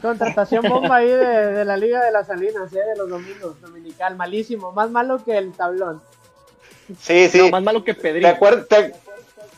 Contratación 0.00 0.64
bomba 0.68 0.96
ahí 0.96 1.08
de, 1.08 1.64
la 1.64 1.76
Liga 1.76 2.04
de 2.04 2.12
las 2.12 2.26
Salinas, 2.26 2.72
¿eh? 2.72 2.80
de 2.80 2.96
los 2.96 3.08
domingos, 3.08 3.60
dominical, 3.60 4.16
malísimo, 4.16 4.72
más 4.72 4.90
malo 4.90 5.22
que 5.24 5.36
el 5.36 5.52
tablón. 5.52 6.00
Sí, 7.00 7.28
sí. 7.28 7.50
más 7.50 7.62
malo 7.62 7.82
que 7.82 7.94
Pedrito. 7.94 8.28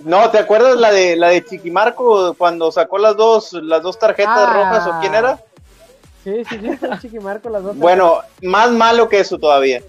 no, 0.01 0.31
¿te 0.31 0.39
acuerdas 0.39 0.77
la 0.77 0.91
de 0.91 1.17
la 1.17 1.29
de 1.29 1.45
Chiquimarco 1.45 2.35
cuando 2.35 2.73
sacó 2.73 2.99
las 2.99 3.17
dos 3.17 3.53
las 3.53 3.83
dos 3.83 3.99
tarjetas 3.99 4.39
ah. 4.39 4.53
rojas 4.53 4.87
o 4.87 5.01
quién 5.01 5.15
era? 5.15 5.39
Sí, 6.25 6.45
sí, 6.45 6.59
sí, 6.59 6.69
Chiquimarco 7.03 7.49
las 7.51 7.63
dos. 7.63 7.77
Bueno, 7.77 8.21
más 8.43 8.71
malo 8.71 9.09
que 9.09 9.21
eso 9.21 9.39
todavía. 9.39 9.83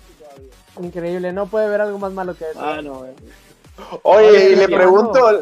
Increíble, 0.82 1.32
no 1.34 1.48
puede 1.48 1.66
haber 1.66 1.82
algo 1.82 1.98
más 1.98 2.12
malo 2.14 2.36
que 2.36 2.46
eso. 2.50 2.60
Ah, 2.62 2.82
no. 2.82 3.06
Oye, 4.04 4.52
y 4.52 4.56
le 4.56 4.68
pregunto, 4.68 5.42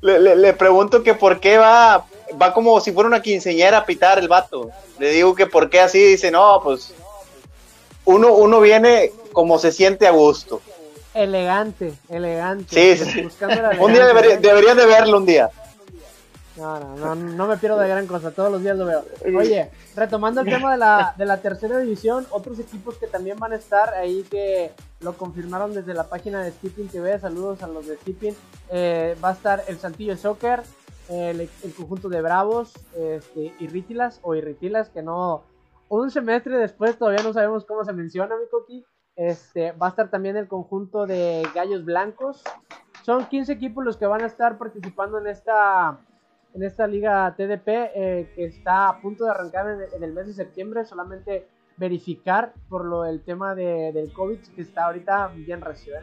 le, 0.00 0.36
le, 0.36 0.52
pregunto 0.52 1.02
que 1.02 1.14
por 1.14 1.40
qué 1.40 1.58
va 1.58 2.04
va 2.40 2.52
como 2.52 2.80
si 2.80 2.92
fuera 2.92 3.08
una 3.08 3.22
quinceñera 3.22 3.78
a 3.78 3.86
pitar 3.86 4.18
el 4.18 4.28
vato. 4.28 4.70
Le 4.98 5.10
digo 5.10 5.34
que 5.34 5.46
por 5.46 5.70
qué 5.70 5.80
así, 5.80 6.02
dice, 6.02 6.30
no, 6.30 6.60
pues 6.62 6.94
uno, 8.04 8.34
uno 8.34 8.60
viene 8.60 9.12
como 9.32 9.58
se 9.58 9.72
siente 9.72 10.06
a 10.06 10.12
gusto. 10.12 10.60
Elegante, 11.14 11.94
elegante. 12.08 12.96
Sí, 12.96 13.04
sí. 13.04 13.28
un 13.80 13.92
día 13.92 14.06
debería, 14.06 14.36
debería 14.36 14.74
de 14.74 14.86
verlo 14.86 15.18
un 15.18 15.26
día. 15.26 15.50
No, 16.56 16.78
no, 16.78 17.14
no, 17.16 17.46
me 17.48 17.56
pierdo 17.56 17.78
de 17.78 17.88
gran 17.88 18.06
cosa, 18.06 18.30
todos 18.30 18.50
los 18.50 18.62
días 18.62 18.76
lo 18.76 18.86
veo. 18.86 19.04
Oye, 19.36 19.70
retomando 19.96 20.40
el 20.40 20.46
tema 20.50 20.72
de 20.72 20.78
la, 20.78 21.14
de 21.16 21.26
la 21.26 21.38
tercera 21.38 21.78
división, 21.78 22.26
otros 22.30 22.58
equipos 22.60 22.96
que 22.96 23.08
también 23.08 23.38
van 23.38 23.52
a 23.52 23.56
estar 23.56 23.92
ahí 23.94 24.24
que 24.30 24.70
lo 25.00 25.16
confirmaron 25.16 25.74
desde 25.74 25.94
la 25.94 26.04
página 26.04 26.44
de 26.44 26.52
Skipping 26.52 26.88
TV, 26.88 27.18
saludos 27.18 27.62
a 27.62 27.66
los 27.66 27.88
de 27.88 27.96
Skipping, 27.96 28.36
eh, 28.70 29.16
va 29.22 29.30
a 29.30 29.32
estar 29.32 29.64
el 29.66 29.78
Santillo 29.78 30.16
Soccer, 30.16 30.62
el, 31.08 31.48
conjunto 31.76 32.08
de 32.08 32.22
Bravos 32.22 32.74
este, 32.96 33.54
Irritilas 33.60 34.20
o 34.22 34.34
Irritilas, 34.34 34.88
que 34.90 35.02
no. 35.02 35.44
Un 35.88 36.10
semestre 36.10 36.56
después 36.56 36.98
todavía 36.98 37.22
no 37.22 37.32
sabemos 37.32 37.64
cómo 37.64 37.84
se 37.84 37.92
menciona, 37.92 38.36
mi 38.36 38.46
coqui. 38.50 38.84
Este, 39.16 39.72
va 39.72 39.86
a 39.86 39.90
estar 39.90 40.10
también 40.10 40.36
el 40.36 40.48
conjunto 40.48 41.06
de 41.06 41.46
Gallos 41.54 41.84
Blancos. 41.84 42.42
Son 43.02 43.26
15 43.26 43.52
equipos 43.52 43.84
los 43.84 43.96
que 43.96 44.06
van 44.06 44.22
a 44.22 44.26
estar 44.26 44.58
participando 44.58 45.18
en 45.18 45.26
esta, 45.26 46.00
en 46.54 46.62
esta 46.62 46.86
liga 46.86 47.34
TDP 47.36 47.68
eh, 47.68 48.32
que 48.34 48.46
está 48.46 48.88
a 48.88 49.00
punto 49.00 49.24
de 49.24 49.30
arrancar 49.30 49.88
en, 49.94 50.02
el 50.02 50.12
mes 50.12 50.26
de 50.26 50.32
septiembre. 50.32 50.84
Solamente 50.84 51.46
verificar 51.76 52.54
por 52.68 52.84
lo 52.84 53.02
del 53.02 53.22
tema 53.22 53.54
de, 53.54 53.92
del 53.92 54.12
COVID 54.12 54.38
que 54.54 54.62
está 54.62 54.86
ahorita 54.86 55.28
bien 55.28 55.60
recio. 55.60 55.94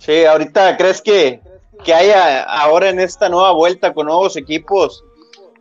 Sí, 0.00 0.24
ahorita 0.24 0.76
crees 0.76 1.00
que 1.00 1.40
que 1.84 1.94
haya 1.94 2.42
ahora 2.42 2.88
en 2.88 3.00
esta 3.00 3.28
nueva 3.28 3.52
vuelta 3.52 3.92
con 3.92 4.06
nuevos 4.06 4.36
equipos, 4.36 5.04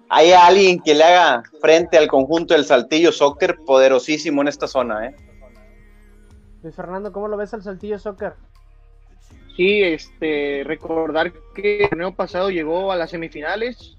haya 0.09 0.45
alguien 0.45 0.79
que 0.79 0.93
le 0.93 1.03
haga 1.03 1.43
frente 1.61 1.97
al 1.97 2.07
conjunto 2.07 2.53
del 2.53 2.65
Saltillo 2.65 3.11
Soccer 3.11 3.57
poderosísimo 3.65 4.41
en 4.41 4.47
esta 4.47 4.67
zona, 4.67 5.07
¿eh? 5.07 5.15
Luis 6.61 6.75
Fernando, 6.75 7.11
¿cómo 7.13 7.27
lo 7.27 7.37
ves 7.37 7.53
al 7.53 7.63
Saltillo 7.63 7.99
Soccer? 7.99 8.33
Sí, 9.55 9.81
este, 9.81 10.63
recordar 10.65 11.31
que 11.53 11.85
el 11.85 11.99
año 12.01 12.15
pasado 12.15 12.49
llegó 12.49 12.91
a 12.91 12.95
las 12.95 13.11
semifinales. 13.11 13.97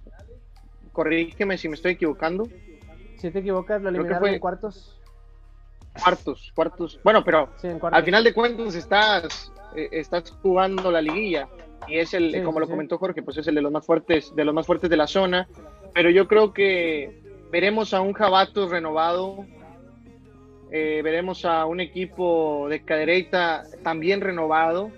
Corrígeme 0.92 1.58
si 1.58 1.68
me 1.68 1.74
estoy 1.74 1.92
equivocando. 1.92 2.48
Si 3.18 3.30
te 3.30 3.38
equivocas, 3.38 3.80
lo 3.82 3.90
eliminaron 3.90 4.28
en 4.28 4.40
cuartos. 4.40 4.98
Cuartos, 6.02 6.52
cuartos. 6.54 7.00
Bueno, 7.02 7.24
pero 7.24 7.50
al 7.92 8.04
final 8.04 8.24
de 8.24 8.32
cuentas 8.32 8.74
estás, 8.74 9.52
eh, 9.74 9.88
estás 9.92 10.30
jugando 10.42 10.90
la 10.90 11.00
liguilla 11.00 11.48
y 11.86 11.98
es 11.98 12.14
el, 12.14 12.42
como 12.44 12.60
lo 12.60 12.68
comentó 12.68 12.98
Jorge, 12.98 13.22
pues 13.22 13.36
es 13.38 13.46
el 13.46 13.54
de 13.54 13.62
los 13.62 13.72
más 13.72 13.84
fuertes, 13.84 14.34
de 14.34 14.44
los 14.44 14.54
más 14.54 14.66
fuertes 14.66 14.90
de 14.90 14.96
la 14.96 15.06
zona. 15.06 15.48
Pero 15.94 16.10
yo 16.10 16.28
creo 16.28 16.52
que 16.52 17.20
veremos 17.50 17.94
a 17.94 18.00
un 18.00 18.12
Jabatos 18.12 18.70
renovado, 18.70 19.44
eh, 20.70 21.00
veremos 21.02 21.44
a 21.44 21.66
un 21.66 21.80
equipo 21.80 22.66
de 22.68 22.84
cadereita 22.84 23.64
también 23.82 24.20
renovado, 24.20 24.90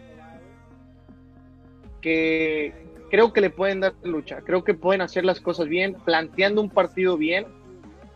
que 2.01 2.75
creo 3.11 3.33
que 3.33 3.41
le 3.41 3.51
pueden 3.51 3.81
dar 3.81 3.95
lucha, 4.03 4.41
creo 4.43 4.65
que 4.65 4.75
pueden 4.75 5.01
hacer 5.01 5.25
las 5.25 5.41
cosas 5.41 5.69
bien, 5.69 5.95
planteando 6.05 6.61
un 6.61 6.69
partido 6.69 7.17
bien. 7.17 7.47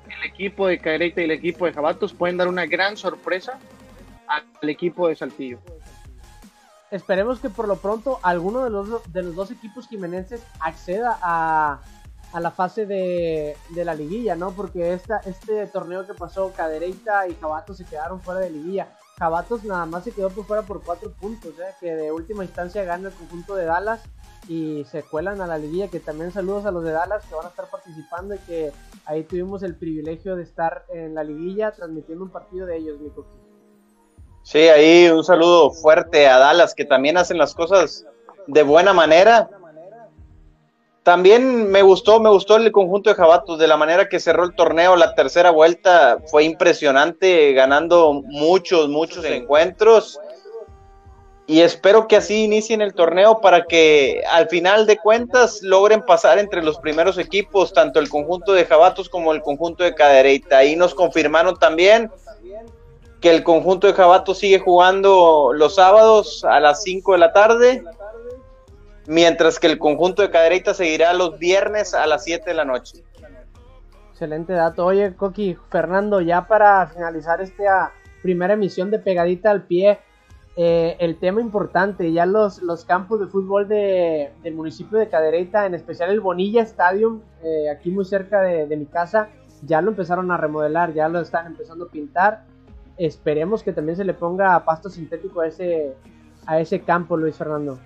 El 0.07 0.29
equipo 0.29 0.69
de 0.69 0.79
cadereita 0.79 1.21
y 1.21 1.25
el 1.25 1.33
equipo 1.33 1.67
de 1.67 1.73
Jabatos 1.73 2.13
pueden 2.13 2.37
dar 2.37 2.47
una 2.47 2.67
gran 2.67 2.97
sorpresa 2.97 3.59
al 4.29 4.69
equipo 4.69 5.09
de 5.09 5.17
Saltillo 5.17 5.59
esperemos 6.91 7.41
que 7.41 7.51
por 7.51 7.68
lo 7.68 7.76
pronto 7.76 8.18
alguno 8.22 8.64
de 8.64 8.70
los, 8.70 9.12
de 9.12 9.22
los 9.22 9.34
dos 9.34 9.51
equipos 9.51 9.89
jimenenses 9.89 10.43
acceda 10.61 11.18
a, 11.20 11.80
a 12.32 12.41
la 12.41 12.51
fase 12.51 12.87
de, 12.87 13.57
de, 13.70 13.84
la 13.84 13.95
liguilla, 13.95 14.37
¿no? 14.37 14.53
Porque 14.53 14.93
esta, 14.93 15.18
este 15.18 15.66
torneo 15.66 16.07
que 16.07 16.14
pasó, 16.14 16.53
Cadereita 16.53 17.28
y 17.28 17.34
Jabatos 17.34 17.78
se 17.78 17.84
quedaron 17.84 18.20
fuera 18.20 18.41
de 18.41 18.51
liguilla. 18.51 18.89
Jabatos 19.18 19.64
nada 19.64 19.87
más 19.87 20.05
se 20.05 20.12
quedó 20.12 20.28
por 20.28 20.45
fuera 20.45 20.62
por 20.62 20.82
cuatro 20.82 21.12
puntos, 21.12 21.55
¿eh? 21.59 21.74
que 21.80 21.95
de 21.95 22.12
última 22.12 22.45
instancia 22.45 22.84
gana 22.84 23.09
el 23.09 23.14
conjunto 23.14 23.55
de 23.55 23.64
Dallas 23.64 24.03
y 24.49 24.84
se 24.84 25.03
cuelan 25.03 25.41
a 25.41 25.47
la 25.47 25.57
liguilla, 25.57 25.89
que 25.89 26.01
también 26.01 26.30
saludos 26.30 26.66
a 26.66 26.70
los 26.70 26.84
de 26.84 26.93
Dallas 26.93 27.24
que 27.24 27.34
van 27.34 27.47
a 27.47 27.49
estar 27.49 27.70
participando 27.70 28.34
y 28.34 28.39
que 28.41 28.72
ahí 29.07 29.24
tuvimos 29.24 29.62
el 29.62 29.74
privilegio 29.74 30.37
de 30.37 30.43
estar 30.43 30.84
en 30.91 31.14
la 31.14 31.24
liguilla 31.24 31.72
transmitiendo 31.72 32.24
un 32.24 32.30
partido 32.30 32.66
de 32.66 32.76
ellos, 32.76 33.01
mi 33.01 33.09
Sí, 34.47 34.59
ahí 34.59 35.09
un 35.09 35.25
saludo 35.25 35.73
fuerte 35.73 36.29
a 36.29 36.39
Dallas, 36.39 36.73
que 36.73 36.85
también 36.85 37.17
hacen 37.17 37.37
las 37.37 37.53
cosas 37.53 38.07
de 38.47 38.63
buena 38.63 38.93
manera. 38.93 39.51
También 41.03 41.69
me 41.69 41.83
gustó, 41.83 42.21
me 42.21 42.31
gustó 42.31 42.55
el 42.55 42.71
conjunto 42.71 43.11
de 43.11 43.17
Jabatos, 43.17 43.59
de 43.59 43.67
la 43.67 43.77
manera 43.77 44.09
que 44.09 44.21
cerró 44.21 44.45
el 44.45 44.55
torneo, 44.55 44.95
la 44.95 45.17
tercera 45.17 45.51
vuelta 45.51 46.19
fue 46.31 46.45
impresionante, 46.45 47.55
ganando 47.55 48.23
muchos, 48.25 48.89
muchos 48.89 49.25
encuentros. 49.25 50.21
Y 51.49 51.63
espero 51.63 52.07
que 52.07 52.15
así 52.15 52.45
inicien 52.45 52.83
el 52.83 52.95
torneo 52.95 53.41
para 53.41 53.65
que 53.65 54.23
al 54.31 54.49
final 54.49 54.87
de 54.87 54.97
cuentas 54.97 55.61
logren 55.61 56.03
pasar 56.03 56.39
entre 56.39 56.63
los 56.63 56.79
primeros 56.79 57.19
equipos, 57.19 57.73
tanto 57.73 57.99
el 57.99 58.09
conjunto 58.09 58.53
de 58.53 58.65
Jabatos 58.65 59.09
como 59.09 59.33
el 59.33 59.43
conjunto 59.43 59.83
de 59.83 59.93
Cadereyta. 59.93 60.59
Ahí 60.59 60.77
nos 60.77 60.95
confirmaron 60.95 61.59
también 61.59 62.13
que 63.27 63.35
el 63.35 63.43
conjunto 63.43 63.89
de 63.89 63.93
Jabato 63.93 64.37
sigue 64.37 64.61
jugando 64.61 65.51
los 65.53 65.74
sábados 65.74 66.45
a 66.45 66.61
las 66.61 66.85
5 66.85 67.11
de 67.11 67.18
la 67.18 67.33
tarde, 67.33 67.83
mientras 69.09 69.59
que 69.59 69.66
el 69.66 69.81
conjunto 69.81 70.22
de 70.22 70.31
Cadereyta 70.31 70.74
seguirá 70.74 71.12
los 71.12 71.37
viernes 71.37 71.93
a 71.93 72.07
las 72.07 72.22
7 72.22 72.49
de 72.49 72.55
la 72.55 72.64
noche. 72.64 73.03
Excelente 74.12 74.53
dato. 74.53 74.87
Oye, 74.87 75.16
Coqui, 75.16 75.59
Fernando, 75.70 76.20
ya 76.20 76.47
para 76.47 76.87
finalizar 76.87 77.41
este, 77.41 77.64
primera 78.22 78.55
emisión 78.55 78.93
de 78.93 79.01
Pegadita 79.01 79.51
al 79.51 79.64
Pie. 79.64 79.99
Eh, 80.55 80.97
el 81.01 81.18
tema 81.18 81.41
importante, 81.41 82.12
ya 82.12 82.27
los, 82.27 82.62
los 82.62 82.85
campos 82.85 83.18
de 83.18 83.27
fútbol 83.27 83.66
de, 83.66 84.31
del 84.45 84.55
municipio 84.55 84.99
de 84.99 85.09
Cadereyta, 85.09 85.66
en 85.66 85.74
especial 85.74 86.11
el 86.11 86.20
Bonilla 86.20 86.62
Stadium, 86.62 87.22
eh, 87.43 87.70
aquí 87.70 87.91
muy 87.91 88.05
cerca 88.05 88.41
de 88.41 88.77
mi 88.77 88.87
casa, 88.87 89.31
ya 89.62 89.83
lo 89.83 89.91
empezaron 89.91 90.31
a 90.31 90.37
remodelar, 90.37 90.95
ya 90.95 91.09
lo 91.09 91.18
están 91.18 91.49
empezando 91.49 91.87
a 91.87 91.89
pintar. 91.89 92.45
Esperemos 92.99 93.63
que 93.63 93.73
también 93.73 93.97
se 93.97 94.05
le 94.05 94.15
ponga 94.15 94.65
pasto 94.65 94.89
sintético 94.89 95.41
a 95.41 95.49
ese, 95.49 95.95
a 96.47 96.61
ese 96.61 96.81
campo, 96.81 97.17
Luis 97.17 97.37
Fernando. 97.37 97.79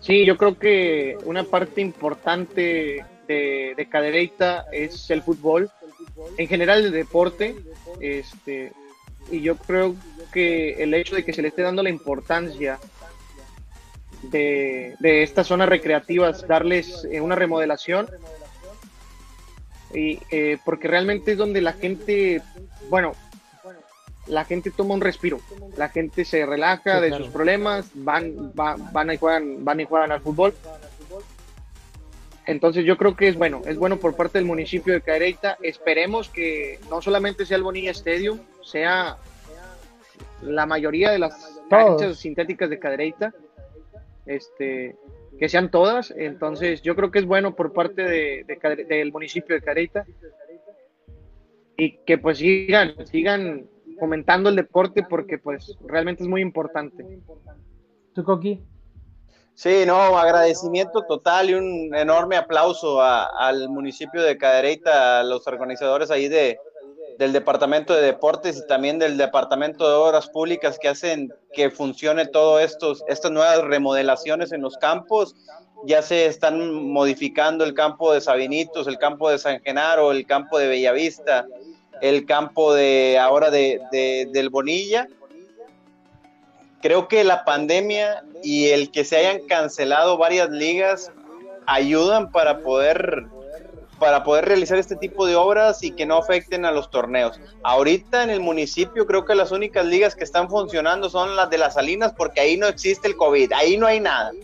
Sí, 0.00 0.24
yo 0.24 0.36
creo 0.36 0.56
que 0.56 1.18
una 1.24 1.42
parte 1.42 1.80
importante 1.80 3.04
de, 3.26 3.74
de 3.76 3.88
Cadereyta 3.88 4.66
es 4.70 5.10
el 5.10 5.22
fútbol, 5.22 5.70
en 6.38 6.46
general 6.46 6.84
el 6.84 6.92
deporte, 6.92 7.56
este, 8.00 8.72
y 9.30 9.40
yo 9.40 9.56
creo 9.56 9.96
que 10.32 10.82
el 10.82 10.94
hecho 10.94 11.16
de 11.16 11.24
que 11.24 11.32
se 11.32 11.42
le 11.42 11.48
esté 11.48 11.62
dando 11.62 11.82
la 11.82 11.90
importancia 11.90 12.78
de, 14.22 14.94
de 15.00 15.22
estas 15.22 15.48
zonas 15.48 15.68
recreativas, 15.68 16.46
darles 16.46 17.06
eh, 17.10 17.20
una 17.20 17.34
remodelación, 17.34 18.08
y, 19.96 20.20
eh, 20.30 20.58
porque 20.64 20.86
realmente 20.88 21.32
es 21.32 21.38
donde 21.38 21.60
la 21.60 21.72
gente, 21.72 22.42
bueno, 22.90 23.14
la 24.26 24.44
gente 24.44 24.70
toma 24.70 24.94
un 24.94 25.00
respiro, 25.00 25.40
la 25.76 25.88
gente 25.88 26.24
se 26.24 26.44
relaja 26.44 26.96
Sí, 26.96 27.02
de 27.02 27.08
claro. 27.08 27.24
sus 27.24 27.32
problemas, 27.32 27.90
van, 27.94 28.52
va- 28.58 28.76
van 28.92 29.12
y 29.12 29.16
juegan, 29.16 29.64
van 29.64 29.80
y 29.80 29.84
juegan 29.84 30.12
al 30.12 30.20
fútbol. 30.20 30.54
Entonces 32.44 32.84
yo 32.84 32.96
creo 32.96 33.16
que 33.16 33.26
es 33.28 33.36
bueno, 33.36 33.62
es 33.66 33.76
bueno 33.76 33.96
por 33.96 34.14
parte 34.14 34.38
del 34.38 34.44
municipio 34.46 34.92
de 34.92 35.00
Cadereyta. 35.00 35.56
Esperemos 35.62 36.28
que 36.28 36.78
no 36.88 37.02
solamente 37.02 37.44
sea 37.44 37.56
el 37.56 37.64
Bonilla 37.64 37.90
Stadium, 37.90 38.38
sea 38.62 39.16
la 40.42 40.66
mayoría 40.66 41.10
de 41.10 41.18
las 41.18 41.32
Todos. 41.68 42.00
canchas 42.00 42.18
sintéticas 42.18 42.70
de 42.70 42.78
Cadereyta, 42.78 43.32
este, 44.26 44.94
que 45.38 45.48
sean 45.48 45.70
todas. 45.70 46.10
Entonces 46.16 46.82
yo 46.82 46.94
creo 46.96 47.10
que 47.10 47.18
es 47.18 47.26
bueno 47.26 47.54
por 47.54 47.72
parte 47.72 48.02
de, 48.02 48.44
de 48.46 48.84
del 48.84 49.12
municipio 49.12 49.54
de 49.54 49.60
Cadereyta 49.62 50.04
y 51.76 51.98
que 51.98 52.18
pues 52.18 52.38
sigan, 52.38 52.94
sigan 53.06 53.68
fomentando 53.98 54.48
el 54.50 54.56
deporte 54.56 55.02
porque 55.08 55.38
pues 55.38 55.76
realmente 55.86 56.22
es 56.22 56.28
muy 56.28 56.40
importante. 56.40 57.04
¿Tú, 58.14 58.24
Coqui? 58.24 58.62
Sí, 59.54 59.84
no, 59.86 60.18
agradecimiento 60.18 61.02
total 61.06 61.48
y 61.50 61.54
un 61.54 61.94
enorme 61.94 62.36
aplauso 62.36 63.00
a- 63.00 63.24
al 63.38 63.68
municipio 63.70 64.22
de 64.22 64.36
Cadereyta, 64.36 65.20
a 65.20 65.24
los 65.24 65.46
organizadores 65.46 66.10
ahí 66.10 66.28
de, 66.28 66.58
del 67.18 67.32
Departamento 67.32 67.94
de 67.94 68.02
Deportes 68.02 68.58
y 68.58 68.66
también 68.66 68.98
del 68.98 69.16
Departamento 69.16 69.88
de 69.88 69.94
Obras 69.94 70.28
Públicas 70.28 70.78
que 70.80 70.88
hacen 70.88 71.32
que 71.52 71.70
funcione 71.70 72.26
todo 72.26 72.58
estos, 72.60 73.02
estas 73.08 73.30
nuevas 73.30 73.62
remodelaciones 73.62 74.52
en 74.52 74.60
los 74.62 74.76
campos. 74.76 75.34
Ya 75.84 76.02
se 76.02 76.26
están 76.26 76.72
modificando 76.92 77.64
el 77.64 77.74
campo 77.74 78.12
de 78.12 78.20
Sabinitos, 78.20 78.86
el 78.86 78.98
campo 78.98 79.30
de 79.30 79.38
San 79.38 79.60
Genaro, 79.62 80.10
el 80.12 80.26
campo 80.26 80.58
de 80.58 80.68
Bellavista, 80.68 81.46
el 82.00 82.26
campo 82.26 82.74
de 82.74 83.18
ahora 83.18 83.50
de, 83.50 83.80
de- 83.92 84.28
del 84.32 84.50
Bonilla 84.50 85.08
creo 86.82 87.08
que 87.08 87.24
la 87.24 87.44
pandemia 87.44 88.22
y 88.44 88.66
el 88.68 88.90
que 88.92 89.04
se 89.04 89.16
hayan 89.16 89.46
cancelado 89.48 90.18
varias 90.18 90.50
ligas 90.50 91.10
ayudan 91.66 92.30
para 92.30 92.60
poder 92.60 93.24
para 93.98 94.24
poder 94.24 94.44
realizar 94.44 94.78
este 94.78 94.96
tipo 94.96 95.26
de 95.26 95.36
obras 95.36 95.82
y 95.82 95.92
que 95.92 96.04
no 96.06 96.16
afecten 96.18 96.64
a 96.64 96.70
los 96.70 96.90
torneos. 96.90 97.40
Ahorita 97.62 98.22
en 98.22 98.30
el 98.30 98.40
municipio 98.40 99.06
creo 99.06 99.24
que 99.24 99.34
las 99.34 99.52
únicas 99.52 99.86
ligas 99.86 100.14
que 100.14 100.24
están 100.24 100.48
funcionando 100.50 101.08
son 101.08 101.34
las 101.36 101.48
de 101.50 101.58
las 101.58 101.74
Salinas 101.74 102.12
porque 102.16 102.40
ahí 102.40 102.56
no 102.56 102.66
existe 102.66 103.08
el 103.08 103.16
COVID, 103.16 103.52
ahí 103.52 103.76
no 103.76 103.86
hay 103.86 104.00
nada. 104.00 104.32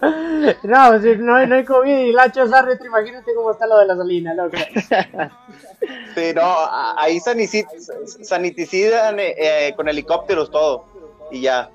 No, 0.00 0.88
pues, 0.90 1.18
no, 1.18 1.34
hay- 1.34 1.46
no 1.48 1.56
hay 1.56 1.64
COVID 1.64 1.92
y 2.06 2.12
Lacho 2.12 2.44
es 2.44 2.52
árbitro, 2.52 2.86
imagínate 2.86 3.34
cómo 3.34 3.50
está 3.50 3.66
lo 3.66 3.78
de 3.78 3.86
la 3.86 3.96
salina, 3.96 4.32
loco. 4.34 4.56
Sí, 6.14 6.32
no, 6.34 6.54
ahí 6.96 7.18
saniticidan 7.20 9.18
eh, 9.20 9.34
eh, 9.38 9.72
con 9.76 9.88
helicópteros 9.88 10.50
todo 10.50 10.84
y 11.30 11.40
ya. 11.42 11.70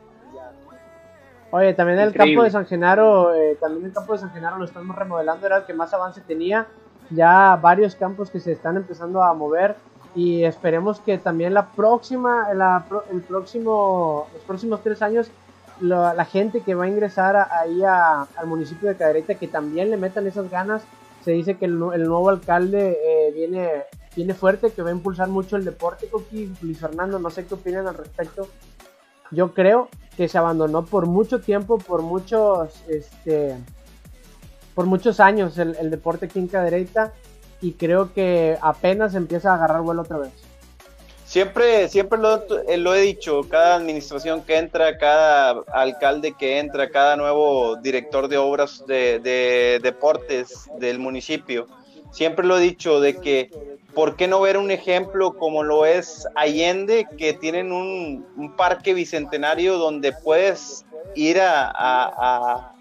Oye, 1.55 1.75
también 1.75 1.99
el 1.99 2.09
Increíble. 2.09 2.33
campo 2.35 2.43
de 2.45 2.49
San 2.51 2.65
Genaro, 2.65 3.35
eh, 3.35 3.55
también 3.61 3.85
el 3.85 3.93
campo 3.93 4.13
de 4.13 4.19
San 4.19 4.31
Genaro 4.31 4.57
lo 4.57 4.65
estamos 4.65 4.95
remodelando, 4.95 5.45
era 5.45 5.57
el 5.57 5.65
que 5.65 5.73
más 5.75 5.93
avance 5.93 6.19
tenía. 6.21 6.65
Ya 7.11 7.55
varios 7.61 7.95
campos 7.95 8.31
que 8.31 8.39
se 8.39 8.51
están 8.53 8.75
empezando 8.75 9.21
a 9.21 9.31
mover 9.35 9.75
y 10.15 10.45
esperemos 10.45 10.99
que 10.99 11.19
también 11.19 11.53
la 11.53 11.67
próxima, 11.67 12.51
la 12.55 12.83
el 13.11 13.21
próximo, 13.21 14.27
los 14.33 14.41
próximos 14.43 14.81
tres 14.81 15.03
años, 15.03 15.29
lo- 15.79 16.11
la 16.15 16.25
gente 16.25 16.61
que 16.61 16.73
va 16.73 16.85
a 16.85 16.87
ingresar 16.87 17.35
a- 17.35 17.49
ahí 17.59 17.83
a- 17.83 18.23
al 18.35 18.47
municipio 18.47 18.89
de 18.89 18.95
Cadereyta 18.95 19.35
que 19.35 19.47
también 19.47 19.91
le 19.91 19.97
metan 19.97 20.25
esas 20.25 20.49
ganas. 20.49 20.81
Se 21.23 21.31
dice 21.31 21.55
que 21.57 21.65
el, 21.65 21.73
el 21.93 22.03
nuevo 22.07 22.29
alcalde 22.29 22.97
eh, 22.99 23.31
viene, 23.31 23.83
viene 24.15 24.33
fuerte, 24.33 24.71
que 24.71 24.81
va 24.81 24.89
a 24.89 24.93
impulsar 24.93 25.27
mucho 25.27 25.55
el 25.55 25.65
deporte, 25.65 26.07
Coqui, 26.07 26.51
Luis 26.63 26.79
Fernando, 26.79 27.19
no 27.19 27.29
sé 27.29 27.45
qué 27.45 27.53
opinan 27.53 27.85
al 27.87 27.93
respecto. 27.95 28.47
Yo 29.29 29.53
creo 29.53 29.89
que 30.17 30.27
se 30.27 30.37
abandonó 30.37 30.85
por 30.85 31.07
mucho 31.07 31.41
tiempo, 31.41 31.77
por 31.77 32.01
muchos, 32.01 32.69
este, 32.87 33.55
por 34.75 34.85
muchos 34.85 35.19
años 35.19 35.57
el, 35.57 35.89
deporte 35.89 36.25
aquí 36.25 36.39
en 36.39 36.47
Cadereyta 36.47 37.13
y 37.61 37.73
creo 37.73 38.13
que 38.13 38.57
apenas 38.61 39.15
empieza 39.15 39.51
a 39.51 39.55
agarrar 39.55 39.81
vuelo 39.81 40.01
otra 40.01 40.17
vez. 40.17 40.31
Siempre, 41.25 41.87
siempre 41.89 42.19
lo, 42.19 42.35
eh, 42.35 42.99
he 42.99 43.01
dicho, 43.01 43.41
cada 43.49 43.75
administración 43.75 44.43
que 44.43 44.57
entra, 44.57 44.97
cada 44.99 45.61
alcalde 45.73 46.33
que 46.37 46.59
entra, 46.59 46.91
cada 46.91 47.15
nuevo 47.15 47.75
director 47.77 48.27
de 48.27 48.37
obras 48.37 48.83
de 48.85 49.79
deportes 49.81 50.69
del 50.79 50.99
municipio, 50.99 51.67
siempre 52.13 52.45
lo 52.45 52.57
he 52.57 52.61
dicho 52.61 53.01
de 53.01 53.19
que, 53.19 53.49
¿por 53.93 54.15
qué 54.15 54.27
no 54.27 54.41
ver 54.41 54.57
un 54.57 54.71
ejemplo 54.71 55.37
como 55.37 55.63
lo 55.63 55.85
es 55.85 56.27
Allende, 56.35 57.07
que 57.17 57.33
tienen 57.33 57.71
un, 57.71 58.53
parque 58.57 58.93
bicentenario 58.93 59.77
donde 59.77 60.11
puedes 60.11 60.85
ir 61.15 61.39
a 61.41 62.73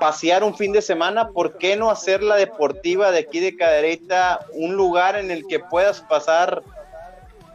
pasear 0.00 0.44
un 0.44 0.56
fin 0.56 0.72
de 0.72 0.82
semana? 0.82 1.28
¿Por 1.28 1.58
qué 1.58 1.76
no 1.76 1.90
hacer 1.90 2.22
la 2.22 2.36
deportiva 2.36 3.10
de 3.10 3.20
aquí 3.20 3.40
de 3.40 3.56
Cadereyta 3.56 4.40
un 4.52 4.74
lugar 4.76 5.16
en 5.16 5.30
el 5.30 5.46
que 5.46 5.60
puedas 5.60 6.00
pasar 6.00 6.62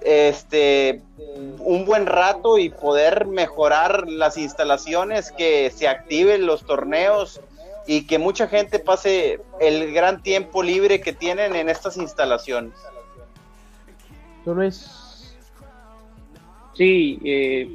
este 0.02 1.02
un 1.60 1.86
buen 1.86 2.06
rato 2.06 2.58
y 2.58 2.70
poder 2.70 3.26
mejorar 3.26 4.08
las 4.08 4.38
instalaciones, 4.38 5.32
que 5.32 5.72
se 5.76 5.88
activen 5.88 6.46
los 6.46 6.66
torneos 6.66 7.42
y 7.92 8.04
que 8.04 8.20
mucha 8.20 8.48
gente 8.48 8.78
pase 8.78 9.42
el 9.60 9.92
gran 9.92 10.22
tiempo 10.22 10.62
libre 10.62 11.02
que 11.02 11.12
tienen 11.12 11.56
en 11.56 11.70
estas 11.70 11.98
instalaciones. 11.98 12.76
¿Tú 14.46 14.54
Luis? 14.54 15.36
Sí, 16.76 17.20
eh, 17.26 17.68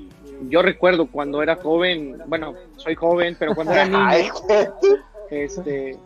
yo 0.48 0.62
recuerdo 0.62 1.06
cuando 1.06 1.42
era 1.42 1.56
joven, 1.56 2.22
bueno, 2.28 2.54
soy 2.76 2.94
joven, 2.94 3.34
pero 3.36 3.56
cuando 3.56 3.72
era 3.72 3.86
niño, 3.86 4.30
este, 5.32 5.98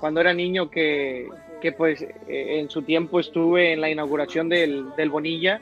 cuando 0.00 0.22
era 0.22 0.32
niño 0.32 0.70
que, 0.70 1.28
que 1.60 1.72
pues 1.72 2.00
eh, 2.00 2.16
en 2.26 2.70
su 2.70 2.80
tiempo 2.80 3.20
estuve 3.20 3.74
en 3.74 3.82
la 3.82 3.90
inauguración 3.90 4.48
del, 4.48 4.86
del 4.96 5.10
Bonilla. 5.10 5.60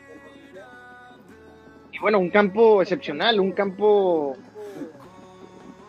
Y 1.91 1.99
bueno, 1.99 2.21
un 2.21 2.31
campo 2.31 2.81
excepcional, 2.81 3.41
un 3.41 3.51
campo, 3.51 4.37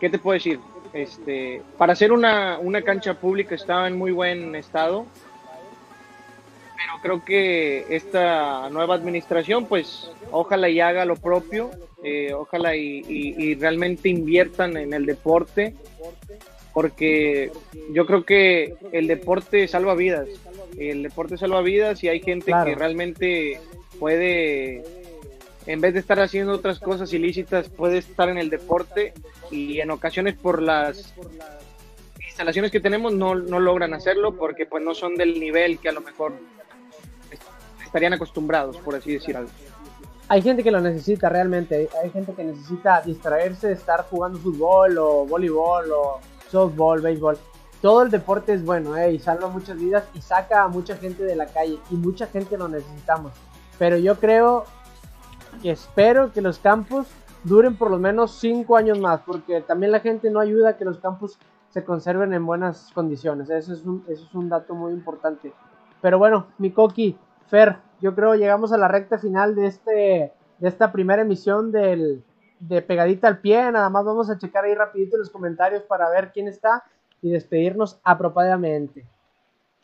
¿qué 0.00 0.10
te 0.10 0.18
puedo 0.18 0.34
decir? 0.34 0.58
Este, 0.94 1.60
para 1.76 1.92
hacer 1.94 2.12
una, 2.12 2.58
una 2.60 2.80
cancha 2.82 3.14
pública 3.14 3.54
estaba 3.56 3.88
en 3.88 3.98
muy 3.98 4.12
buen 4.12 4.54
estado, 4.54 5.06
pero 6.76 7.02
creo 7.02 7.24
que 7.24 7.84
esta 7.94 8.68
nueva 8.70 8.94
administración, 8.94 9.66
pues 9.66 10.10
ojalá 10.30 10.68
y 10.68 10.80
haga 10.80 11.04
lo 11.04 11.16
propio, 11.16 11.70
eh, 12.04 12.32
ojalá 12.32 12.76
y, 12.76 13.00
y- 13.08 13.34
y 13.44 13.54
realmente 13.56 14.08
inviertan 14.08 14.76
en 14.76 14.92
el 14.92 15.04
deporte, 15.04 15.74
porque 16.72 17.50
yo 17.92 18.06
creo 18.06 18.24
que 18.24 18.74
el 18.92 19.08
deporte 19.08 19.66
salva 19.66 19.94
vidas, 19.96 20.28
el 20.78 21.02
deporte 21.02 21.36
salva 21.38 21.60
vidas 21.62 22.04
y 22.04 22.08
hay 22.08 22.20
gente 22.20 22.46
Claro. 22.46 22.70
que 22.70 22.74
realmente 22.76 23.60
puede, 23.98 24.82
en 25.66 25.80
vez 25.80 25.94
de 25.94 26.00
estar 26.00 26.20
haciendo 26.20 26.52
otras 26.52 26.78
cosas 26.78 27.12
ilícitas, 27.12 27.68
puede 27.68 27.98
estar 27.98 28.28
en 28.28 28.38
el 28.38 28.50
deporte 28.50 29.14
y 29.50 29.80
en 29.80 29.90
ocasiones 29.90 30.34
por 30.34 30.60
las 30.60 31.14
instalaciones 32.26 32.70
que 32.70 32.80
tenemos 32.80 33.12
no, 33.12 33.34
no 33.34 33.60
logran 33.60 33.94
hacerlo 33.94 34.36
porque 34.36 34.66
pues 34.66 34.82
no 34.82 34.94
son 34.94 35.14
del 35.14 35.38
nivel 35.40 35.78
que 35.78 35.88
a 35.88 35.92
lo 35.92 36.00
mejor 36.00 36.32
estarían 37.84 38.12
acostumbrados, 38.12 38.76
por 38.78 38.94
así 38.94 39.12
decir 39.12 39.36
algo. 39.36 39.50
Hay 40.28 40.42
gente 40.42 40.62
que 40.62 40.70
lo 40.70 40.80
necesita 40.80 41.28
realmente, 41.28 41.88
hay- 42.02 42.10
gente 42.10 42.32
que 42.32 42.44
necesita 42.44 43.02
distraerse 43.02 43.68
de 43.68 43.74
estar 43.74 44.04
jugando 44.08 44.38
fútbol 44.38 44.96
o 44.98 45.26
voleibol 45.26 45.90
o 45.92 46.20
softball, 46.50 47.00
béisbol. 47.00 47.38
Todo 47.82 48.02
el 48.02 48.10
deporte 48.10 48.54
es 48.54 48.64
bueno, 48.64 48.96
¿eh? 48.96 49.12
y 49.12 49.18
salva 49.18 49.48
muchas 49.48 49.76
vidas 49.78 50.04
y 50.14 50.22
saca 50.22 50.62
a 50.64 50.68
mucha 50.68 50.96
gente 50.96 51.22
de 51.24 51.36
la 51.36 51.46
calle 51.46 51.78
y 51.90 51.94
mucha 51.94 52.26
gente 52.26 52.56
lo 52.56 52.68
necesitamos. 52.68 53.32
pero 53.78 53.96
yo 53.98 54.18
creo 54.18 54.64
espero 55.70 56.32
que 56.32 56.40
los 56.40 56.58
campos 56.58 57.06
duren 57.44 57.76
por 57.76 57.90
lo 57.90 57.98
menos 57.98 58.38
5 58.40 58.76
años 58.76 58.98
más, 58.98 59.20
porque 59.20 59.60
también 59.60 59.92
la 59.92 60.00
gente 60.00 60.30
no 60.30 60.40
ayuda 60.40 60.70
a 60.70 60.76
que 60.76 60.84
los 60.84 60.98
campos 60.98 61.38
se 61.68 61.84
conserven 61.84 62.32
en 62.32 62.46
buenas 62.46 62.90
condiciones. 62.94 63.50
Eso 63.50 63.72
es 63.72 63.84
un, 63.84 64.04
eso 64.08 64.24
es 64.24 64.34
un 64.34 64.48
dato 64.48 64.74
muy 64.74 64.92
importante. 64.92 65.52
Pero 66.00 66.18
bueno, 66.18 66.46
mi 66.58 66.70
Coqui, 66.70 67.18
Fer, 67.48 67.78
yo 68.00 68.14
creo 68.14 68.34
llegamos 68.34 68.72
a 68.72 68.78
la 68.78 68.88
recta 68.88 69.18
final 69.18 69.54
de, 69.54 69.66
este, 69.66 70.32
de 70.58 70.68
esta 70.68 70.92
primera 70.92 71.22
emisión 71.22 71.72
del, 71.72 72.22
de 72.60 72.82
Pegadita 72.82 73.28
al 73.28 73.38
Pie. 73.38 73.72
Nada 73.72 73.88
más 73.90 74.04
vamos 74.04 74.30
a 74.30 74.38
checar 74.38 74.64
ahí 74.64 74.74
rapidito 74.74 75.16
los 75.16 75.30
comentarios 75.30 75.82
para 75.82 76.08
ver 76.10 76.30
quién 76.32 76.48
está 76.48 76.84
y 77.20 77.30
despedirnos 77.30 77.98
apropiadamente. 78.04 79.06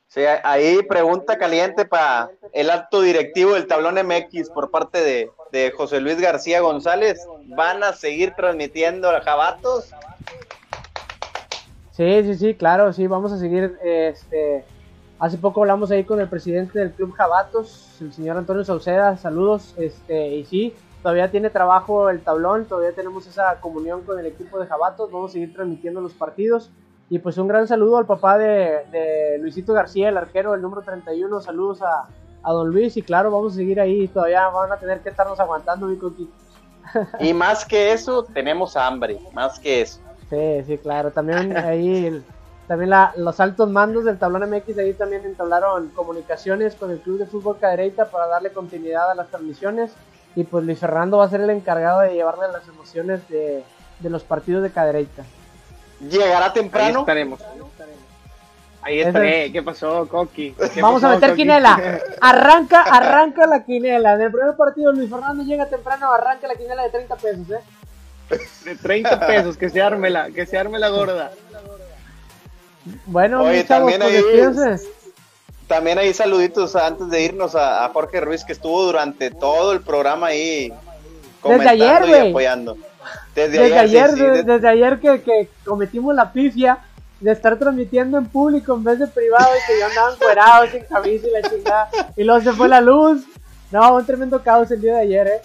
Sí, 0.07 0.23
ahí 0.43 0.83
pregunta 0.83 1.39
caliente 1.39 1.85
para 1.85 2.31
el 2.53 2.69
acto 2.71 3.01
directivo 3.01 3.55
del 3.55 3.67
tablón 3.67 3.95
MX 3.95 4.51
por 4.51 4.71
parte 4.71 5.01
de, 5.03 5.31
de, 5.53 5.73
José 5.73 6.01
Luis 6.01 6.21
García 6.21 6.61
González. 6.61 7.27
¿Van 7.47 7.83
a 7.83 7.93
seguir 7.93 8.33
transmitiendo 8.37 9.09
Jabatos? 9.25 9.93
Sí, 11.93 12.23
sí, 12.25 12.35
sí, 12.35 12.55
claro, 12.55 12.93
sí, 12.93 13.07
vamos 13.07 13.33
a 13.33 13.39
seguir. 13.39 13.77
Este, 13.83 14.65
hace 15.19 15.37
poco 15.39 15.61
hablamos 15.61 15.91
ahí 15.91 16.05
con 16.05 16.21
el 16.21 16.29
presidente 16.29 16.79
del 16.79 16.93
Club 16.93 17.13
Jabatos, 17.13 17.99
el 18.01 18.13
señor 18.13 18.37
Antonio 18.39 18.65
Sauceda, 18.65 19.17
saludos, 19.19 19.75
este, 19.77 20.29
y 20.37 20.45
sí, 20.47 20.75
todavía 21.03 21.31
tiene 21.31 21.51
trabajo 21.51 22.09
el 22.09 22.23
tablón, 22.23 22.65
todavía 22.65 22.93
tenemos 22.93 23.27
esa 23.27 23.61
comunión 23.61 24.03
con 24.03 24.19
el 24.19 24.27
equipo 24.27 24.59
de 24.59 24.67
Jabatos, 24.67 25.11
vamos 25.13 25.31
a 25.31 25.35
seguir 25.35 25.53
transmitiendo 25.53 26.01
los 26.01 26.15
partidos. 26.15 26.71
Y 27.11 27.19
pues 27.19 27.37
un 27.39 27.49
gran 27.49 27.67
saludo 27.67 27.99
al 27.99 28.07
papá 28.07 28.39
de, 28.39 29.37
Luisito 29.41 29.73
García, 29.73 30.09
el 30.09 30.17
arquero, 30.17 30.55
el 30.55 30.63
número 30.63 30.83
31. 30.83 31.41
Saludos 31.41 31.83
a, 31.83 32.07
don 32.43 32.69
Luis 32.69 32.97
y 32.97 33.03
claro, 33.03 33.31
vamos 33.31 33.53
a 33.53 33.57
seguir 33.57 33.81
ahí. 33.81 34.09
Todavía 34.09 34.49
van 34.49 34.73
a 34.73 34.77
tener 34.77 35.01
que 35.01 35.11
estarnos 35.11 35.39
aguantando, 35.41 35.87
mi 35.87 35.99
Y 37.21 37.33
más 37.33 37.65
que 37.65 37.93
eso, 37.93 38.25
tenemos 38.25 38.77
hambre, 38.77 39.21
más 39.33 39.59
que 39.59 39.83
eso. 39.83 40.01
Sí, 40.29 40.63
sí, 40.67 40.79
claro. 40.79 41.11
También 41.11 41.57
ahí, 41.57 42.23
también 42.67 42.91
la, 42.91 43.13
los 43.17 43.41
altos 43.41 43.69
mandos 43.69 44.05
del 44.05 44.19
tablón 44.19 44.49
MX 44.49 44.79
ahí 44.79 44.95
también 44.95 45.25
entablaron 45.25 45.89
comunicaciones 45.89 46.75
con 46.75 46.91
el 46.91 47.01
Club 47.01 47.19
de 47.19 47.27
Fútbol 47.27 47.59
Cadereita 47.59 48.07
para 48.07 48.27
darle 48.27 48.53
continuidad 48.53 49.11
a 49.11 49.15
las 49.15 49.29
transmisiones. 49.29 49.93
Y 50.37 50.45
pues 50.45 50.65
Luis 50.65 50.79
Fernando 50.79 51.19
va 51.19 51.25
a 51.25 51.29
ser 51.31 51.41
el 51.41 51.51
encargado 51.51 52.01
de 52.01 52.15
llevarle 52.15 52.47
las 52.53 52.67
emociones 52.69 53.29
de, 53.29 53.65
de 53.99 54.11
los 54.11 54.23
partidos 54.23 54.63
de 54.63 54.71
Cadereita. 54.71 55.25
¿Llegará 56.09 56.53
temprano? 56.53 56.87
Ahí 56.87 57.03
estaremos. 57.03 57.41
Ahí 58.83 59.01
estaré. 59.01 59.53
¿Qué 59.53 59.63
pasó, 59.63 60.09
Coqui? 60.09 60.55
Vamos 60.81 61.05
a 61.05 61.11
meter 61.11 61.35
quinela. 61.35 62.01
Arranca, 62.21 62.83
arranca 62.83 63.47
la 63.47 63.65
quinela. 63.65 64.15
En 64.15 64.23
el 64.23 64.33
primer 64.33 64.57
partido 64.57 64.93
Luis 64.93 65.11
Fernando 65.11 65.43
llega 65.45 65.67
temprano, 65.67 66.13
arranca 66.13 66.47
la 66.47 66.55
quinela 66.55 66.83
de 66.83 66.91
30 66.91 67.17
pesos, 67.17 67.51
¿eh? 67.51 68.39
De 68.65 68.77
30 68.77 69.27
pesos, 69.27 69.57
que 69.57 69.69
se 69.69 69.83
arme 69.83 70.09
la, 70.09 70.31
que 70.31 70.47
se 70.47 70.57
arme 70.57 70.79
la 70.79 70.89
gorda. 70.89 71.33
Bueno, 73.07 73.43
Oye, 73.43 73.65
también 73.65 74.01
pues, 74.01 74.15
hay, 74.15 74.89
también 75.67 75.99
hay 75.99 76.15
saluditos 76.15 76.77
antes 76.77 77.11
de 77.11 77.23
irnos 77.23 77.55
a, 77.55 77.89
Jorge 77.93 78.21
Ruiz 78.21 78.45
que 78.45 78.53
estuvo 78.53 78.85
durante 78.85 79.31
todo 79.31 79.73
el 79.73 79.81
programa 79.81 80.29
ahí 80.29 80.73
comentando 81.41 81.73
Desde 81.73 81.85
ayer, 81.85 82.27
y 82.27 82.29
apoyando. 82.31 82.77
Desde, 83.35 83.79
ayer, 83.79 84.11
desde, 84.11 84.69
ayer 84.69 85.01
que, 85.01 85.23
que, 85.23 85.49
cometimos 85.65 86.15
la 86.15 86.33
pifia 86.33 86.79
de 87.21 87.33
estar 87.33 87.59
transmitiendo 87.59 88.19
en 88.19 88.27
público 88.27 88.75
en 88.75 88.83
vez 88.83 88.99
de 88.99 89.07
privado 89.07 89.49
y 89.55 89.67
que 89.67 89.79
yo 89.79 89.87
andaba 89.87 90.15
encuerado 90.15 90.67
sin 90.67 90.85
camisa 90.85 91.27
y 91.27 91.31
la 91.31 91.43
chingada. 91.49 91.91
Y 92.17 92.25
luego 92.25 92.41
se 92.41 92.53
fue 92.53 92.69
la 92.69 92.81
luz. 92.81 93.25
No, 93.71 93.95
un 93.95 94.05
tremendo 94.05 94.43
caos 94.43 94.71
el 94.71 94.81
día 94.81 94.95
de 94.95 95.01
ayer, 95.03 95.27
eh. 95.29 95.41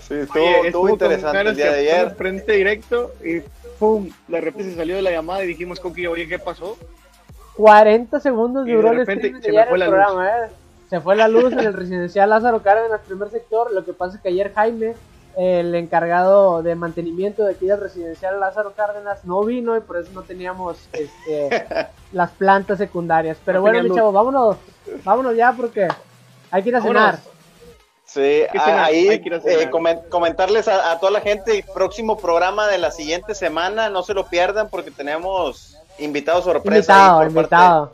Sí, 0.00 0.14
estuvo, 0.14 0.88
interesante 0.88 1.40
el 1.40 1.56
día 1.56 1.72
de 1.72 1.78
ayer. 1.80 2.14
Frente 2.14 2.52
directo 2.52 3.12
y 3.24 3.40
pum, 3.78 4.10
de 4.28 4.40
repente 4.40 4.70
se 4.70 4.76
salió 4.76 4.96
de 4.96 5.02
la 5.02 5.10
llamada 5.10 5.42
y 5.44 5.48
dijimos, 5.48 5.80
Coqui, 5.80 6.06
oye, 6.06 6.28
¿qué 6.28 6.38
pasó? 6.38 6.76
40 7.56 8.20
segundos 8.20 8.66
duró 8.66 8.92
el 8.92 9.02
stream 9.02 9.42
se 9.42 9.52
me 9.52 9.66
fue 9.66 9.78
la 9.78 9.86
programa, 9.86 10.28
eh. 10.28 10.50
Se 10.88 11.00
fue 11.00 11.16
la 11.16 11.26
luz 11.26 11.52
en 11.52 11.60
el 11.60 11.72
residencial 11.72 12.28
Lázaro 12.28 12.62
Cárdenas, 12.62 13.00
primer 13.06 13.30
sector. 13.30 13.72
Lo 13.72 13.82
que 13.82 13.94
pasa 13.94 14.16
es 14.16 14.22
que 14.22 14.28
ayer 14.28 14.52
Jaime 14.54 14.94
el 15.36 15.74
encargado 15.74 16.62
de 16.62 16.74
mantenimiento 16.74 17.44
de 17.44 17.54
del 17.54 17.80
residencial 17.80 18.38
Lázaro 18.38 18.72
Cárdenas 18.74 19.24
no 19.24 19.42
vino 19.44 19.76
y 19.76 19.80
por 19.80 19.96
eso 19.96 20.10
no 20.12 20.22
teníamos 20.22 20.88
este, 20.92 21.66
las 22.12 22.30
plantas 22.32 22.78
secundarias. 22.78 23.38
Pero 23.44 23.60
bueno, 23.60 23.82
mi 23.82 23.94
chavo, 23.94 24.12
vámonos, 24.12 24.56
vámonos 25.04 25.36
ya 25.36 25.52
porque 25.52 25.88
hay 26.50 26.62
que 26.62 26.68
ir 26.68 26.76
a 26.76 26.82
cenar. 26.82 27.18
Sí, 28.04 28.42
ahí 28.52 29.08
eh, 29.08 29.70
comentarles 30.10 30.68
a, 30.68 30.98
toda 31.00 31.12
la 31.12 31.22
gente 31.22 31.58
el 31.58 31.64
próximo 31.72 32.18
programa 32.18 32.68
de 32.68 32.76
la 32.76 32.90
siguiente 32.90 33.34
semana, 33.34 33.88
no 33.88 34.02
se 34.02 34.12
lo 34.12 34.26
pierdan 34.26 34.68
porque 34.68 34.90
tenemos 34.90 35.78
invitados 35.98 36.44
sorpresa. 36.44 36.76
Invitado, 36.76 37.22
invitado. 37.24 37.90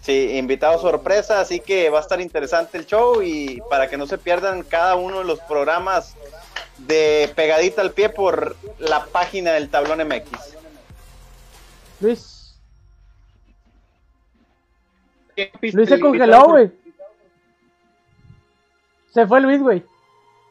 Sí, 0.00 0.38
invitado 0.38 0.78
sorpresa, 0.78 1.40
así 1.40 1.60
que 1.60 1.90
va 1.90 1.98
a 1.98 2.00
estar 2.00 2.22
interesante 2.22 2.78
el 2.78 2.86
show 2.86 3.20
y 3.20 3.60
para 3.68 3.90
que 3.90 3.98
no 3.98 4.06
se 4.06 4.16
pierdan 4.16 4.62
cada 4.62 4.96
uno 4.96 5.18
de 5.18 5.24
los 5.24 5.40
programas 5.40 6.16
de 6.86 7.30
pegadita 7.34 7.82
al 7.82 7.92
pie 7.92 8.08
por 8.08 8.56
la 8.78 9.04
página 9.06 9.52
del 9.52 9.68
tablón 9.68 10.06
MX. 10.06 10.56
Luis. 12.00 12.54
Luis 15.72 15.88
se 15.88 16.00
congeló, 16.00 16.44
güey. 16.48 16.70
Se 19.12 19.26
fue 19.26 19.40
Luis, 19.40 19.60
güey. 19.60 19.84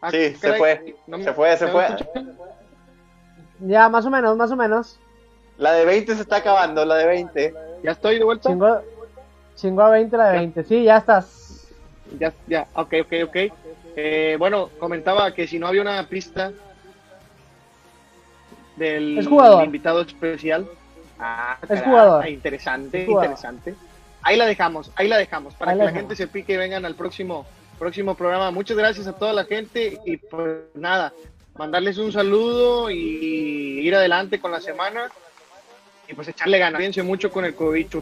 Ah, 0.01 0.11
sí, 0.11 0.35
se 0.35 0.53
fue. 0.53 0.95
se 1.23 1.33
fue, 1.33 1.57
se 1.57 1.67
fue. 1.67 1.87
Ya, 3.59 3.89
más 3.89 4.05
o 4.05 4.09
menos, 4.09 4.37
más 4.37 4.51
o 4.51 4.55
menos. 4.55 4.99
La 5.57 5.73
de 5.73 5.85
20 5.85 6.15
se 6.15 6.21
está 6.21 6.37
acabando, 6.37 6.85
la 6.85 6.95
de 6.95 7.05
20. 7.05 7.53
Ya 7.83 7.91
estoy 7.91 8.17
de 8.17 8.23
vuelta. 8.23 8.49
Chingó, 9.55 9.81
a 9.81 9.89
20 9.89 10.17
la 10.17 10.29
de 10.29 10.37
20. 10.39 10.63
Sí, 10.63 10.83
ya 10.83 10.97
estás. 10.97 11.67
Ya, 12.17 12.33
ya, 12.47 12.67
ok, 12.73 12.93
ok, 13.01 13.13
ok. 13.27 13.35
Eh, 14.01 14.37
bueno, 14.37 14.69
comentaba 14.79 15.33
que 15.33 15.45
si 15.45 15.59
no 15.59 15.67
había 15.67 15.81
una 15.81 16.07
pista 16.07 16.53
del 18.77 19.27
invitado 19.65 20.01
especial. 20.01 20.69
Ah, 21.19 21.57
es 21.67 21.81
jugador. 21.81 22.25
Interesante, 22.29 23.03
interesante. 23.03 23.75
Ahí 24.21 24.37
la 24.37 24.45
dejamos, 24.45 24.89
ahí 24.95 25.09
la 25.09 25.17
dejamos, 25.17 25.53
para 25.55 25.73
que 25.73 25.83
la 25.83 25.91
gente 25.91 26.15
se 26.15 26.27
pique 26.27 26.53
y 26.53 26.57
vengan 26.57 26.85
al 26.85 26.95
próximo, 26.95 27.45
próximo 27.77 28.15
programa. 28.15 28.51
Muchas 28.51 28.77
gracias 28.77 29.05
a 29.05 29.13
toda 29.13 29.33
la 29.33 29.43
gente 29.43 29.99
y 30.05 30.15
pues 30.15 30.61
nada, 30.75 31.11
mandarles 31.57 31.97
un 31.97 32.13
saludo 32.13 32.89
y 32.89 33.81
ir 33.81 33.95
adelante 33.95 34.39
con 34.39 34.51
la 34.51 34.61
semana 34.61 35.09
y 36.07 36.13
pues 36.13 36.29
echarle 36.29 36.57
ganas. 36.57 36.79
Piense 36.79 37.03
mucho 37.03 37.29
con 37.29 37.43
el 37.43 37.53
cobicho. 37.53 38.01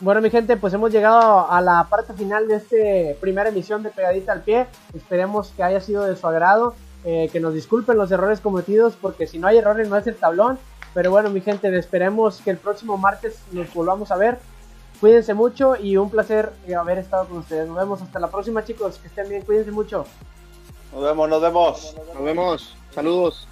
Bueno, 0.00 0.20
mi 0.20 0.30
gente, 0.30 0.56
pues 0.56 0.72
hemos 0.74 0.92
llegado 0.92 1.50
a 1.50 1.60
la 1.60 1.88
parte 1.90 2.12
final 2.12 2.46
de 2.46 2.56
esta 2.56 3.20
primera 3.20 3.48
emisión 3.48 3.82
de 3.82 3.90
Pegadita 3.90 4.32
al 4.32 4.42
Pie. 4.42 4.66
Esperemos 4.94 5.48
que 5.56 5.64
haya 5.64 5.80
sido 5.80 6.04
de 6.04 6.14
su 6.14 6.26
agrado. 6.26 6.74
Eh, 7.04 7.28
que 7.32 7.38
nos 7.38 7.54
disculpen 7.54 7.96
los 7.96 8.10
errores 8.10 8.40
cometidos, 8.40 8.94
porque 9.00 9.26
si 9.26 9.38
no 9.38 9.46
hay 9.46 9.58
errores 9.58 9.88
no 9.88 9.96
es 9.96 10.06
el 10.06 10.16
tablón. 10.16 10.58
Pero 10.94 11.10
bueno, 11.10 11.30
mi 11.30 11.40
gente, 11.40 11.76
esperemos 11.76 12.40
que 12.40 12.50
el 12.50 12.58
próximo 12.58 12.96
martes 12.96 13.40
nos 13.52 13.72
volvamos 13.74 14.10
a 14.10 14.16
ver. 14.16 14.38
Cuídense 15.00 15.34
mucho 15.34 15.76
y 15.76 15.96
un 15.96 16.10
placer 16.10 16.52
haber 16.76 16.98
estado 16.98 17.26
con 17.26 17.38
ustedes. 17.38 17.68
Nos 17.68 17.76
vemos 17.76 18.02
hasta 18.02 18.18
la 18.18 18.28
próxima, 18.28 18.64
chicos. 18.64 18.98
Que 18.98 19.08
estén 19.08 19.28
bien, 19.28 19.42
cuídense 19.42 19.70
mucho. 19.70 20.04
Nos 20.92 21.02
vemos, 21.02 21.28
nos 21.28 21.42
vemos. 21.42 21.96
Nos 22.14 22.24
vemos. 22.24 22.76
Saludos. 22.94 23.48